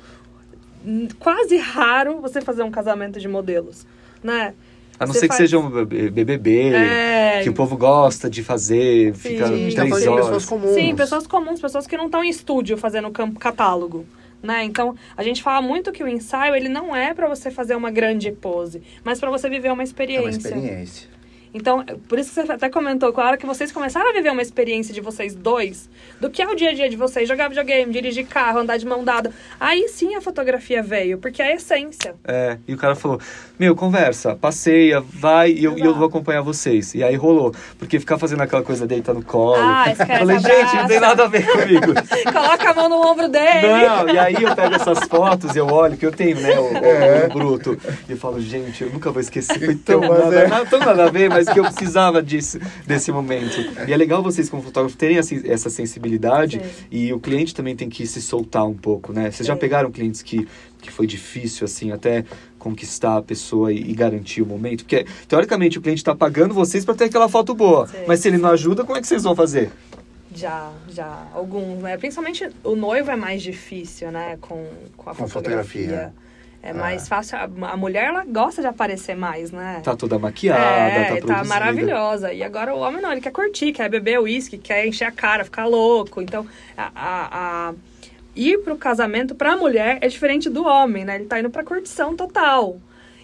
quase 1.18 1.56
raro 1.56 2.20
você 2.20 2.40
fazer 2.40 2.62
um 2.62 2.70
casamento 2.70 3.18
de 3.18 3.28
modelos, 3.28 3.86
né? 4.22 4.54
A 4.98 5.06
não 5.06 5.12
Você 5.12 5.20
ser 5.20 5.28
que 5.28 5.34
faz- 5.36 5.38
seja 5.50 5.58
um 5.58 5.68
BBB, 5.84 6.72
É. 6.74 7.40
que 7.42 7.48
o 7.50 7.52
povo 7.52 7.76
gosta 7.76 8.30
de 8.30 8.42
fazer, 8.42 9.14
Sim. 9.14 9.30
fica 9.30 9.44
tá 9.44 9.50
três 9.82 10.06
horas. 10.06 10.24
pessoas 10.26 10.44
comuns. 10.46 10.74
Sim, 10.74 10.94
pessoas 10.96 11.26
comuns, 11.26 11.60
pessoas 11.60 11.86
que 11.86 11.96
não 11.96 12.06
estão 12.06 12.24
em 12.24 12.28
estúdio 12.30 12.76
fazendo 12.76 13.10
campo 13.10 13.38
catálogo. 13.38 14.06
Né? 14.42 14.62
Então, 14.64 14.94
a 15.16 15.22
gente 15.22 15.42
fala 15.42 15.60
muito 15.60 15.90
que 15.90 16.04
o 16.04 16.08
ensaio 16.08 16.54
ele 16.54 16.68
não 16.68 16.94
é 16.94 17.12
para 17.14 17.26
você 17.28 17.50
fazer 17.50 17.74
uma 17.74 17.90
grande 17.90 18.30
pose, 18.30 18.80
mas 19.02 19.18
para 19.18 19.30
você 19.30 19.48
viver 19.48 19.68
uma 19.68 19.72
É 19.72 19.74
uma 19.74 19.82
experiência. 19.82 21.08
Então, 21.56 21.82
por 22.08 22.18
isso 22.18 22.28
que 22.34 22.46
você 22.46 22.52
até 22.52 22.68
comentou, 22.68 23.12
com 23.12 23.20
a 23.20 23.24
hora 23.26 23.36
que 23.38 23.46
vocês 23.46 23.72
começaram 23.72 24.10
a 24.10 24.12
viver 24.12 24.30
uma 24.30 24.42
experiência 24.42 24.92
de 24.92 25.00
vocês 25.00 25.34
dois, 25.34 25.88
do 26.20 26.28
que 26.28 26.42
é 26.42 26.46
o 26.46 26.54
dia 26.54 26.70
a 26.70 26.74
dia 26.74 26.88
de 26.88 26.96
vocês, 26.96 27.26
jogar 27.26 27.48
videogame, 27.48 27.90
dirigir 27.92 28.26
carro, 28.26 28.58
andar 28.58 28.76
de 28.76 28.84
mão 28.84 29.02
dada, 29.02 29.32
aí 29.58 29.88
sim 29.88 30.14
a 30.14 30.20
fotografia 30.20 30.82
veio, 30.82 31.16
porque 31.18 31.40
é 31.40 31.52
a 31.52 31.54
essência. 31.54 32.14
É, 32.24 32.58
e 32.68 32.74
o 32.74 32.76
cara 32.76 32.94
falou, 32.94 33.18
meu, 33.58 33.74
conversa, 33.74 34.36
passeia, 34.36 35.00
vai 35.00 35.50
e 35.52 35.64
eu, 35.64 35.78
e 35.78 35.80
eu 35.80 35.94
vou 35.94 36.06
acompanhar 36.08 36.42
vocês. 36.42 36.94
E 36.94 37.02
aí 37.02 37.16
rolou. 37.16 37.54
Porque 37.78 37.98
ficar 37.98 38.18
fazendo 38.18 38.42
aquela 38.42 38.62
coisa 38.62 38.86
deitar 38.86 39.14
no 39.14 39.22
colo. 39.24 39.56
Ah, 39.58 39.86
esquece, 39.90 40.18
Falei, 40.18 40.38
gente, 40.38 40.76
não 40.76 40.86
tem 40.86 41.00
nada 41.00 41.24
a 41.24 41.26
ver 41.28 41.46
comigo. 41.46 41.94
Coloca 42.32 42.70
a 42.70 42.74
mão 42.74 42.88
no 42.88 42.96
ombro 43.10 43.28
dele. 43.28 43.66
Não, 43.66 44.08
e 44.10 44.18
aí 44.18 44.36
eu 44.42 44.54
pego 44.54 44.74
essas 44.74 45.00
fotos 45.08 45.54
e 45.54 45.58
eu 45.58 45.66
olho, 45.68 45.96
que 45.96 46.04
eu 46.04 46.12
tenho, 46.12 46.38
né, 46.40 46.58
o, 46.58 46.72
o- 46.72 46.76
É. 46.84 47.26
o 47.26 47.32
bruto. 47.32 47.78
E 48.08 48.12
eu 48.12 48.16
falo, 48.18 48.40
gente, 48.40 48.82
eu 48.84 48.90
nunca 48.90 49.10
vou 49.10 49.20
esquecer. 49.20 49.58
Foi 49.58 49.74
tão, 49.74 50.00
nada, 50.00 50.36
é. 50.38 50.48
nada- 50.48 50.66
tão 50.66 50.78
nada 50.80 51.04
a 51.04 51.10
ver, 51.10 51.30
mas 51.30 51.45
que 51.52 51.58
eu 51.58 51.64
precisava 51.64 52.22
disso, 52.22 52.58
desse 52.86 53.10
momento. 53.12 53.56
E 53.86 53.92
é 53.92 53.96
legal 53.96 54.22
vocês, 54.22 54.48
como 54.48 54.62
fotógrafo, 54.62 54.96
terem 54.96 55.18
essa, 55.18 55.70
sensibilidade. 55.70 56.60
Sim. 56.60 56.86
E 56.90 57.12
o 57.12 57.20
cliente 57.20 57.54
também 57.54 57.74
tem 57.76 57.88
que 57.88 58.06
se 58.06 58.20
soltar 58.20 58.66
um 58.66 58.74
pouco, 58.74 59.12
né? 59.12 59.30
Vocês 59.30 59.46
já 59.46 59.56
pegaram 59.56 59.90
clientes 59.90 60.22
que, 60.22 60.46
que 60.80 60.90
foi 60.90 61.06
difícil, 61.06 61.64
assim, 61.64 61.92
até 61.92 62.24
conquistar 62.58 63.18
a 63.18 63.22
pessoa 63.22 63.72
e, 63.72 63.90
e 63.90 63.94
garantir 63.94 64.42
o 64.42 64.46
momento? 64.46 64.84
Porque, 64.84 65.06
teoricamente, 65.28 65.78
o 65.78 65.82
cliente 65.82 66.00
está 66.00 66.14
pagando 66.14 66.54
vocês 66.54 66.84
para 66.84 66.94
ter 66.94 67.04
aquela 67.04 67.28
foto 67.28 67.54
boa. 67.54 67.86
Sim. 67.86 67.98
Mas 68.06 68.20
se 68.20 68.28
ele 68.28 68.38
não 68.38 68.50
ajuda, 68.50 68.84
como 68.84 68.96
é 68.96 69.00
que 69.00 69.06
vocês 69.06 69.22
vão 69.22 69.34
fazer? 69.34 69.70
Já, 70.34 70.70
já, 70.90 71.26
alguns, 71.32 71.82
né? 71.82 71.96
Principalmente 71.96 72.46
o 72.62 72.76
noivo 72.76 73.10
é 73.10 73.16
mais 73.16 73.42
difícil, 73.42 74.10
né? 74.10 74.36
Com, 74.40 74.66
com 74.96 75.10
a 75.10 75.14
Com 75.14 75.26
fotografia. 75.26 75.82
fotografia. 75.82 76.25
É 76.68 76.72
mais 76.72 77.06
fácil. 77.08 77.38
A, 77.38 77.76
mulher, 77.76 78.06
ela 78.06 78.24
gosta 78.24 78.60
de 78.60 78.66
aparecer 78.68 79.14
mais, 79.14 79.52
né? 79.52 79.80
Tá 79.84 79.94
toda 79.94 80.18
maquiada, 80.18 80.60
é, 80.60 81.04
tá 81.04 81.14
tá 81.14 81.20
produzida. 81.20 81.44
maravilhosa. 81.44 82.32
E 82.32 82.42
agora 82.42 82.74
o 82.74 82.78
homem 82.80 83.00
não, 83.00 83.12
ele 83.12 83.20
quer 83.20 83.30
curtir, 83.32 83.72
quer 83.72 83.88
beber 83.88 84.18
uísque, 84.20 84.58
quer 84.58 84.86
encher 84.86 85.04
a 85.04 85.12
cara, 85.12 85.44
ficar 85.44 85.66
louco. 85.66 86.20
Então, 86.20 86.46
a, 86.76 86.90
a- 86.94 87.68
a- 87.70 87.74
ir 88.34 88.58
pro 88.64 88.76
casamento 88.76 89.34
pra 89.34 89.56
mulher 89.56 89.98
é 90.00 90.08
diferente 90.08 90.50
do 90.50 90.64
homem, 90.66 91.04
né? 91.04 91.14
Ele 91.16 91.24
tá 91.26 91.38
indo 91.38 91.50
pra 91.50 91.62
curtição 91.64 92.16
total. 92.16 92.78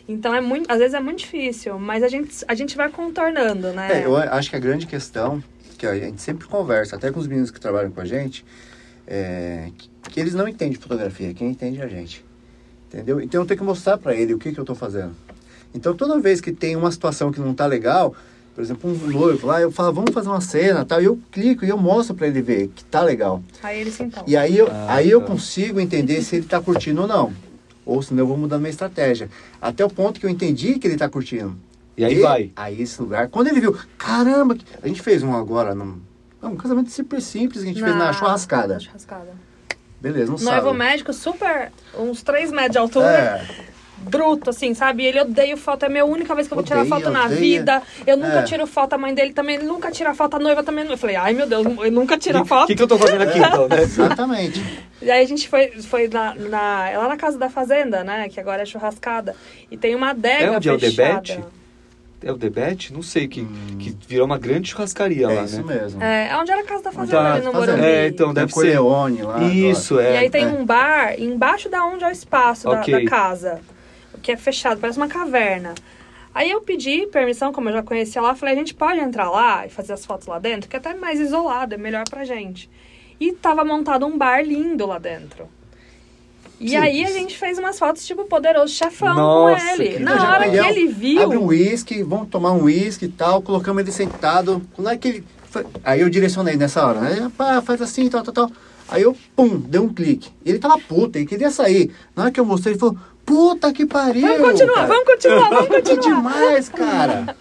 Então, 0.09 0.35
é 0.35 0.40
muito, 0.40 0.70
às 0.70 0.78
vezes 0.78 0.94
é 0.94 1.00
muito 1.00 1.18
difícil, 1.18 1.78
mas 1.78 2.02
a 2.02 2.09
gente, 2.09 2.44
a 2.48 2.55
gente 2.55 2.76
vai 2.76 2.88
contornando, 2.88 3.72
né? 3.72 4.02
É, 4.02 4.07
eu 4.07 4.16
acho 4.16 4.50
que 4.50 4.57
a 4.57 4.59
grande 4.59 4.87
questão, 4.87 5.42
que 5.78 5.87
a 5.87 5.94
gente 5.98 6.20
sempre 6.20 6.46
conversa, 6.48 6.96
até 6.96 7.11
com 7.11 7.20
os 7.20 7.26
meninos 7.26 7.50
que 7.50 7.61
trabalham 7.61 7.90
com 7.90 8.00
a 8.00 8.05
gente, 8.05 8.44
é 9.07 9.68
que, 9.76 9.88
que 10.11 10.20
eles 10.20 10.35
não 10.35 10.46
entendem 10.48 10.74
fotografia, 10.78 11.33
quem 11.35 11.48
entende 11.48 11.81
é 11.81 11.85
a 11.85 11.88
gente. 11.88 12.24
Entendeu? 12.92 13.20
Então 13.20 13.40
eu 13.40 13.46
tenho 13.46 13.59
que 13.59 13.64
mostrar 13.64 13.96
pra 13.96 14.14
ele 14.14 14.35
o 14.35 14.38
que, 14.38 14.52
que 14.52 14.59
eu 14.61 14.64
tô 14.64 14.74
fazendo. 14.74 15.12
Então 15.74 15.94
toda 15.94 16.18
vez 16.20 16.40
que 16.40 16.52
tem 16.52 16.76
uma 16.76 16.90
situação 16.92 17.33
que 17.33 17.40
não 17.40 17.55
tá 17.55 17.64
legal, 17.64 18.14
por 18.55 18.62
exemplo, 18.62 18.90
um 18.90 18.94
noivo 19.11 19.46
lá, 19.46 19.62
eu 19.62 19.72
falo, 19.72 19.94
vamos 19.94 20.12
fazer 20.12 20.28
uma 20.28 20.40
cena 20.42 20.85
tal, 20.85 21.00
e 21.00 21.07
eu 21.07 21.18
clico 21.31 21.64
e 21.64 21.70
eu 21.70 21.78
mostro 21.78 22.14
pra 22.14 22.26
ele 22.26 22.42
ver 22.42 22.68
que 22.68 22.85
tá 22.85 23.00
legal. 23.02 23.42
Aí 23.62 23.81
ele 23.81 23.90
se 23.90 24.02
empolga. 24.02 24.31
E 24.31 24.37
aí 24.37 24.59
eu, 24.59 24.68
Ah, 24.70 24.94
aí 24.96 25.11
eu 25.11 25.20
tá. 25.22 25.26
consigo 25.28 25.81
entender 25.81 26.20
se 26.22 26.37
ele 26.37 26.46
tá 26.46 26.61
curtindo 26.61 27.00
ou 27.02 27.09
não. 27.09 27.33
Ou 27.87 28.02
senão 28.02 28.20
eu 28.22 28.26
vou 28.26 28.37
mudando 28.37 28.61
minha 28.61 28.70
estratégia. 28.70 29.31
Até 29.61 29.83
o 29.85 29.88
ponto 29.88 30.20
que 30.20 30.26
eu 30.26 30.31
entendi 30.31 30.78
que 30.78 30.87
ele 30.87 30.96
tá 30.98 31.09
curtindo. 31.09 31.57
E 31.96 32.05
aí 32.05 32.20
vai. 32.20 32.50
Aí 32.55 32.81
esse 32.83 33.00
lugar, 33.00 33.28
quando 33.28 33.48
ele 33.48 33.61
viu, 33.61 33.74
caramba, 33.98 34.57
a 34.83 34.87
gente 34.88 35.00
fez 35.02 35.22
um 35.22 35.35
agora, 35.35 35.74
num, 35.74 35.98
não, 36.40 36.52
um 36.52 36.57
casamento 36.57 36.90
super 36.90 37.20
simples 37.22 37.62
que 37.62 37.70
a 37.70 37.72
gente 37.72 37.83
fez 37.83 37.96
na 37.96 38.12
churrascada. 38.12 38.74
Na 38.74 38.81
churrascada. 38.81 39.33
Beleza, 40.02 40.32
não 40.32 40.38
Noivo 40.38 40.66
sabe. 40.66 40.78
médico 40.78 41.12
super, 41.12 41.70
uns 41.96 42.22
3 42.22 42.50
metros 42.50 42.72
de 42.72 42.78
altura, 42.78 43.06
É, 43.06 43.46
bruto, 43.98 44.50
assim, 44.50 44.74
sabe? 44.74 45.04
Ele 45.04 45.20
odeia 45.20 45.56
foto, 45.56 45.84
é 45.84 45.86
a 45.86 45.88
minha 45.88 46.04
única 46.04 46.34
vez 46.34 46.48
que 46.48 46.52
eu 46.52 46.56
vou 46.56 46.64
tirar 46.64 46.80
Odeia, 46.80 46.96
foto 46.96 47.08
na 47.10 47.26
odeia. 47.26 47.38
vida. 47.40 47.82
Eu 48.04 48.16
nunca 48.16 48.40
É. 48.40 48.42
tiro 48.42 48.66
foto, 48.66 48.94
a 48.94 48.98
mãe 48.98 49.14
dele 49.14 49.32
também 49.32 49.54
ele 49.54 49.64
nunca 49.64 49.92
tira 49.92 50.12
foto, 50.12 50.34
a 50.34 50.38
noiva 50.40 50.60
também 50.64 50.82
não. 50.84 50.90
Eu 50.90 50.98
falei, 50.98 51.14
ai 51.14 51.32
meu 51.32 51.46
Deus, 51.46 51.64
eu 51.64 51.92
nunca 51.92 52.18
tiro 52.18 52.40
O 52.42 52.44
foto. 52.44 52.66
que, 52.66 52.74
que 52.74 52.82
eu 52.82 52.88
tô 52.88 52.98
fazendo 52.98 53.22
aqui, 53.22 53.38
então, 53.38 53.68
né? 53.68 53.80
exatamente. 53.80 54.60
E 55.00 55.08
aí 55.08 55.22
a 55.22 55.26
gente 55.28 55.48
foi, 55.48 55.68
foi 55.82 56.08
na, 56.08 56.34
na, 56.34 56.90
lá 56.98 57.08
na 57.08 57.16
casa 57.16 57.38
da 57.38 57.48
fazenda, 57.48 58.02
né? 58.02 58.28
Que 58.28 58.40
agora 58.40 58.62
é 58.62 58.66
churrascada. 58.66 59.36
E 59.70 59.76
tem 59.76 59.94
uma 59.94 60.10
adega 60.10 60.44
É 60.46 60.50
onde 60.50 60.68
é 60.68 60.72
o 60.72 60.80
fechada. 60.80 61.22
É 62.24 62.30
o 62.32 62.37
Debete? 62.37 62.92
Não 62.92 63.02
sei, 63.02 63.26
que, 63.28 63.44
que 63.78 63.96
virou 64.06 64.26
uma 64.26 64.38
grande 64.38 64.70
churrascaria 64.70 65.26
É 65.26 65.35
lá, 65.35 65.42
isso 65.44 65.62
né? 65.62 65.74
mesmo. 65.74 66.02
É, 66.02 66.28
é 66.28 66.37
onde 66.37 66.50
era 66.52 66.61
a 66.61 66.64
casa 66.64 66.85
da 66.85 66.92
fazenda, 66.92 67.18
Tá, 67.18 67.32
ali 67.35 67.44
no 67.44 67.52
fazenda. 67.52 67.72
Morumbi. 67.72 67.88
É, 67.88 68.06
então 68.08 68.26
Tem 68.28 68.35
deve 68.35 68.46
o 68.46 68.54
ser. 68.54 68.61
Corleone 68.61 69.22
lá. 69.22 69.42
Isso, 69.42 70.00
E 70.00 70.04
é. 70.04 70.18
aí 70.18 70.30
tem 70.30 70.44
é. 70.44 70.46
um 70.48 70.64
bar 70.64 71.14
embaixo 71.20 71.68
da 71.68 71.85
onde 71.85 72.04
é 72.04 72.08
o 72.08 72.11
espaço 72.11 72.68
da- 72.68 72.80
Ok. 72.80 73.04
da, 73.04 73.11
casa. 73.11 73.61
Que 74.22 74.32
é 74.32 74.37
fechado, 74.37 74.80
parece 74.80 74.98
uma 74.98 75.08
caverna. 75.08 75.74
Aí 76.35 76.50
eu 76.50 76.61
pedi 76.62 77.06
permissão, 77.08 77.52
como 77.52 77.68
eu 77.68 77.74
já 77.74 77.82
conhecia 77.82 78.22
lá, 78.22 78.35
falei, 78.35 78.54
a 78.54 78.58
gente 78.58 78.72
pode 78.72 79.00
entrar 79.00 79.28
lá 79.30 79.66
e 79.66 79.68
fazer 79.68 79.92
as 79.92 80.06
fotos 80.06 80.26
lá 80.26 80.38
dentro, 80.38 80.68
que 80.70 80.76
é 80.76 80.78
até 80.78 80.94
mais 80.94 81.20
isolado, 81.20 81.74
é 81.74 81.76
melhor 81.78 82.04
pra 82.08 82.24
gente. 82.24 82.70
E 83.20 83.32
tava 83.32 83.64
montado 83.64 84.06
um 84.06 84.16
bar 84.16 84.42
lindo 84.42 84.87
lá 84.87 84.98
dentro. 84.98 85.46
E 86.62 86.77
aí 86.77 87.05
a 87.05 87.11
gente 87.11 87.37
fez 87.37 87.59
umas 87.59 87.79
fotos 87.79 88.07
tipo 88.07 88.25
poderoso 88.25 88.72
chefão 88.72 89.14
Nossa, 89.14 89.64
com 89.77 89.83
ele. 89.83 89.88
que 89.94 89.98
Na 89.98 90.31
hora 90.35 90.48
que 90.48 90.61
ó, 90.61 90.64
ele 90.64 90.87
viu. 90.88 91.22
Abre 91.22 91.37
um 91.37 91.46
uísque, 91.46 92.03
vamos 92.03 92.29
tomar 92.29 92.53
um 92.53 92.62
uísque 92.64 93.07
e 93.07 93.09
tal, 93.09 93.42
colocamos 93.42 93.83
ele 93.83 93.92
sentado. 93.92 94.62
Quando 94.75 94.90
é 94.90 94.96
que 94.96 95.09
ele. 95.09 95.25
Aí 95.85 96.01
eu 96.01 96.09
direcionei 96.09 96.57
nessa 96.57 96.87
hora, 96.87 97.01
né? 97.01 97.31
Pá, 97.37 97.61
faz 97.61 97.83
assim, 97.83 98.09
tal, 98.09 98.22
tal, 98.22 98.33
tal. 98.33 98.51
Aí 98.88 99.03
eu, 99.03 99.16
pum, 99.37 99.59
dei 99.59 99.81
um 99.81 99.88
clique. 99.92 100.31
E 100.44 100.51
ele 100.51 100.59
tava 100.59 100.79
puto, 100.79 101.18
ele 101.18 101.27
queria 101.27 101.51
sair. 101.51 101.90
Na 102.14 102.25
hora 102.25 102.33
que 102.33 102.38
eu 102.40 102.44
mostrei, 102.44 102.72
ele 102.72 102.81
falou, 102.81 102.96
puta 103.25 103.72
que 103.72 103.87
pariu! 103.87 104.27
Vamos 104.27 104.51
continuar, 104.51 104.75
cara. 104.75 104.87
vamos 104.88 105.05
continuar, 105.05 105.48
vamos 105.51 105.68
Que 105.83 105.83
continuar. 105.96 106.16
demais, 106.16 106.68
cara! 106.68 107.37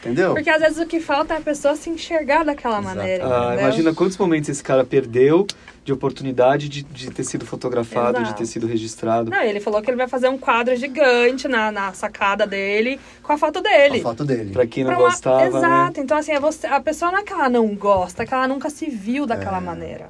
Entendeu? 0.00 0.32
Porque 0.34 0.48
às 0.48 0.60
vezes 0.60 0.78
o 0.78 0.86
que 0.86 0.98
falta 0.98 1.34
é 1.34 1.36
a 1.36 1.40
pessoa 1.40 1.76
se 1.76 1.90
enxergar 1.90 2.42
daquela 2.44 2.80
Exato. 2.80 2.96
maneira. 2.96 3.24
Ah, 3.26 3.56
imagina 3.60 3.94
quantos 3.94 4.16
momentos 4.16 4.48
esse 4.48 4.62
cara 4.62 4.82
perdeu 4.84 5.46
de 5.84 5.92
oportunidade 5.92 6.68
de, 6.68 6.82
de 6.82 7.10
ter 7.10 7.24
sido 7.24 7.44
fotografado, 7.44 8.18
de 8.18 8.22
Exato. 8.24 8.38
ter 8.38 8.46
sido 8.46 8.66
registrado. 8.66 9.30
Não, 9.30 9.42
ele 9.42 9.60
falou 9.60 9.80
que 9.82 9.90
ele 9.90 9.96
vai 9.96 10.08
fazer 10.08 10.28
um 10.28 10.38
quadro 10.38 10.74
gigante 10.76 11.46
na, 11.48 11.70
na 11.70 11.92
sacada 11.92 12.46
dele 12.46 12.98
com 13.22 13.32
a 13.32 13.38
foto 13.38 13.60
dele. 13.60 13.98
A 13.98 14.02
foto 14.02 14.24
dele. 14.24 14.52
Pra 14.52 14.66
quem 14.66 14.84
não 14.84 14.90
Pra 14.92 15.00
uma- 15.00 15.08
gostava, 15.10 15.40
né? 15.50 15.58
Exato. 15.58 16.00
Então, 16.00 16.16
assim, 16.16 16.32
é 16.32 16.40
você, 16.40 16.66
a 16.66 16.80
pessoa 16.80 17.10
não 17.12 17.18
é 17.18 17.22
que 17.22 17.32
ela 17.32 17.48
não 17.48 17.66
gosta, 17.74 18.22
é 18.22 18.26
que 18.26 18.32
ela 18.34 18.48
nunca 18.48 18.70
se 18.70 18.88
viu 18.88 19.26
daquela 19.26 19.58
É. 19.58 19.60
maneira. 19.60 20.08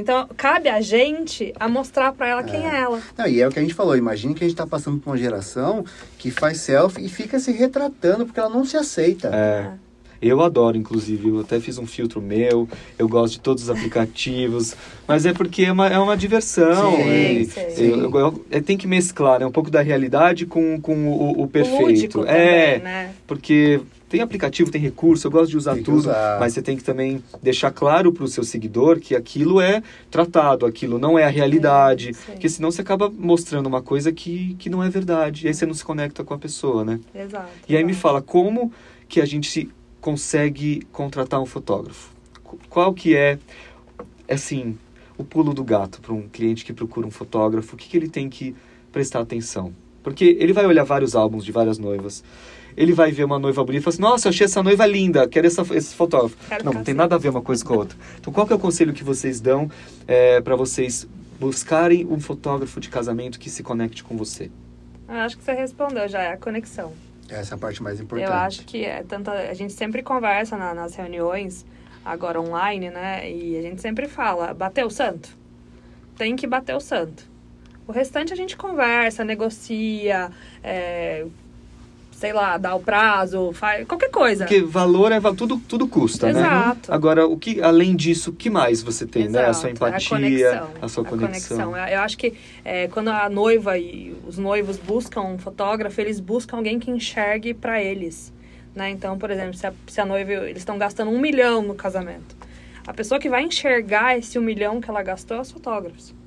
Então, 0.00 0.26
cabe 0.36 0.68
a 0.70 0.80
gente 0.80 1.52
a 1.60 1.68
mostrar 1.68 2.12
pra 2.12 2.26
ela 2.28 2.42
quem 2.42 2.66
é, 2.66 2.80
ela. 2.80 3.00
Não, 3.18 3.26
e 3.26 3.40
é 3.40 3.46
o 3.46 3.50
que 3.50 3.58
a 3.58 3.62
gente 3.62 3.74
falou, 3.74 3.94
imagine 3.96 4.34
que 4.34 4.42
a 4.42 4.48
gente 4.48 4.56
tá 4.56 4.66
passando 4.66 4.98
por 4.98 5.10
uma 5.10 5.18
geração 5.18 5.84
que 6.18 6.30
faz 6.30 6.58
selfie 6.60 7.04
e 7.04 7.08
fica 7.08 7.38
se 7.38 7.52
retratando 7.52 8.24
porque 8.24 8.40
ela 8.40 8.48
não 8.48 8.64
se 8.64 8.76
aceita. 8.78 9.28
É. 9.28 9.70
Eu 10.22 10.42
adoro, 10.42 10.76
inclusive, 10.76 11.28
eu 11.28 11.40
até 11.40 11.58
fiz 11.60 11.78
um 11.78 11.86
filtro 11.86 12.20
meu, 12.20 12.68
eu 12.98 13.08
gosto 13.08 13.34
de 13.34 13.40
todos 13.40 13.64
os 13.64 13.70
aplicativos, 13.70 14.74
mas 15.08 15.24
é 15.24 15.32
porque 15.32 15.64
é 15.64 15.72
uma, 15.72 15.86
é 15.88 15.98
uma 15.98 16.16
diversão. 16.16 16.94
Sim, 16.96 17.10
e- 17.10 17.44
sim. 17.46 17.60
eu- 17.84 18.00
eu- 18.10 18.18
eu- 18.18 18.44
é, 18.50 18.60
tem 18.60 18.76
que 18.76 18.86
mesclar 18.86 19.40
né, 19.40 19.46
um 19.46 19.52
pouco 19.52 19.70
da 19.70 19.80
realidade 19.80 20.44
com, 20.46 20.78
com 20.80 21.08
o, 21.08 21.42
o 21.42 21.46
perfeito. 21.48 22.20
O 22.20 22.26
é, 22.26 22.78
também, 22.78 22.82
né? 22.84 23.10
porque 23.26 23.80
tem 24.10 24.20
aplicativo, 24.20 24.70
tem 24.70 24.80
recurso, 24.80 25.26
eu 25.26 25.30
gosto 25.30 25.50
de 25.52 25.56
usar 25.56 25.74
Tem 25.74 25.82
tudo, 25.84 25.98
usar. 26.00 26.38
mas 26.40 26.52
você 26.52 26.60
tem 26.60 26.76
que 26.76 26.82
também 26.84 27.22
deixar 27.42 27.70
claro 27.70 28.12
para 28.12 28.24
o 28.24 28.28
seu 28.28 28.42
seguidor 28.44 28.98
que 29.00 29.14
aquilo 29.14 29.60
é 29.60 29.82
tratado, 30.10 30.66
aquilo 30.66 30.98
não 30.98 31.18
é 31.18 31.24
a 31.24 31.28
realidade, 31.30 32.12
sim. 32.12 32.32
porque 32.32 32.48
senão 32.48 32.70
você 32.72 32.82
acaba 32.82 33.08
mostrando 33.08 33.66
uma 33.68 33.80
coisa 33.80 34.10
que, 34.12 34.54
que 34.58 34.68
não 34.68 34.82
é 34.82 34.90
verdade, 34.90 35.44
e 35.44 35.48
aí 35.48 35.54
você 35.54 35.64
não 35.64 35.72
se 35.74 35.84
conecta 35.84 36.22
com 36.24 36.34
a 36.34 36.38
pessoa, 36.38 36.84
né? 36.84 36.98
Exato. 37.14 37.48
E 37.68 37.76
aí 37.76 37.84
me 37.84 37.94
fala, 37.94 38.20
como 38.20 38.72
que 39.08 39.20
a 39.20 39.24
gente 39.24 39.48
se 39.48 39.70
consegue 40.00 40.82
contratar 40.92 41.40
um 41.40 41.46
fotógrafo? 41.46 42.10
Qu- 42.42 42.58
Qual 42.68 42.92
que 42.92 43.14
é, 43.16 43.38
assim, 44.28 44.76
o 45.16 45.22
pulo 45.24 45.54
do 45.54 45.62
gato 45.62 46.00
para 46.00 46.12
um 46.12 46.28
cliente 46.28 46.64
que 46.64 46.72
procura 46.72 47.06
um 47.06 47.10
fotógrafo? 47.10 47.74
O 47.74 47.78
que, 47.78 47.88
que 47.88 47.96
ele 47.96 48.08
tem 48.08 48.28
que 48.28 48.54
prestar 48.90 49.20
atenção? 49.20 49.72
Porque 50.02 50.36
ele 50.40 50.52
vai 50.52 50.66
olhar 50.66 50.84
vários 50.84 51.14
álbuns 51.14 51.44
de 51.44 51.52
várias 51.52 51.78
noivas. 51.78 52.24
Ele 52.76 52.92
vai 52.92 53.10
ver 53.10 53.24
uma 53.24 53.38
noiva 53.38 53.62
bonita 53.64 53.80
e 53.80 53.84
fala 53.84 53.94
assim, 53.94 54.02
nossa, 54.02 54.28
eu 54.28 54.30
achei 54.30 54.44
essa 54.46 54.62
noiva 54.62 54.86
linda, 54.86 55.28
quero 55.28 55.46
essa, 55.46 55.62
esse 55.74 55.94
fotógrafo. 55.94 56.36
Quero 56.48 56.64
não, 56.64 56.72
não 56.72 56.82
tem 56.84 56.92
assim. 56.92 56.98
nada 56.98 57.16
a 57.16 57.18
ver 57.18 57.28
uma 57.28 57.42
coisa 57.42 57.64
com 57.64 57.74
a 57.74 57.76
outra. 57.78 57.98
Então, 58.18 58.32
qual 58.32 58.46
que 58.46 58.52
é 58.52 58.56
o 58.56 58.58
conselho 58.58 58.92
que 58.92 59.02
vocês 59.04 59.40
dão 59.40 59.68
para 60.44 60.56
vocês 60.56 61.06
buscarem 61.38 62.06
um 62.06 62.20
fotógrafo 62.20 62.78
de 62.80 62.88
casamento 62.88 63.38
que 63.38 63.50
se 63.50 63.62
conecte 63.62 64.04
com 64.04 64.16
você? 64.16 64.50
Eu 65.08 65.16
acho 65.16 65.36
que 65.36 65.42
você 65.44 65.52
respondeu 65.52 66.08
já, 66.08 66.22
é 66.22 66.32
a 66.32 66.36
conexão. 66.36 66.92
Essa 67.28 67.54
é 67.54 67.56
a 67.56 67.58
parte 67.58 67.82
mais 67.82 68.00
importante. 68.00 68.28
Eu 68.30 68.34
acho 68.36 68.64
que 68.64 68.84
é 68.84 69.02
tanta. 69.02 69.32
A 69.32 69.54
gente 69.54 69.72
sempre 69.72 70.02
conversa 70.02 70.56
na- 70.56 70.72
nas 70.74 70.94
reuniões, 70.94 71.64
agora 72.04 72.40
online, 72.40 72.90
né? 72.90 73.28
E 73.30 73.56
a 73.56 73.62
gente 73.62 73.80
sempre 73.80 74.06
fala, 74.08 74.54
bateu 74.54 74.86
o 74.86 74.90
santo? 74.90 75.28
Tem 76.16 76.36
que 76.36 76.46
bater 76.46 76.74
o 76.76 76.80
santo. 76.80 77.24
O 77.90 77.92
restante 77.92 78.32
a 78.32 78.36
gente 78.36 78.56
conversa, 78.56 79.24
negocia, 79.24 80.30
é, 80.62 81.26
sei 82.12 82.32
lá, 82.32 82.56
dá 82.56 82.72
o 82.72 82.78
prazo, 82.78 83.50
faz 83.52 83.84
qualquer 83.84 84.10
coisa. 84.10 84.44
Porque 84.44 84.62
valor 84.62 85.10
é 85.10 85.18
tudo, 85.36 85.60
tudo 85.68 85.88
custa, 85.88 86.32
né? 86.32 86.38
Exato. 86.38 86.94
Agora, 86.94 87.26
o 87.26 87.36
que 87.36 87.60
além 87.60 87.96
disso, 87.96 88.30
o 88.30 88.32
que 88.32 88.48
mais 88.48 88.80
você 88.80 89.04
tem, 89.04 89.28
né? 89.28 89.46
A 89.46 89.52
sua 89.52 89.70
Exato, 89.70 89.86
empatia, 89.88 90.08
conexão, 90.08 90.68
a 90.80 90.88
sua 90.88 91.04
conexão. 91.04 91.76
Eu 91.76 91.84
eu 91.94 92.00
acho 92.00 92.16
que 92.16 92.32
é, 92.64 92.86
quando 92.86 93.08
a 93.08 93.28
noiva 93.28 93.76
e 93.76 94.16
os 94.24 94.38
noivos 94.38 94.76
buscam 94.76 95.22
um 95.22 95.36
fotógrafo, 95.36 96.00
eles 96.00 96.20
buscam 96.20 96.58
alguém 96.58 96.78
que 96.78 96.92
enxergue 96.92 97.52
para 97.52 97.82
eles. 97.82 98.32
Né? 98.72 98.90
Então, 98.90 99.18
por 99.18 99.32
exemplo, 99.32 99.54
se 99.54 99.66
a, 99.66 99.72
se 99.88 100.00
a 100.00 100.06
noiva, 100.06 100.30
eles 100.30 100.58
estão 100.58 100.78
gastando 100.78 101.10
um 101.10 101.20
milhão 101.20 101.60
no 101.60 101.74
casamento. 101.74 102.36
A 102.86 102.94
pessoa 102.94 103.18
que 103.18 103.28
vai 103.28 103.42
enxergar 103.42 104.16
esse 104.16 104.38
um 104.38 104.42
milhão 104.42 104.80
que 104.80 104.88
ela 104.88 105.02
gastou 105.02 105.36
é 105.36 105.40
os 105.40 105.50
fotógrafos. 105.50 106.19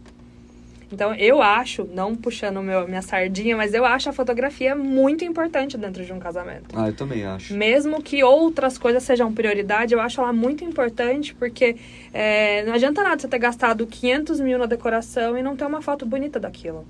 Então, 0.92 1.14
eu 1.16 1.42
acho, 1.42 1.88
não 1.94 2.16
puxando 2.16 2.62
meu, 2.62 2.88
minha 2.88 3.02
sardinha, 3.02 3.58
mas 3.58 3.74
eu 3.74 3.84
acho 3.84 4.10
a 4.10 4.14
fotografia 4.14 4.76
muito 4.76 5.26
importante 5.26 5.78
dentro 5.78 6.06
de 6.06 6.14
um 6.14 6.20
casamento. 6.20 6.76
Ah, 6.76 6.88
eu 6.88 6.96
também 6.96 7.26
acho. 7.26 7.54
Mesmo 7.54 8.02
que 8.02 8.24
outras 8.24 8.78
coisas 8.78 9.02
sejam 9.04 9.34
prioridade, 9.34 9.94
eu 9.94 10.00
acho 10.00 10.22
ela 10.22 10.32
muito 10.32 10.64
importante, 10.64 11.34
porque 11.34 11.76
é, 12.14 12.64
não 12.64 12.74
adianta 12.74 13.04
nada 13.04 13.20
você 13.20 13.28
ter 13.28 13.40
gastado 13.40 13.88
500 13.88 14.40
mil 14.40 14.58
na 14.58 14.66
decoração 14.66 15.38
e 15.38 15.42
não 15.42 15.56
ter 15.56 15.66
uma 15.66 15.82
foto 15.82 16.06
bonita 16.06 16.40
daquilo. 16.40 16.86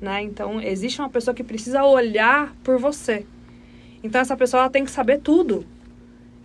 Né? 0.00 0.22
Então, 0.22 0.60
existe 0.60 1.00
uma 1.00 1.08
pessoa 1.08 1.34
que 1.34 1.42
precisa 1.42 1.82
olhar 1.84 2.54
por 2.62 2.78
você. 2.78 3.24
Então, 4.02 4.20
essa 4.20 4.36
pessoa 4.36 4.62
ela 4.62 4.70
tem 4.70 4.84
que 4.84 4.90
saber 4.90 5.20
tudo. 5.20 5.64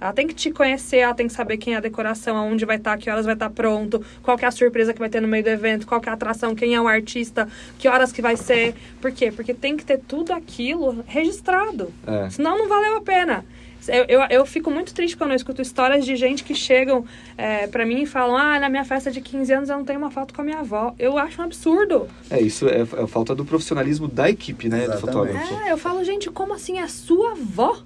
Ela 0.02 0.14
tem 0.14 0.26
que 0.28 0.34
te 0.34 0.50
conhecer, 0.50 0.98
ela 0.98 1.14
tem 1.14 1.28
que 1.28 1.34
saber 1.34 1.58
quem 1.58 1.76
é 1.76 1.78
a 1.78 1.80
decoração, 1.80 2.36
aonde 2.36 2.66
vai 2.66 2.78
estar, 2.78 2.98
que 2.98 3.08
horas 3.08 3.24
vai 3.24 3.36
estar 3.36 3.52
pronto, 3.52 4.04
qual 4.24 4.36
que 4.36 4.44
é 4.44 4.48
a 4.48 4.52
surpresa 4.52 4.94
que 4.94 5.00
vai 5.00 5.10
ter 5.10 5.22
no 5.22 5.28
meio 5.28 5.44
do 5.44 5.50
evento, 5.50 5.86
qual 5.86 6.02
que 6.02 6.10
é 6.10 6.12
a 6.12 6.16
atração, 6.16 6.56
quem 6.56 6.74
é 6.74 6.82
o 6.82 6.88
artista, 6.88 7.48
que 7.78 7.88
horas 7.88 8.12
que 8.12 8.20
vai 8.20 8.36
ser. 8.36 8.74
Por 9.00 9.12
quê? 9.12 9.32
Porque 9.32 9.54
tem 9.54 9.78
que 9.78 9.86
ter 9.86 10.00
tudo 10.00 10.34
aquilo 10.34 11.04
registrado. 11.06 11.94
É. 12.08 12.32
Senão 12.32 12.58
não 12.58 12.68
valeu 12.68 12.98
a 12.98 13.02
pena. 13.02 13.46
Eu, 13.88 14.06
eu, 14.08 14.22
eu 14.30 14.46
fico 14.46 14.70
muito 14.70 14.94
triste 14.94 15.18
quando 15.18 15.32
eu 15.32 15.36
escuto 15.36 15.62
histórias 15.62 16.06
de 16.06 16.16
gente 16.16 16.44
que 16.44 16.54
chegam 16.54 17.06
é, 17.38 17.66
pra 17.68 17.86
mim 17.86 18.04
e 18.04 18.06
falam: 18.06 18.38
Ah, 18.38 18.60
na 18.60 18.70
minha 18.70 18.86
festa 18.86 19.10
de 19.10 19.22
15 19.22 19.54
anos 19.54 19.70
eu 19.70 19.78
não 19.78 19.86
tenho 19.86 20.00
uma 20.00 20.12
foto 20.12 20.34
com 20.34 20.42
a 20.42 20.46
minha 20.46 20.60
avó. 20.60 20.94
Eu 21.00 21.18
acho 21.18 21.42
um 21.42 21.46
absurdo. 21.46 22.08
É, 22.30 22.40
isso 22.40 22.68
é, 22.68 22.80
é 22.80 23.04
a 23.04 23.08
falta 23.08 23.34
do 23.34 23.44
profissionalismo 23.44 24.08
da 24.08 24.30
equipe, 24.30 24.70
né? 24.70 24.86
Do 24.88 24.94
Exatamente. 24.94 25.34
fotógrafo. 25.34 25.64
É, 25.66 25.72
eu 25.72 25.78
falo, 25.78 26.04
gente, 26.04 26.30
como 26.30 26.54
assim 26.54 26.78
é 26.78 26.84
a 26.84 26.88
sua 26.88 27.32
avó? 27.32 27.84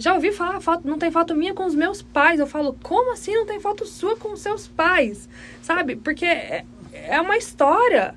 Já 0.00 0.14
ouvi 0.14 0.32
falar, 0.32 0.60
foto, 0.60 0.88
não 0.88 0.98
tem 0.98 1.10
foto 1.10 1.34
minha 1.34 1.52
com 1.54 1.66
os 1.66 1.74
meus 1.74 2.00
pais. 2.02 2.40
Eu 2.40 2.46
falo, 2.46 2.74
como 2.82 3.12
assim 3.12 3.34
não 3.34 3.44
tem 3.46 3.60
foto 3.60 3.86
sua 3.86 4.16
com 4.16 4.32
os 4.32 4.40
seus 4.40 4.66
pais? 4.66 5.28
Sabe? 5.62 5.94
Porque 5.94 6.24
é, 6.24 6.64
é 6.92 7.20
uma 7.20 7.36
história. 7.36 8.14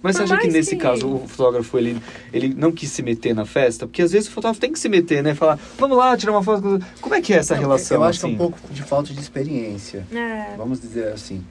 Mas 0.00 0.16
você 0.16 0.22
acha 0.22 0.38
que 0.38 0.48
nesse 0.48 0.70
que- 0.76 0.82
caso 0.82 1.08
o 1.08 1.28
fotógrafo 1.28 1.76
ele, 1.78 2.00
ele 2.32 2.54
não 2.54 2.72
quis 2.72 2.90
se 2.90 3.02
meter 3.02 3.34
na 3.34 3.44
festa? 3.44 3.86
Porque 3.86 4.02
às 4.02 4.12
vezes 4.12 4.28
o 4.28 4.32
fotógrafo 4.32 4.60
tem 4.60 4.72
que 4.72 4.78
se 4.78 4.88
meter, 4.88 5.22
né? 5.22 5.34
Falar, 5.34 5.58
vamos 5.78 5.96
lá, 5.98 6.16
tirar 6.16 6.32
uma 6.32 6.42
foto. 6.42 6.80
Como 7.00 7.14
é 7.14 7.20
que 7.20 7.32
é 7.32 7.36
essa 7.38 7.54
relação? 7.54 7.98
Eu 7.98 8.04
acho 8.04 8.20
que 8.20 8.26
é 8.26 8.28
assim? 8.28 8.34
um 8.34 8.38
pouco 8.38 8.58
de 8.70 8.82
falta 8.82 9.12
de 9.12 9.20
experiência. 9.20 10.06
É, 10.12 10.56
Vamos 10.56 10.80
dizer 10.80 11.08
assim. 11.12 11.44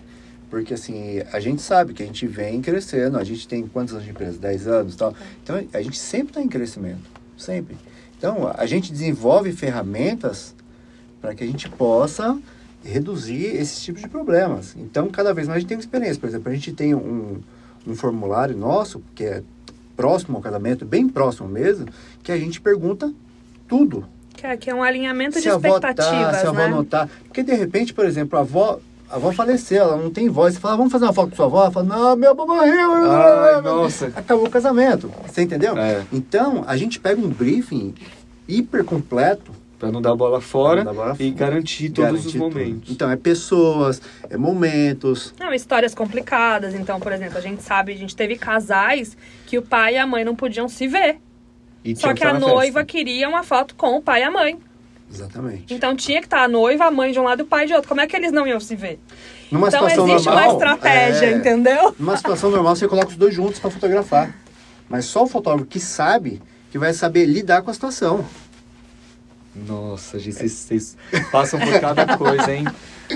Porque 0.50 0.74
assim, 0.74 1.22
a 1.32 1.40
gente 1.40 1.62
sabe 1.62 1.94
que 1.94 2.04
a 2.04 2.06
gente 2.06 2.28
vem 2.28 2.62
crescendo, 2.62 3.18
a 3.18 3.24
gente 3.24 3.48
tem 3.48 3.66
quantos 3.68 3.94
anos 3.94 4.04
de 4.06 4.12
empresa? 4.12 4.38
10 4.38 4.68
anos 4.68 4.94
e 4.96 4.98
tal. 4.98 5.14
Então 5.44 5.62
a 5.74 5.82
gente 5.82 5.98
sempre 5.98 6.28
está 6.32 6.42
em 6.42 6.50
crescimento. 6.50 7.10
Sempre. 7.38 7.78
Então 8.22 8.54
a 8.56 8.68
gente 8.68 8.92
desenvolve 8.92 9.52
ferramentas 9.52 10.56
para 11.20 11.34
que 11.34 11.44
a 11.44 11.48
gente 11.48 11.68
possa 11.68 12.40
reduzir 12.86 13.46
esses 13.48 13.82
tipos 13.82 14.00
de 14.00 14.08
problemas. 14.08 14.76
Então 14.78 15.10
cada 15.10 15.34
vez 15.34 15.48
mais 15.48 15.58
a 15.58 15.60
gente 15.60 15.70
tem 15.70 15.80
experiência. 15.80 16.20
Por 16.20 16.30
exemplo, 16.30 16.52
a 16.52 16.54
gente 16.54 16.72
tem 16.72 16.94
um, 16.94 17.42
um 17.88 17.96
formulário 17.96 18.56
nosso, 18.56 19.02
que 19.16 19.24
é 19.24 19.42
próximo 19.98 20.38
ao 20.38 20.44
casamento, 20.44 20.86
bem 20.86 21.10
próximo 21.10 21.50
mesmo, 21.50 21.88
que 22.22 22.32
a 22.32 22.38
gente 22.38 22.62
pergunta 22.62 23.12
tudo 23.68 24.08
que 24.36 24.46
é, 24.48 24.58
que 24.58 24.70
é 24.70 24.76
um 24.76 24.84
alinhamento 24.84 25.36
se 25.36 25.42
de 25.42 25.50
avó 25.50 25.76
expectativas, 25.76 26.32
tá, 26.32 26.40
se 26.40 26.46
a 26.46 26.50
avó 26.50 26.58
né? 26.60 26.68
não 26.68 26.84
tá. 26.84 27.10
Porque 27.26 27.44
de 27.44 27.54
repente, 27.54 27.94
por 27.94 28.06
exemplo, 28.06 28.38
a 28.38 28.42
avó, 28.42 28.80
a 29.12 29.16
avó 29.16 29.32
faleceu, 29.32 29.84
ela 29.84 29.98
não 29.98 30.10
tem 30.10 30.30
voz. 30.30 30.54
Você 30.54 30.60
fala, 30.60 30.78
vamos 30.78 30.92
fazer 30.92 31.06
uma 31.06 31.14
foto 31.14 31.30
com 31.32 31.36
sua 31.36 31.46
avó? 31.46 31.64
Ela 31.64 31.72
fala, 31.72 31.86
não, 31.86 32.16
minha 32.16 32.32
avó 32.32 32.46
morreu. 32.46 32.92
Ai, 33.12 33.62
nossa. 33.62 34.08
Acabou 34.16 34.48
o 34.48 34.50
casamento. 34.50 35.12
Você 35.28 35.42
entendeu? 35.42 35.78
É. 35.78 36.04
Então, 36.12 36.64
a 36.66 36.78
gente 36.78 37.00
pega 37.00 37.20
um 37.20 37.30
briefing 37.30 37.94
hiper 38.48 38.84
completo. 38.84 39.52
Pra 39.78 39.92
não 39.92 40.00
dar 40.00 40.14
bola 40.16 40.40
fora 40.40 40.84
dar 40.84 40.94
bola 40.94 41.16
e 41.20 41.32
fora. 41.32 41.40
garantir 41.40 41.90
todos 41.90 42.12
garantir 42.12 42.28
os 42.28 42.34
tudo. 42.34 42.42
momentos. 42.44 42.92
Então, 42.92 43.10
é 43.10 43.16
pessoas, 43.16 44.00
é 44.30 44.38
momentos. 44.38 45.34
Não, 45.40 45.52
histórias 45.52 45.96
complicadas. 45.96 46.76
Então, 46.76 47.00
por 47.00 47.12
exemplo, 47.12 47.40
a 47.40 47.42
gente 47.42 47.64
sabe, 47.64 47.92
a 47.92 47.98
gente 47.98 48.16
teve 48.16 48.36
casais 48.38 49.18
que 49.48 49.58
o 49.58 49.62
pai 49.64 49.96
e 49.96 49.98
a 49.98 50.06
mãe 50.06 50.24
não 50.24 50.36
podiam 50.36 50.70
se 50.70 50.88
ver. 50.88 51.18
E 51.84 51.96
Só 51.96 52.14
que 52.14 52.24
a 52.24 52.32
noiva 52.32 52.82
festa. 52.82 52.86
queria 52.86 53.28
uma 53.28 53.42
foto 53.42 53.74
com 53.74 53.98
o 53.98 54.02
pai 54.04 54.22
e 54.22 54.24
a 54.24 54.30
mãe. 54.30 54.60
Exatamente. 55.14 55.74
Então 55.74 55.96
tinha 55.96 56.20
que 56.20 56.28
estar 56.28 56.44
a 56.44 56.48
noiva, 56.48 56.86
a 56.86 56.92
mãe 56.92 57.12
de 57.12 57.20
um 57.20 57.24
lado 57.24 57.40
e 57.40 57.44
o 57.44 57.46
pai 57.46 57.66
de 57.66 57.74
outro. 57.74 57.88
Como 57.88 58.00
é 58.02 58.08
que 58.08 58.16
eles 58.16 58.32
não 58.32 58.48
iam 58.48 58.60
se 58.60 58.76
ver? 58.76 59.00
Numa 59.52 59.68
então 59.68 59.82
situação 59.82 60.08
existe 60.08 60.26
normal, 60.28 60.44
uma 60.46 60.54
estratégia, 60.54 61.26
é, 61.26 61.32
entendeu? 61.34 61.96
Numa 62.00 62.16
situação 62.18 62.50
normal, 62.50 62.76
você 62.76 62.88
coloca 62.88 63.10
os 63.10 63.18
dois 63.18 63.34
juntos 63.34 63.60
para 63.60 63.70
fotografar. 63.70 64.34
Mas 64.88 65.06
só 65.06 65.24
o 65.24 65.28
fotógrafo 65.28 65.66
que 65.66 65.80
sabe, 65.80 66.42
que 66.72 66.78
vai 66.78 66.94
saber 66.94 67.26
lidar 67.26 67.62
com 67.62 67.70
a 67.70 67.74
situação. 67.74 68.26
Nossa, 69.54 70.18
gente, 70.18 70.36
vocês, 70.36 70.52
vocês 70.52 70.98
passam 71.30 71.60
por 71.60 71.80
cada 71.82 72.18
coisa, 72.18 72.54
hein? 72.54 72.66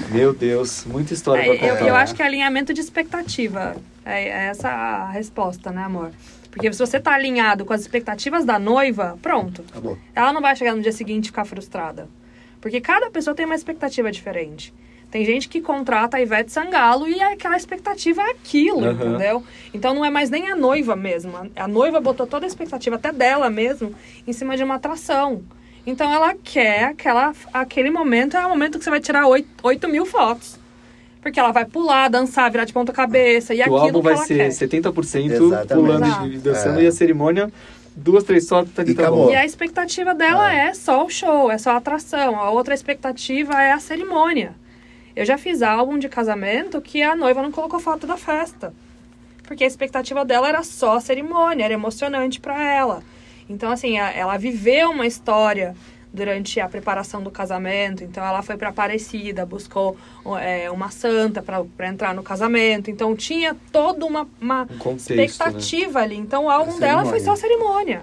Meu 0.09 0.33
Deus, 0.33 0.83
muita 0.85 1.13
história 1.13 1.41
É, 1.41 1.57
pra 1.57 1.67
eu, 1.67 1.73
contar. 1.75 1.87
eu 1.87 1.95
acho 1.95 2.13
que 2.13 2.21
é 2.21 2.25
alinhamento 2.25 2.73
de 2.73 2.81
expectativa. 2.81 3.75
É, 4.05 4.23
é 4.23 4.47
essa 4.47 4.67
a 4.69 5.09
resposta, 5.11 5.71
né, 5.71 5.83
amor? 5.83 6.11
Porque 6.55 6.71
se 6.71 6.79
você 6.79 6.99
tá 7.01 7.13
alinhado 7.13 7.65
com 7.65 7.73
as 7.73 7.81
expectativas 7.81 8.45
da 8.45 8.57
noiva, 8.57 9.19
pronto. 9.21 9.61
Acabou. 9.69 9.97
Ela 10.15 10.31
não 10.31 10.41
vai 10.41 10.55
chegar 10.55 10.73
no 10.73 10.81
dia 10.81 10.93
seguinte 10.93 11.25
e 11.25 11.27
ficar 11.27 11.43
frustrada. 11.43 12.07
Porque 12.61 12.79
cada 12.79 13.11
pessoa 13.11 13.35
tem 13.35 13.45
uma 13.45 13.55
expectativa 13.55 14.09
diferente. 14.09 14.73
Tem 15.11 15.25
gente 15.25 15.49
que 15.49 15.59
contrata 15.61 16.15
a 16.17 16.21
Ivete 16.21 16.51
Sangalo 16.51 17.07
e 17.07 17.21
aquela 17.21 17.57
expectativa 17.57 18.21
é 18.21 18.31
aquilo, 18.31 18.85
Aham. 18.85 18.91
entendeu? 18.93 19.43
Então 19.73 19.93
não 19.93 20.03
é 20.05 20.09
mais 20.09 20.29
nem 20.29 20.49
a 20.49 20.55
noiva 20.55 20.95
mesmo. 20.95 21.35
A- 21.35 21.63
A 21.63 21.67
noiva 21.67 21.99
botou 21.99 22.25
toda 22.25 22.45
a 22.45 22.47
expectativa, 22.47 22.95
até 22.95 23.11
dela 23.11 23.49
mesmo, 23.49 23.93
em 24.25 24.31
cima 24.33 24.55
de 24.57 24.63
uma 24.63 24.75
atração. 24.75 25.43
Então 25.85 26.11
ela 26.11 26.33
quer 26.33 26.85
aquela, 26.85 27.33
aquele 27.53 27.91
momento, 27.91 28.35
é 28.37 28.45
o 28.45 28.49
momento 28.49 28.77
que 28.79 28.83
você 28.83 28.89
vai 28.89 28.99
tirar 29.01 29.27
8, 29.27 29.47
8 29.61 29.87
mil 29.89 30.05
fotos. 30.05 30.57
Porque 31.25 31.39
ela 31.39 31.51
vai 31.51 31.65
pular, 31.65 32.07
dançar, 32.07 32.51
virar 32.51 32.65
de 32.65 32.71
ponta 32.71 32.93
cabeça 32.93 33.51
e 33.51 33.57
o 33.57 33.61
aquilo 33.61 33.77
álbum 33.77 33.97
que 33.97 34.03
vai 34.03 34.13
ela 34.13 34.25
ser 34.25 34.37
quer. 34.37 34.49
70% 34.49 35.31
Exatamente. 35.31 35.67
pulando 35.73 36.05
Exato. 36.05 36.27
e 36.27 36.37
dançando 36.37 36.79
É. 36.79 36.83
e 36.83 36.87
a 36.87 36.91
cerimônia, 36.91 37.51
duas, 37.95 38.23
três 38.23 38.47
fotos, 38.47 38.71
tá, 38.75 38.83
E 38.83 38.93
tá 38.93 39.01
acabou. 39.01 39.31
E 39.31 39.35
a 39.35 39.43
expectativa 39.43 40.13
dela 40.13 40.53
é. 40.53 40.71
só 40.75 41.03
o 41.03 41.09
show, 41.09 41.49
é 41.49 41.57
só 41.57 41.71
a 41.71 41.77
atração. 41.77 42.39
A 42.39 42.51
outra 42.51 42.75
expectativa 42.75 43.59
é 43.59 43.71
a 43.71 43.79
cerimônia. 43.79 44.53
Eu 45.15 45.25
já 45.25 45.35
fiz 45.35 45.63
álbum 45.63 45.97
de 45.97 46.07
casamento 46.07 46.79
que 46.79 47.01
a 47.01 47.15
noiva 47.15 47.41
não 47.41 47.51
colocou 47.51 47.79
foto 47.79 48.05
da 48.05 48.17
festa. 48.17 48.71
Porque 49.47 49.63
a 49.63 49.67
expectativa 49.67 50.23
dela 50.23 50.47
era 50.47 50.61
só 50.61 50.97
a 50.97 51.01
cerimônia, 51.01 51.65
era 51.65 51.73
emocionante 51.73 52.39
pra 52.39 52.61
ela. 52.71 53.01
Então, 53.49 53.71
assim, 53.71 53.97
a- 53.97 54.11
ela 54.11 54.37
viveu 54.37 54.91
uma 54.91 55.07
história 55.07 55.75
durante 56.15 56.59
a 56.59 56.67
preparação 56.67 57.21
do 57.21 57.29
casamento. 57.29 58.03
Então, 58.03 58.23
ela 58.25 58.41
foi 58.41 58.57
pra 58.57 58.69
Aparecida, 58.69 59.45
buscou 59.45 59.95
é, 60.41 60.71
uma 60.71 60.89
santa 60.89 61.41
pra 61.41 61.63
pra 61.77 61.87
entrar 61.89 62.15
no 62.15 62.23
casamento. 62.23 62.89
Então, 62.89 63.15
tinha 63.15 63.55
toda 63.71 64.05
uma, 64.05 64.27
uma 64.41 64.63
Um 64.63 64.77
contexto, 64.77 65.13
né? 65.15 65.25
expectativa 65.25 65.99
ali. 65.99 66.15
Então 66.15 66.45
o 66.45 66.49
álbum 66.49 66.79
dela 66.79 67.05
foi 67.05 67.19
só 67.19 67.35
cerimônia. 67.35 68.01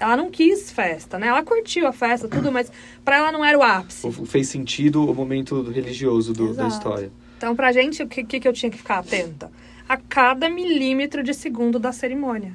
Ela 0.00 0.16
não 0.16 0.30
quis 0.30 0.70
festa, 0.70 1.18
né? 1.18 1.26
Ela 1.28 1.42
curtiu 1.42 1.86
a 1.86 1.92
festa, 1.92 2.28
tudo, 2.28 2.52
mas 2.52 2.70
pra 3.04 3.16
ela 3.16 3.32
não 3.32 3.44
era 3.44 3.58
o 3.58 3.62
ápice. 3.62 4.06
O- 4.06 4.12
Fez 4.26 4.48
sentido 4.48 5.04
o 5.10 5.14
momento 5.14 5.60
religioso 5.62 6.32
do- 6.32 6.54
da 6.54 6.68
história. 6.68 7.10
Então, 7.36 7.56
pra 7.56 7.72
gente, 7.72 8.02
o 8.02 8.06
que, 8.08 8.22
que, 8.24 8.38
que 8.40 8.46
eu 8.46 8.52
tinha 8.52 8.70
que 8.70 8.78
ficar 8.78 8.98
atenta? 8.98 9.50
A 9.88 9.96
cada 9.96 10.48
milímetro 10.48 11.22
de 11.22 11.34
segundo 11.34 11.78
da 11.80 11.90
cerimônia. 11.92 12.52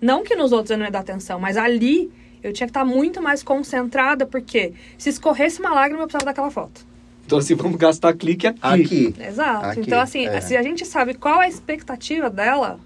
Não 0.00 0.22
que 0.22 0.36
nos 0.36 0.52
outros 0.52 0.70
eu 0.70 0.76
não 0.78 0.84
ia 0.84 0.90
dar 0.90 1.00
atenção, 1.00 1.40
mas 1.40 1.56
ali 1.56 2.10
eu 2.44 2.52
tinha 2.52 2.66
que 2.66 2.70
estar 2.70 2.84
muito 2.84 3.22
mais 3.22 3.42
concentrada, 3.42 4.26
porque 4.26 4.74
se 4.98 5.08
escorresse 5.08 5.60
uma 5.60 5.72
lágrima, 5.72 6.02
eu 6.02 6.06
precisava 6.06 6.26
daquela 6.26 6.50
foto. 6.50 6.86
Então, 7.24 7.38
assim, 7.38 7.54
vamos 7.54 7.78
gastar 7.78 8.12
clique 8.12 8.46
aqui. 8.46 8.58
Aqui. 8.60 9.14
Exato. 9.18 9.66
Aqui, 9.66 9.80
então, 9.80 9.98
assim, 9.98 10.26
é. 10.26 10.40
se 10.42 10.54
a 10.54 10.62
gente 10.62 10.84
sabe 10.84 11.14
qual 11.14 11.40
é 11.40 11.46
a 11.46 11.48
expectativa 11.48 12.28
dela, 12.28 12.78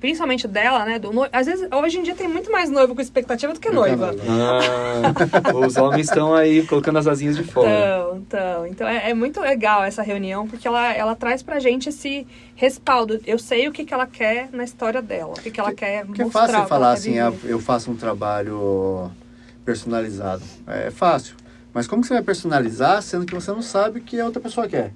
principalmente 0.00 0.48
dela, 0.48 0.84
né? 0.84 0.98
Do 0.98 1.12
noivo. 1.12 1.30
Às 1.32 1.46
vezes, 1.46 1.68
hoje 1.70 1.98
em 1.98 2.02
dia 2.02 2.14
tem 2.14 2.26
muito 2.26 2.50
mais 2.50 2.70
noivo 2.70 2.94
com 2.94 3.00
expectativa 3.00 3.52
do 3.52 3.60
que 3.60 3.68
que 3.68 3.74
noiva. 3.74 4.14
Ah, 4.26 5.54
os 5.66 5.76
homens 5.76 6.08
estão 6.08 6.34
aí 6.34 6.66
colocando 6.66 6.98
as 6.98 7.06
asinhas 7.06 7.36
de 7.36 7.44
fora. 7.44 7.68
Então, 7.68 8.16
então, 8.16 8.66
então 8.66 8.88
é, 8.88 9.10
é 9.10 9.14
muito 9.14 9.40
legal 9.40 9.84
essa 9.84 10.02
reunião, 10.02 10.48
porque 10.48 10.66
ela, 10.66 10.92
ela 10.92 11.14
traz 11.14 11.42
pra 11.42 11.58
gente 11.58 11.90
esse 11.90 12.26
respaldo. 12.56 13.20
Eu 13.26 13.38
sei 13.38 13.68
o 13.68 13.72
que, 13.72 13.84
que 13.84 13.92
ela 13.92 14.06
quer 14.06 14.48
na 14.52 14.64
história 14.64 15.02
dela, 15.02 15.32
o 15.32 15.40
que, 15.40 15.50
que 15.50 15.60
ela 15.60 15.74
quer 15.74 16.06
Porque 16.06 16.22
é 16.22 16.24
mostrar. 16.24 16.46
fácil 16.46 16.58
o 16.58 16.62
que 16.62 16.68
falar 16.68 16.92
assim, 16.92 17.18
ah, 17.18 17.30
viver. 17.30 17.52
eu 17.52 17.60
faço 17.60 17.90
um 17.90 17.96
trabalho 17.96 19.10
personalizado. 19.64 20.42
É 20.66 20.90
fácil. 20.90 21.36
Mas 21.72 21.86
como 21.86 22.02
que 22.02 22.08
você 22.08 22.14
vai 22.14 22.22
personalizar 22.22 23.00
sendo 23.02 23.26
que 23.26 23.34
você 23.34 23.50
não 23.52 23.62
sabe 23.62 24.00
o 24.00 24.02
que 24.02 24.18
a 24.18 24.24
outra 24.24 24.40
pessoa 24.40 24.66
quer? 24.66 24.92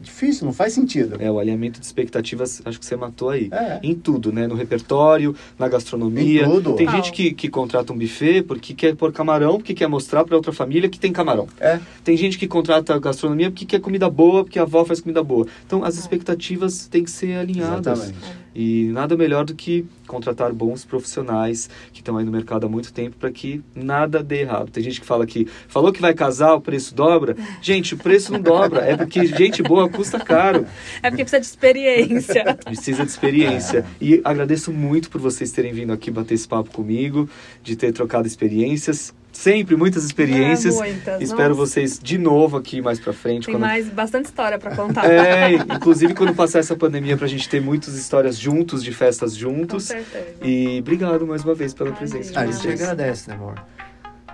É 0.00 0.02
difícil, 0.02 0.46
não 0.46 0.52
faz 0.52 0.72
sentido. 0.72 1.16
É, 1.20 1.30
o 1.30 1.38
alinhamento 1.38 1.78
de 1.78 1.84
expectativas, 1.84 2.62
acho 2.64 2.80
que 2.80 2.86
você 2.86 2.96
matou 2.96 3.28
aí. 3.28 3.48
É. 3.52 3.78
Em 3.82 3.94
tudo, 3.94 4.32
né? 4.32 4.46
No 4.46 4.54
repertório, 4.54 5.36
na 5.58 5.68
gastronomia. 5.68 6.46
Em 6.46 6.50
tudo. 6.50 6.72
Tem 6.74 6.88
gente 6.88 7.12
que, 7.12 7.32
que 7.32 7.48
contrata 7.48 7.92
um 7.92 7.98
buffet 7.98 8.42
porque 8.42 8.72
quer 8.72 8.96
pôr 8.96 9.12
camarão, 9.12 9.58
porque 9.58 9.74
quer 9.74 9.88
mostrar 9.88 10.24
pra 10.24 10.34
outra 10.36 10.52
família 10.52 10.88
que 10.88 10.98
tem 10.98 11.12
camarão. 11.12 11.46
É. 11.60 11.78
Tem 12.02 12.16
gente 12.16 12.38
que 12.38 12.48
contrata 12.48 12.98
gastronomia 12.98 13.50
porque 13.50 13.66
quer 13.66 13.80
comida 13.80 14.08
boa, 14.08 14.42
porque 14.42 14.58
a 14.58 14.62
avó 14.62 14.84
faz 14.84 15.00
comida 15.00 15.22
boa. 15.22 15.46
Então, 15.66 15.84
É. 15.84 15.88
as 15.88 15.98
expectativas 15.98 16.86
têm 16.88 17.04
que 17.04 17.10
ser 17.10 17.34
alinhadas. 17.36 17.98
Exatamente. 18.00 18.40
E 18.54 18.90
nada 18.92 19.16
melhor 19.16 19.44
do 19.44 19.54
que 19.54 19.84
contratar 20.10 20.52
bons 20.52 20.84
profissionais 20.84 21.70
que 21.92 22.00
estão 22.00 22.18
aí 22.18 22.24
no 22.24 22.32
mercado 22.32 22.66
há 22.66 22.68
muito 22.68 22.92
tempo 22.92 23.16
para 23.16 23.30
que 23.30 23.62
nada 23.74 24.22
dê 24.22 24.40
errado. 24.40 24.70
Tem 24.70 24.82
gente 24.82 25.00
que 25.00 25.06
fala 25.06 25.24
que 25.24 25.46
falou 25.68 25.92
que 25.92 26.00
vai 26.00 26.12
casar, 26.12 26.54
o 26.54 26.60
preço 26.60 26.92
dobra. 26.94 27.36
Gente, 27.62 27.94
o 27.94 27.96
preço 27.96 28.32
não 28.32 28.40
dobra, 28.40 28.80
é 28.80 28.96
porque 28.96 29.24
gente 29.24 29.62
boa 29.62 29.88
custa 29.88 30.18
caro. 30.18 30.66
É 31.00 31.10
porque 31.10 31.22
precisa 31.22 31.40
de 31.40 31.46
experiência. 31.46 32.58
Precisa 32.64 33.04
de 33.04 33.10
experiência. 33.10 33.84
E 34.00 34.20
agradeço 34.24 34.72
muito 34.72 35.08
por 35.10 35.20
vocês 35.20 35.52
terem 35.52 35.72
vindo 35.72 35.92
aqui 35.92 36.10
bater 36.10 36.34
esse 36.34 36.48
papo 36.48 36.70
comigo, 36.70 37.28
de 37.62 37.76
ter 37.76 37.92
trocado 37.92 38.26
experiências. 38.26 39.14
Sempre 39.40 39.74
muitas 39.74 40.04
experiências. 40.04 40.74
É, 40.74 40.78
muitas. 40.78 41.22
Espero 41.22 41.56
Nossa, 41.56 41.70
vocês 41.72 41.98
de 41.98 42.18
novo 42.18 42.58
aqui 42.58 42.82
mais 42.82 43.00
pra 43.00 43.10
frente. 43.14 43.46
Tem 43.46 43.54
quando- 43.54 43.62
mais 43.62 43.88
bastante 43.88 44.26
história 44.26 44.58
pra 44.58 44.76
contar. 44.76 45.10
É, 45.10 45.54
inclusive 45.54 46.12
quando 46.14 46.34
passar 46.34 46.58
essa 46.58 46.76
pandemia 46.76 47.16
pra 47.16 47.26
gente 47.26 47.48
ter 47.48 47.58
muitas 47.58 47.94
histórias 47.94 48.36
juntos, 48.36 48.84
de 48.84 48.92
festas 48.92 49.32
Com 49.32 49.38
juntos. 49.40 49.84
certeza. 49.84 50.26
E 50.42 50.78
obrigado 50.80 51.26
mais 51.26 51.42
uma 51.42 51.54
vez 51.54 51.72
pela 51.72 51.88
Imagina. 51.88 52.10
presença 52.10 52.38
A 52.38 52.44
de 52.44 52.52
gente 52.52 52.68
agradece, 52.68 53.30
né, 53.30 53.34
amor? 53.36 53.54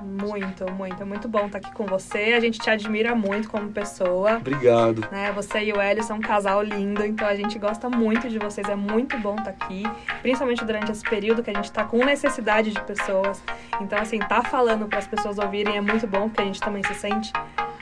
Muito, 0.01 0.71
muito. 0.73 1.03
É 1.03 1.05
muito 1.05 1.29
bom 1.29 1.47
estar 1.47 1.59
aqui 1.59 1.73
com 1.73 1.87
você. 1.87 2.35
A 2.37 2.41
gente 2.41 2.59
te 2.59 2.69
admira 2.71 3.15
muito 3.15 3.49
como 3.49 3.71
pessoa. 3.71 4.37
Obrigado. 4.37 5.07
né? 5.11 5.33
Você 5.33 5.65
e 5.65 5.73
o 5.73 5.81
Hélio 5.81 6.03
são 6.03 6.17
um 6.17 6.21
casal 6.21 6.63
lindo, 6.63 7.05
então 7.05 7.27
a 7.27 7.35
gente 7.35 7.59
gosta 7.59 7.89
muito 7.89 8.29
de 8.29 8.39
vocês, 8.39 8.69
é 8.69 8.77
muito 8.77 9.19
bom 9.19 9.37
estar 9.37 9.51
aqui, 9.51 9.83
principalmente 10.23 10.65
durante 10.65 10.91
esse 10.93 11.03
período 11.03 11.43
que 11.43 11.51
a 11.51 11.55
gente 11.55 11.71
tá 11.73 11.85
com 11.85 12.05
necessidade 12.05 12.71
de 12.73 12.81
pessoas. 12.83 13.43
Então, 13.81 13.99
assim, 13.99 14.19
tá 14.19 14.43
falando 14.43 14.87
para 14.87 14.99
as 14.99 15.07
pessoas 15.07 15.39
ouvirem 15.39 15.77
é 15.77 15.81
muito 15.81 16.07
bom, 16.07 16.29
porque 16.29 16.43
a 16.43 16.45
gente 16.45 16.61
também 16.61 16.83
se 16.83 16.95
sente 16.95 17.33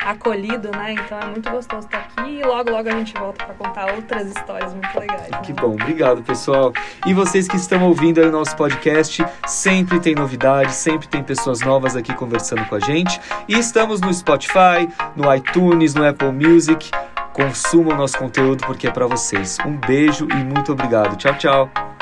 acolhido, 0.05 0.71
né? 0.71 0.93
Então 0.93 1.19
é 1.19 1.27
muito 1.27 1.51
gostoso 1.51 1.87
estar 1.87 1.99
aqui 1.99 2.41
e 2.41 2.43
logo, 2.43 2.71
logo 2.71 2.89
a 2.89 2.93
gente 2.93 3.15
volta 3.15 3.45
para 3.45 3.55
contar 3.55 3.95
outras 3.95 4.29
histórias 4.29 4.75
muito 4.75 4.99
legais. 4.99 5.31
né? 5.31 5.41
Que 5.43 5.53
bom, 5.53 5.73
obrigado 5.73 6.23
pessoal. 6.23 6.73
E 7.07 7.15
vocês 7.15 7.49
que 7.49 7.57
estão 7.57 7.83
ouvindo 7.85 8.21
aí 8.21 8.27
o 8.27 8.31
nosso 8.31 8.55
podcast, 8.55 9.25
sempre 9.47 9.99
tem 10.01 10.15
novidades, 10.15 10.75
sempre 10.75 11.09
tem 11.09 11.23
pessoas 11.23 11.61
novas 11.61 11.97
aqui 11.97 12.04
conversando 12.13 12.65
com 12.67 12.75
a 12.75 12.81
gente. 12.81 13.21
E 13.49 13.59
estamos 13.59 14.01
no 14.01 14.13
Spotify, 14.13 14.89
no 15.17 15.33
iTunes, 15.35 15.95
no 15.95 16.07
Apple 16.07 16.33
Music. 16.33 16.91
Consumam 17.33 17.97
nosso 17.97 18.19
conteúdo 18.19 18.65
porque 18.67 18.87
é 18.87 18.91
para 18.91 19.07
vocês. 19.07 19.59
Um 19.65 19.77
beijo 19.77 20.29
e 20.31 20.45
muito 20.45 20.73
obrigado. 20.73 21.17
Tchau, 21.17 21.35
tchau. 21.39 21.94